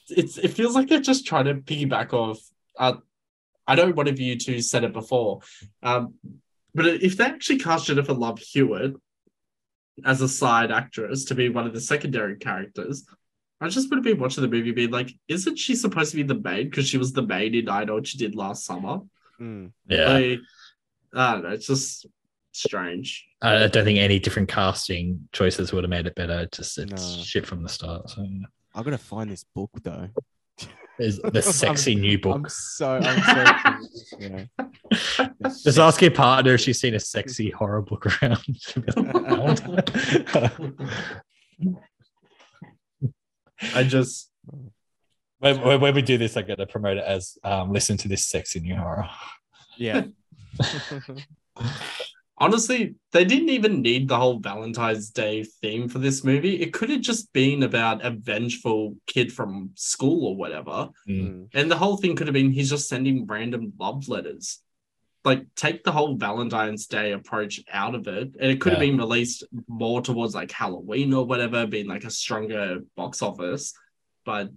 it's 0.08 0.38
it 0.38 0.48
feels 0.48 0.74
like 0.74 0.88
they're 0.88 1.00
just 1.00 1.26
trying 1.26 1.46
to 1.46 1.54
piggyback 1.54 2.12
off. 2.12 2.38
Uh, 2.78 2.94
I 3.66 3.74
know 3.74 3.90
one 3.90 4.08
of 4.08 4.20
you 4.20 4.36
two 4.36 4.60
said 4.60 4.84
it 4.84 4.92
before, 4.92 5.40
um, 5.82 6.14
but 6.74 6.86
if 6.86 7.16
they 7.16 7.24
actually 7.24 7.58
cast 7.58 7.86
Jennifer 7.86 8.12
Love 8.12 8.38
Hewitt 8.38 8.94
as 10.04 10.20
a 10.20 10.28
side 10.28 10.70
actress 10.70 11.24
to 11.26 11.34
be 11.34 11.48
one 11.48 11.66
of 11.66 11.72
the 11.72 11.80
secondary 11.80 12.36
characters, 12.36 13.04
I 13.60 13.68
just 13.68 13.88
would 13.90 13.96
have 13.96 14.04
been 14.04 14.18
watching 14.18 14.42
the 14.42 14.48
movie 14.48 14.72
being 14.72 14.90
like, 14.90 15.10
isn't 15.28 15.58
she 15.58 15.74
supposed 15.74 16.10
to 16.10 16.16
be 16.16 16.22
the 16.22 16.34
maid 16.34 16.70
because 16.70 16.86
she 16.88 16.98
was 16.98 17.12
the 17.12 17.22
maid 17.22 17.54
in 17.54 17.68
I 17.68 17.84
Know 17.84 17.94
What 17.94 18.12
You 18.12 18.18
Did 18.18 18.34
Last 18.34 18.64
Summer? 18.66 19.00
Mm. 19.40 19.72
Yeah. 19.88 20.12
Like, 20.12 20.40
I 21.14 21.32
don't 21.32 21.42
know. 21.44 21.50
It's 21.50 21.66
just 21.66 22.06
strange. 22.52 23.26
I 23.40 23.64
I 23.64 23.68
don't 23.68 23.84
think 23.84 23.98
any 23.98 24.18
different 24.18 24.48
casting 24.50 25.26
choices 25.32 25.72
would 25.72 25.84
have 25.84 25.90
made 25.90 26.06
it 26.06 26.14
better. 26.14 26.46
Just 26.52 26.76
it's 26.78 27.16
No. 27.16 27.22
shit 27.22 27.46
from 27.46 27.62
the 27.62 27.68
start. 27.70 28.10
So 28.10 28.22
yeah. 28.22 28.46
I 28.74 28.82
gotta 28.82 28.98
find 28.98 29.30
this 29.30 29.44
book 29.44 29.70
though. 29.82 30.08
There's 30.98 31.18
the 31.18 31.40
sexy 31.42 31.92
I'm- 31.92 32.00
new 32.02 32.18
book. 32.18 32.36
I'm 32.36 32.48
so 32.48 33.00
I'm 33.02 33.82
so 33.92 34.16
yeah. 34.18 34.44
Just 35.64 35.78
ask 35.78 36.00
your 36.02 36.10
partner 36.10 36.54
if 36.54 36.60
she's 36.60 36.80
seen 36.80 36.94
a 36.94 37.00
sexy 37.00 37.50
horror 37.50 37.80
book 37.82 38.06
around. 38.22 38.44
She'll 43.58 43.68
be 43.70 43.74
like, 43.74 43.86
I 43.86 43.88
just 43.88 44.30
when, 45.38 45.60
when, 45.60 45.80
when 45.80 45.94
we 45.94 46.02
do 46.02 46.18
this, 46.18 46.36
I 46.36 46.42
got 46.42 46.58
to 46.58 46.66
promote 46.66 46.96
it 46.96 47.04
as 47.04 47.36
um, 47.44 47.72
listen 47.72 47.96
to 47.98 48.08
this 48.08 48.26
sexy 48.26 48.60
new 48.60 48.76
horror. 48.76 49.08
Yeah. 49.76 50.04
honestly, 52.38 52.94
they 53.12 53.24
didn't 53.24 53.48
even 53.48 53.82
need 53.82 54.08
the 54.08 54.16
whole 54.16 54.38
Valentine's 54.38 55.10
Day 55.10 55.44
theme 55.44 55.88
for 55.88 55.98
this 55.98 56.24
movie. 56.24 56.60
It 56.60 56.72
could 56.72 56.90
have 56.90 57.00
just 57.00 57.32
been 57.32 57.62
about 57.62 58.04
a 58.04 58.10
vengeful 58.10 58.96
kid 59.06 59.32
from 59.32 59.70
school 59.74 60.26
or 60.26 60.36
whatever. 60.36 60.90
Mm. 61.08 61.48
And 61.54 61.70
the 61.70 61.76
whole 61.76 61.96
thing 61.96 62.16
could 62.16 62.26
have 62.26 62.34
been 62.34 62.50
he's 62.50 62.70
just 62.70 62.88
sending 62.88 63.26
random 63.26 63.72
love 63.78 64.08
letters. 64.08 64.60
Like, 65.26 65.44
take 65.56 65.84
the 65.84 65.92
whole 65.92 66.16
Valentine's 66.16 66.86
Day 66.86 67.12
approach 67.12 67.60
out 67.70 67.94
of 67.94 68.06
it. 68.08 68.30
And 68.40 68.50
it 68.50 68.60
could 68.60 68.72
have 68.72 68.80
been 68.80 68.96
released 68.96 69.44
more 69.68 70.00
towards 70.00 70.34
like 70.34 70.50
Halloween 70.52 71.12
or 71.12 71.26
whatever, 71.26 71.66
being 71.66 71.88
like 71.88 72.04
a 72.04 72.10
stronger 72.10 72.78
box 72.96 73.20
office. 73.20 73.74
But 74.24 74.50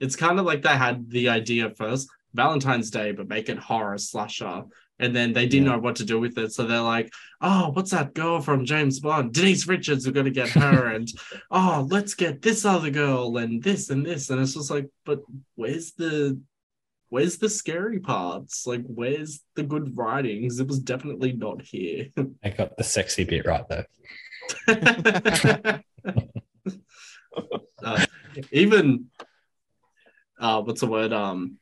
it's 0.00 0.16
kind 0.16 0.38
of 0.38 0.44
like 0.44 0.62
they 0.62 0.76
had 0.76 1.08
the 1.10 1.28
idea 1.30 1.70
first 1.70 2.08
Valentine's 2.34 2.90
Day, 2.90 3.12
but 3.12 3.28
make 3.28 3.48
it 3.48 3.58
horror 3.58 3.96
slasher. 3.98 4.64
And 4.98 5.14
then 5.14 5.32
they 5.32 5.46
didn't 5.46 5.66
Yeah. 5.66 5.72
know 5.76 5.78
what 5.78 5.96
to 5.96 6.04
do 6.04 6.18
with 6.18 6.36
it. 6.38 6.52
So 6.52 6.66
they're 6.66 6.80
like, 6.80 7.12
oh, 7.40 7.70
what's 7.74 7.90
that 7.92 8.14
girl 8.14 8.40
from 8.40 8.64
James 8.64 8.98
Bond? 8.98 9.32
Denise 9.32 9.66
Richards, 9.68 10.06
we're 10.06 10.12
going 10.12 10.24
to 10.24 10.30
get 10.42 10.48
her. 10.50 10.86
and 10.88 11.06
oh, 11.50 11.86
let's 11.90 12.14
get 12.14 12.42
this 12.42 12.64
other 12.64 12.90
girl 12.90 13.36
and 13.36 13.62
this 13.62 13.90
and 13.90 14.04
this. 14.04 14.30
And 14.30 14.40
it's 14.40 14.54
just 14.54 14.70
like, 14.70 14.88
but 15.04 15.20
where's 15.54 15.92
the. 15.92 16.40
Where's 17.16 17.38
the 17.38 17.48
scary 17.48 17.98
parts? 17.98 18.66
Like, 18.66 18.84
where's 18.84 19.42
the 19.54 19.62
good 19.62 19.96
writings? 19.96 20.60
It 20.60 20.68
was 20.68 20.78
definitely 20.78 21.32
not 21.32 21.62
here. 21.62 22.08
I 22.44 22.50
got 22.50 22.76
the 22.76 22.84
sexy 22.84 23.24
bit 23.24 23.46
right 23.46 23.64
though. 23.70 23.84
uh, 27.82 28.04
even 28.52 29.06
uh 30.38 30.60
what's 30.60 30.82
the 30.82 30.86
word 30.86 31.14
um 31.14 31.56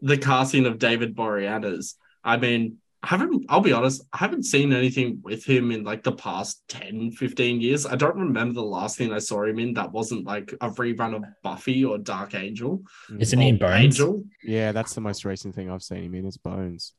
the 0.00 0.16
casting 0.16 0.64
of 0.64 0.78
david 0.78 1.14
boreanaz 1.14 1.94
i 2.24 2.36
mean 2.38 2.78
i 3.04 3.06
haven't 3.06 3.44
i'll 3.50 3.60
be 3.60 3.72
honest 3.72 4.02
i 4.12 4.18
haven't 4.18 4.44
seen 4.44 4.72
anything 4.72 5.18
with 5.22 5.44
him 5.44 5.70
in 5.70 5.84
like 5.84 6.02
the 6.02 6.12
past 6.12 6.62
10 6.68 7.10
15 7.12 7.60
years 7.60 7.86
i 7.86 7.94
don't 7.96 8.16
remember 8.16 8.54
the 8.54 8.62
last 8.78 8.96
thing 8.98 9.12
i 9.12 9.18
saw 9.18 9.44
him 9.44 9.58
in 9.58 9.74
that 9.74 9.92
wasn't 9.92 10.24
like 10.26 10.52
a 10.60 10.70
rerun 10.70 11.14
of 11.16 11.24
buffy 11.42 11.84
or 11.84 11.98
dark 11.98 12.34
angel 12.34 12.82
Isn't 13.18 13.40
he 13.40 13.48
in 13.48 13.58
Bones? 13.58 13.84
angel 13.84 14.24
Yeah, 14.42 14.72
that's 14.72 14.94
the 14.94 15.00
most 15.02 15.24
recent 15.24 15.54
thing 15.54 15.70
I've 15.70 15.82
seen 15.82 16.04
him 16.04 16.14
in 16.14 16.24
is 16.26 16.36
Bones. 16.38 16.94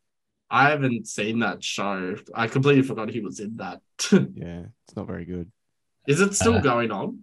i 0.49 0.70
haven't 0.70 1.08
seen 1.08 1.39
that 1.39 1.64
show 1.64 2.16
i 2.36 2.47
completely 2.47 2.84
forgot 2.84 3.10
he 3.10 3.22
was 3.22 3.39
in 3.39 3.58
that 3.58 3.82
Yeah, 4.12 4.64
it's 4.88 4.95
not 4.95 5.08
very 5.08 5.26
good. 5.26 5.51
is 6.08 6.22
it 6.22 6.36
still 6.36 6.56
Uh, 6.58 6.62
going 6.62 6.91
on 6.91 7.20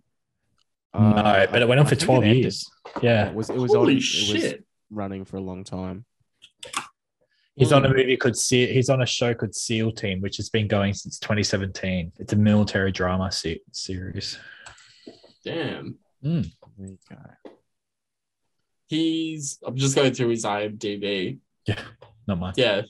no, 0.94 1.46
but 1.50 1.62
it 1.62 1.68
went 1.68 1.80
on 1.80 1.86
I 1.86 1.88
for 1.88 1.94
think 1.94 2.06
12 2.06 2.24
ended. 2.24 2.36
years. 2.42 2.70
Yeah. 3.00 3.28
It 3.30 3.34
was 3.34 3.48
it 3.48 3.56
was 3.56 3.72
holy 3.72 3.94
on, 3.94 4.00
shit 4.00 4.44
It 4.44 4.52
was, 4.58 4.60
running 4.90 5.24
for 5.24 5.38
a 5.38 5.40
long 5.40 5.64
time. 5.64 6.04
He's 7.56 7.72
on 7.72 7.84
a 7.84 7.88
mm. 7.88 7.96
movie 7.96 8.16
called 8.16 8.36
Se- 8.36 8.72
he's 8.72 8.88
on 8.88 9.02
a 9.02 9.06
show 9.06 9.34
called 9.34 9.54
SEAL 9.54 9.92
Team, 9.92 10.20
which 10.20 10.38
has 10.38 10.48
been 10.48 10.66
going 10.66 10.94
since 10.94 11.18
2017. 11.18 12.12
It's 12.18 12.32
a 12.32 12.36
military 12.36 12.92
drama 12.92 13.30
se- 13.30 13.60
series. 13.72 14.38
Damn. 15.44 15.98
Mm. 16.24 16.50
There 16.78 16.88
you 16.88 16.98
go. 17.08 17.16
He's. 18.88 19.58
I'm 19.64 19.76
just 19.76 19.94
going 19.94 20.14
through 20.14 20.28
his 20.28 20.44
IMDb. 20.44 21.38
Yeah, 21.66 21.80
not 22.26 22.38
much. 22.38 22.58
Yeah. 22.58 22.82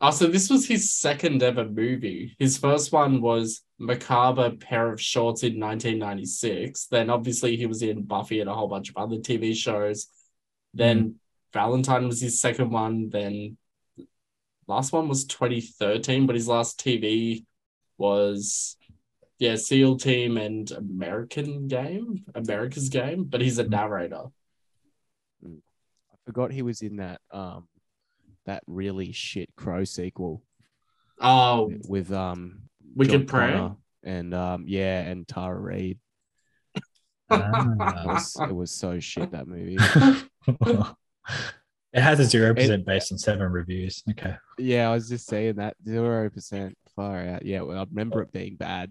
Oh, 0.00 0.10
so 0.10 0.26
this 0.26 0.50
was 0.50 0.66
his 0.66 0.92
second 0.92 1.42
ever 1.42 1.64
movie. 1.64 2.34
His 2.38 2.58
first 2.58 2.92
one 2.92 3.20
was 3.20 3.62
Macabre 3.78 4.50
Pair 4.50 4.92
of 4.92 5.00
Shorts 5.00 5.42
in 5.42 5.60
1996. 5.60 6.86
Then 6.86 7.08
obviously 7.08 7.56
he 7.56 7.66
was 7.66 7.82
in 7.82 8.02
Buffy 8.02 8.40
and 8.40 8.50
a 8.50 8.54
whole 8.54 8.68
bunch 8.68 8.88
of 8.88 8.96
other 8.96 9.16
TV 9.16 9.54
shows. 9.54 10.08
Then 10.74 11.04
mm. 11.04 11.14
Valentine 11.52 12.08
was 12.08 12.20
his 12.20 12.40
second 12.40 12.70
one. 12.70 13.10
Then 13.10 13.56
last 14.72 14.92
one 14.92 15.08
was 15.08 15.24
2013, 15.24 16.26
but 16.26 16.34
his 16.34 16.48
last 16.48 16.80
TV 16.80 17.44
was 17.98 18.76
yeah, 19.38 19.56
SEAL 19.56 19.96
Team 19.98 20.36
and 20.36 20.70
American 20.70 21.66
Game, 21.68 22.24
America's 22.34 22.88
Game. 22.88 23.24
But 23.24 23.40
he's 23.40 23.58
a 23.58 23.68
narrator. 23.68 24.24
I 25.44 26.16
forgot 26.24 26.52
he 26.52 26.62
was 26.62 26.82
in 26.82 26.96
that 26.96 27.20
um 27.30 27.66
that 28.46 28.62
really 28.66 29.12
shit 29.12 29.50
Crow 29.56 29.84
sequel 29.84 30.42
Oh, 31.20 31.72
with 31.88 32.12
um 32.12 32.62
Wicked 32.94 33.12
John 33.12 33.26
Prey? 33.26 33.70
And 34.04 34.34
um 34.34 34.64
yeah 34.66 35.00
and 35.02 35.26
Tara 35.26 35.58
Reid. 35.58 35.98
It 36.74 36.82
Ah. 37.30 38.04
was, 38.06 38.36
it 38.40 38.54
was 38.54 38.70
so 38.70 39.00
shit 39.00 39.30
that 39.32 39.46
movie. 39.48 39.78
it 41.92 42.00
has 42.00 42.20
a 42.20 42.24
zero 42.24 42.54
percent 42.54 42.86
based 42.86 43.12
on 43.12 43.18
seven 43.18 43.50
reviews. 43.52 44.02
Okay. 44.10 44.34
Yeah, 44.58 44.88
I 44.90 44.92
was 44.94 45.08
just 45.08 45.26
saying 45.26 45.56
that 45.56 45.76
zero 45.86 46.30
percent 46.30 46.76
far 46.96 47.18
out. 47.20 47.44
Yeah, 47.44 47.62
well, 47.62 47.78
I 47.78 47.84
remember 47.90 48.22
it 48.22 48.32
being 48.32 48.56
bad, 48.56 48.90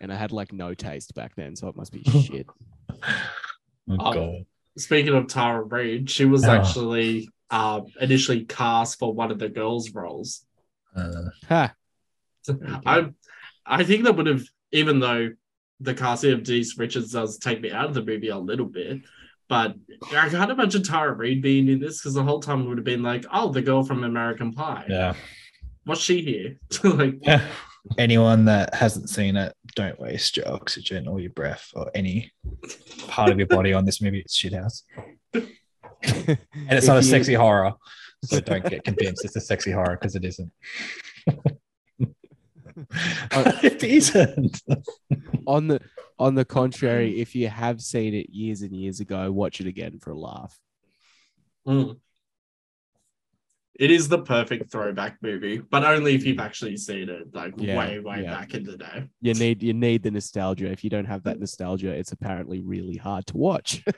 and 0.00 0.12
I 0.12 0.16
had 0.16 0.32
like 0.32 0.52
no 0.52 0.74
taste 0.74 1.14
back 1.14 1.34
then, 1.36 1.56
so 1.56 1.68
it 1.68 1.76
must 1.76 1.92
be 1.92 2.02
shit. 2.04 2.46
Oh, 2.90 3.96
Oh, 3.98 4.12
God. 4.12 4.46
Speaking 4.78 5.14
of 5.14 5.26
Tara 5.26 5.62
Reid, 5.62 6.08
she 6.08 6.24
was 6.24 6.44
Oh. 6.46 6.50
actually 6.50 7.28
uh, 7.50 7.80
initially 8.00 8.44
cast 8.44 8.98
for 8.98 9.12
one 9.12 9.30
of 9.30 9.38
the 9.38 9.48
girls' 9.48 9.90
roles. 9.92 10.46
Uh, 10.96 11.24
Ha! 11.48 11.74
I 12.86 13.10
I 13.66 13.84
think 13.84 14.04
that 14.04 14.16
would 14.16 14.26
have, 14.26 14.42
even 14.72 14.98
though 15.00 15.30
the 15.80 15.94
casting 15.94 16.32
of 16.32 16.42
Denise 16.44 16.78
Richards 16.78 17.12
does 17.12 17.38
take 17.38 17.60
me 17.60 17.70
out 17.70 17.86
of 17.86 17.94
the 17.94 18.02
movie 18.04 18.28
a 18.28 18.38
little 18.38 18.66
bit, 18.66 19.00
but 19.48 19.74
I 20.12 20.28
can't 20.28 20.50
imagine 20.50 20.82
Tara 20.82 21.12
Reid 21.12 21.42
being 21.42 21.68
in 21.68 21.80
this 21.80 22.00
because 22.00 22.14
the 22.14 22.22
whole 22.22 22.40
time 22.40 22.62
it 22.62 22.68
would 22.68 22.78
have 22.78 22.84
been 22.84 23.02
like, 23.02 23.24
oh, 23.32 23.50
the 23.52 23.62
girl 23.62 23.82
from 23.82 24.04
American 24.04 24.52
Pie. 24.52 24.86
yeah. 24.88 25.14
What's 25.84 26.00
she 26.00 26.22
here? 26.22 26.58
like, 26.84 27.14
Yeah. 27.22 27.44
Anyone 27.98 28.44
that 28.44 28.72
hasn't 28.74 29.10
seen 29.10 29.36
it, 29.36 29.52
don't 29.74 29.98
waste 29.98 30.36
your 30.36 30.48
oxygen 30.48 31.08
or 31.08 31.18
your 31.18 31.32
breath 31.32 31.68
or 31.74 31.90
any 31.96 32.30
part 33.08 33.30
of 33.32 33.38
your 33.38 33.48
body 33.48 33.72
on 33.72 33.84
this 33.84 34.00
movie. 34.00 34.20
It's 34.20 34.34
shit 34.36 34.52
house. 34.54 34.84
And 35.34 35.48
it's 36.70 36.84
If 36.84 36.88
not 36.88 36.96
a 36.98 37.00
you- 37.00 37.10
sexy 37.10 37.34
horror. 37.34 37.74
So 38.24 38.38
don't 38.40 38.64
get 38.64 38.84
convinced 38.84 39.24
it's 39.24 39.34
a 39.36 39.40
sexy 39.40 39.72
horror 39.72 39.98
because 40.00 40.14
it 40.14 40.24
isn't. 40.24 40.52
it 43.62 43.82
isn't. 43.82 44.62
on 45.46 45.68
the 45.68 45.80
on 46.18 46.34
the 46.34 46.44
contrary, 46.44 47.20
if 47.20 47.34
you 47.34 47.48
have 47.48 47.80
seen 47.80 48.14
it 48.14 48.30
years 48.30 48.62
and 48.62 48.72
years 48.72 49.00
ago, 49.00 49.30
watch 49.32 49.60
it 49.60 49.66
again 49.66 49.98
for 49.98 50.10
a 50.12 50.18
laugh. 50.18 50.58
mm. 51.66 51.98
It 53.80 53.90
is 53.90 54.06
the 54.06 54.18
perfect 54.18 54.70
throwback 54.70 55.16
movie, 55.22 55.58
but 55.58 55.82
only 55.82 56.14
if 56.14 56.26
you've 56.26 56.38
actually 56.38 56.76
seen 56.76 57.08
it, 57.08 57.34
like 57.34 57.54
Yeah, 57.56 57.78
way, 57.78 57.98
way 57.98 58.22
yeah. 58.22 58.30
back 58.30 58.54
in 58.54 58.64
the 58.64 58.76
day. 58.76 59.08
You 59.22 59.32
need 59.34 59.62
you 59.62 59.72
need 59.72 60.02
the 60.02 60.10
nostalgia. 60.10 60.70
If 60.70 60.84
you 60.84 60.90
don't 60.90 61.06
have 61.06 61.22
that 61.24 61.40
nostalgia, 61.40 61.88
it's 61.88 62.12
apparently 62.12 62.60
really 62.60 62.96
hard 62.96 63.26
to 63.28 63.36
watch. 63.36 63.82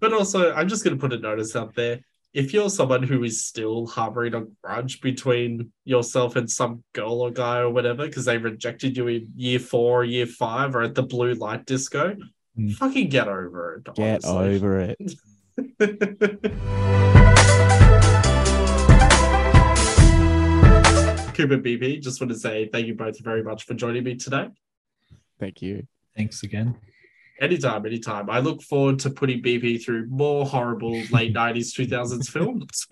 But 0.00 0.12
also, 0.12 0.52
I'm 0.52 0.68
just 0.68 0.84
going 0.84 0.96
to 0.96 1.00
put 1.00 1.12
a 1.12 1.18
notice 1.18 1.56
out 1.56 1.74
there. 1.74 2.00
If 2.34 2.52
you're 2.52 2.68
someone 2.70 3.02
who 3.02 3.24
is 3.24 3.42
still 3.44 3.86
harboring 3.86 4.34
a 4.34 4.44
grudge 4.62 5.00
between 5.00 5.72
yourself 5.84 6.36
and 6.36 6.48
some 6.50 6.84
girl 6.92 7.22
or 7.22 7.30
guy 7.30 7.58
or 7.60 7.70
whatever, 7.70 8.06
because 8.06 8.26
they 8.26 8.36
rejected 8.36 8.96
you 8.96 9.08
in 9.08 9.28
year 9.34 9.58
four, 9.58 10.02
or 10.02 10.04
year 10.04 10.26
five, 10.26 10.76
or 10.76 10.82
at 10.82 10.94
the 10.94 11.02
blue 11.02 11.34
light 11.34 11.64
disco, 11.66 12.16
Mm. 12.58 12.72
fucking 12.74 13.08
get 13.08 13.28
over 13.28 13.76
it. 13.76 13.94
Get 13.94 14.24
honestly. 14.24 14.56
over 14.56 14.80
it. 14.80 14.98
Cooper 21.34 21.56
BP, 21.58 22.00
just 22.02 22.20
want 22.20 22.32
to 22.32 22.38
say 22.38 22.68
thank 22.72 22.88
you 22.88 22.94
both 22.94 23.20
very 23.20 23.44
much 23.44 23.62
for 23.64 23.74
joining 23.74 24.02
me 24.02 24.16
today. 24.16 24.48
Thank 25.38 25.62
you. 25.62 25.86
Thanks 26.16 26.42
again. 26.42 26.74
Anytime, 27.40 27.86
anytime. 27.86 28.28
I 28.30 28.40
look 28.40 28.62
forward 28.62 28.98
to 29.00 29.10
putting 29.10 29.42
BP 29.42 29.84
through 29.84 30.08
more 30.08 30.44
horrible 30.44 31.00
late 31.12 31.34
90s, 31.34 31.72
2000s 31.72 32.28
films. 32.30 32.86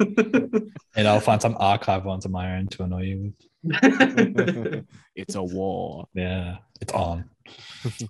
And 0.94 1.08
I'll 1.08 1.20
find 1.20 1.42
some 1.42 1.56
archive 1.58 2.04
ones 2.04 2.24
of 2.24 2.30
my 2.30 2.56
own 2.56 2.68
to 2.68 2.84
annoy 2.84 3.02
you 3.02 3.18
with. 3.18 3.34
it's 5.16 5.34
a 5.34 5.42
war. 5.42 6.06
Yeah, 6.14 6.58
it's 6.80 6.92
on. 6.92 7.24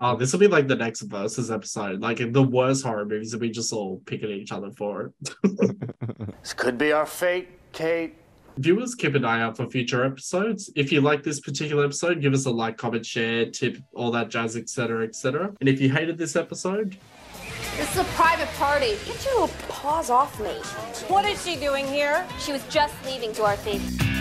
Oh, 0.01 0.17
this 0.17 0.33
will 0.33 0.41
be 0.41 0.49
like 0.49 0.69
the 0.69 0.77
next 0.77 1.03
versus 1.03 1.51
episode. 1.51 2.01
Like 2.01 2.19
the 2.19 2.43
worst 2.43 2.85
horror 2.85 3.05
movies 3.05 3.33
will 3.33 3.41
be 3.41 3.51
just 3.51 3.73
all 3.73 4.03
picking 4.07 4.31
each 4.31 4.53
other 4.53 4.71
for 4.73 5.13
it. 5.23 5.35
This 6.43 6.55
could 6.55 6.79
be 6.79 6.93
our 6.93 7.07
fate, 7.07 7.49
Kate. 7.73 8.15
Viewers, 8.59 8.95
keep 8.95 9.15
an 9.15 9.25
eye 9.25 9.43
out 9.43 9.57
for 9.57 9.69
future 9.69 10.03
episodes. 10.05 10.71
If 10.75 10.91
you 10.91 11.03
like 11.03 11.23
this 11.23 11.41
particular 11.41 11.85
episode, 11.85 12.23
give 12.23 12.33
us 12.33 12.47
a 12.47 12.51
like, 12.51 12.79
comment, 12.79 13.05
share, 13.05 13.51
tip, 13.51 13.77
all 13.95 14.11
that 14.13 14.31
jazz, 14.31 14.57
etc., 14.57 15.05
etc. 15.05 15.53
And 15.61 15.69
if 15.69 15.79
you 15.81 15.91
hated 15.91 16.17
this 16.17 16.37
episode, 16.37 16.97
This 17.77 17.93
is 17.93 18.01
a 18.01 18.05
private 18.15 18.49
party. 18.55 18.97
Get 19.05 19.27
your 19.27 19.49
paws 19.69 20.09
off 20.09 20.41
me. 20.41 20.55
What 21.09 21.27
is 21.27 21.45
she 21.45 21.57
doing 21.57 21.87
here? 21.87 22.27
She 22.39 22.53
was 22.53 22.65
just 22.71 22.95
leaving 23.05 23.33
Dorothy. 23.33 24.16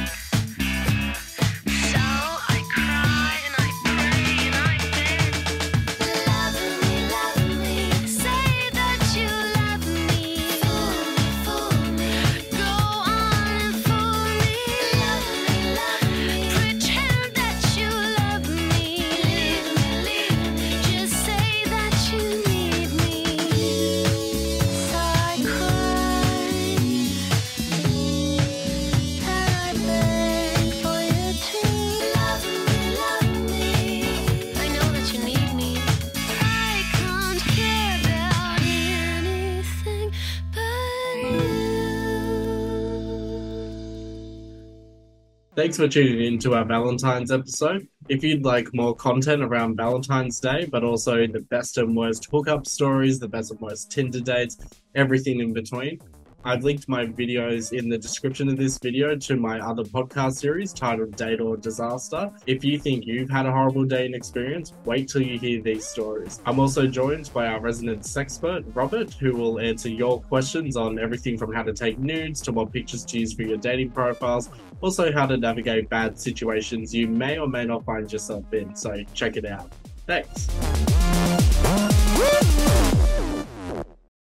Thanks 45.65 45.77
for 45.77 45.87
tuning 45.87 46.21
in 46.21 46.37
to 46.41 46.53
our 46.53 46.63
Valentine's 46.63 47.31
episode. 47.31 47.87
If 48.07 48.23
you'd 48.23 48.45
like 48.45 48.71
more 48.75 48.95
content 48.95 49.41
around 49.41 49.77
Valentine's 49.77 50.39
Day, 50.39 50.67
but 50.71 50.83
also 50.83 51.25
the 51.25 51.39
best 51.39 51.79
and 51.79 51.97
worst 51.97 52.27
hookup 52.29 52.67
stories, 52.67 53.17
the 53.17 53.27
best 53.27 53.49
and 53.49 53.59
worst 53.59 53.89
Tinder 53.89 54.19
dates, 54.19 54.59
everything 54.93 55.39
in 55.39 55.53
between, 55.53 55.99
I've 56.43 56.63
linked 56.63 56.87
my 56.87 57.07
videos 57.07 57.73
in 57.73 57.89
the 57.89 57.97
description 57.97 58.47
of 58.49 58.57
this 58.57 58.77
video 58.77 59.15
to 59.15 59.35
my 59.35 59.59
other 59.59 59.81
podcast 59.83 60.33
series 60.33 60.71
titled 60.71 61.15
Date 61.15 61.41
or 61.41 61.57
Disaster. 61.57 62.31
If 62.45 62.63
you 62.63 62.77
think 62.77 63.07
you've 63.07 63.31
had 63.31 63.47
a 63.47 63.51
horrible 63.51 63.85
dating 63.85 64.13
experience, 64.13 64.71
wait 64.85 65.07
till 65.07 65.23
you 65.23 65.39
hear 65.39 65.59
these 65.63 65.87
stories. 65.87 66.41
I'm 66.45 66.59
also 66.59 66.85
joined 66.85 67.33
by 67.33 67.47
our 67.47 67.59
resident 67.59 68.03
sexpert, 68.03 68.63
Robert, 68.75 69.11
who 69.15 69.35
will 69.35 69.59
answer 69.59 69.89
your 69.89 70.21
questions 70.21 70.77
on 70.77 70.99
everything 70.99 71.35
from 71.35 71.51
how 71.51 71.63
to 71.63 71.73
take 71.73 71.97
nudes 71.97 72.41
to 72.41 72.51
what 72.51 72.71
pictures 72.71 73.03
to 73.05 73.17
use 73.17 73.33
for 73.33 73.41
your 73.41 73.57
dating 73.57 73.89
profiles, 73.89 74.51
also 74.81 75.11
how 75.11 75.25
to 75.25 75.37
navigate 75.37 75.89
bad 75.89 76.19
situations 76.19 76.93
you 76.93 77.07
may 77.07 77.37
or 77.37 77.47
may 77.47 77.65
not 77.65 77.85
find 77.85 78.11
yourself 78.11 78.51
in. 78.53 78.75
So 78.75 79.03
check 79.13 79.37
it 79.37 79.45
out. 79.45 79.71
Thanks. 80.05 81.04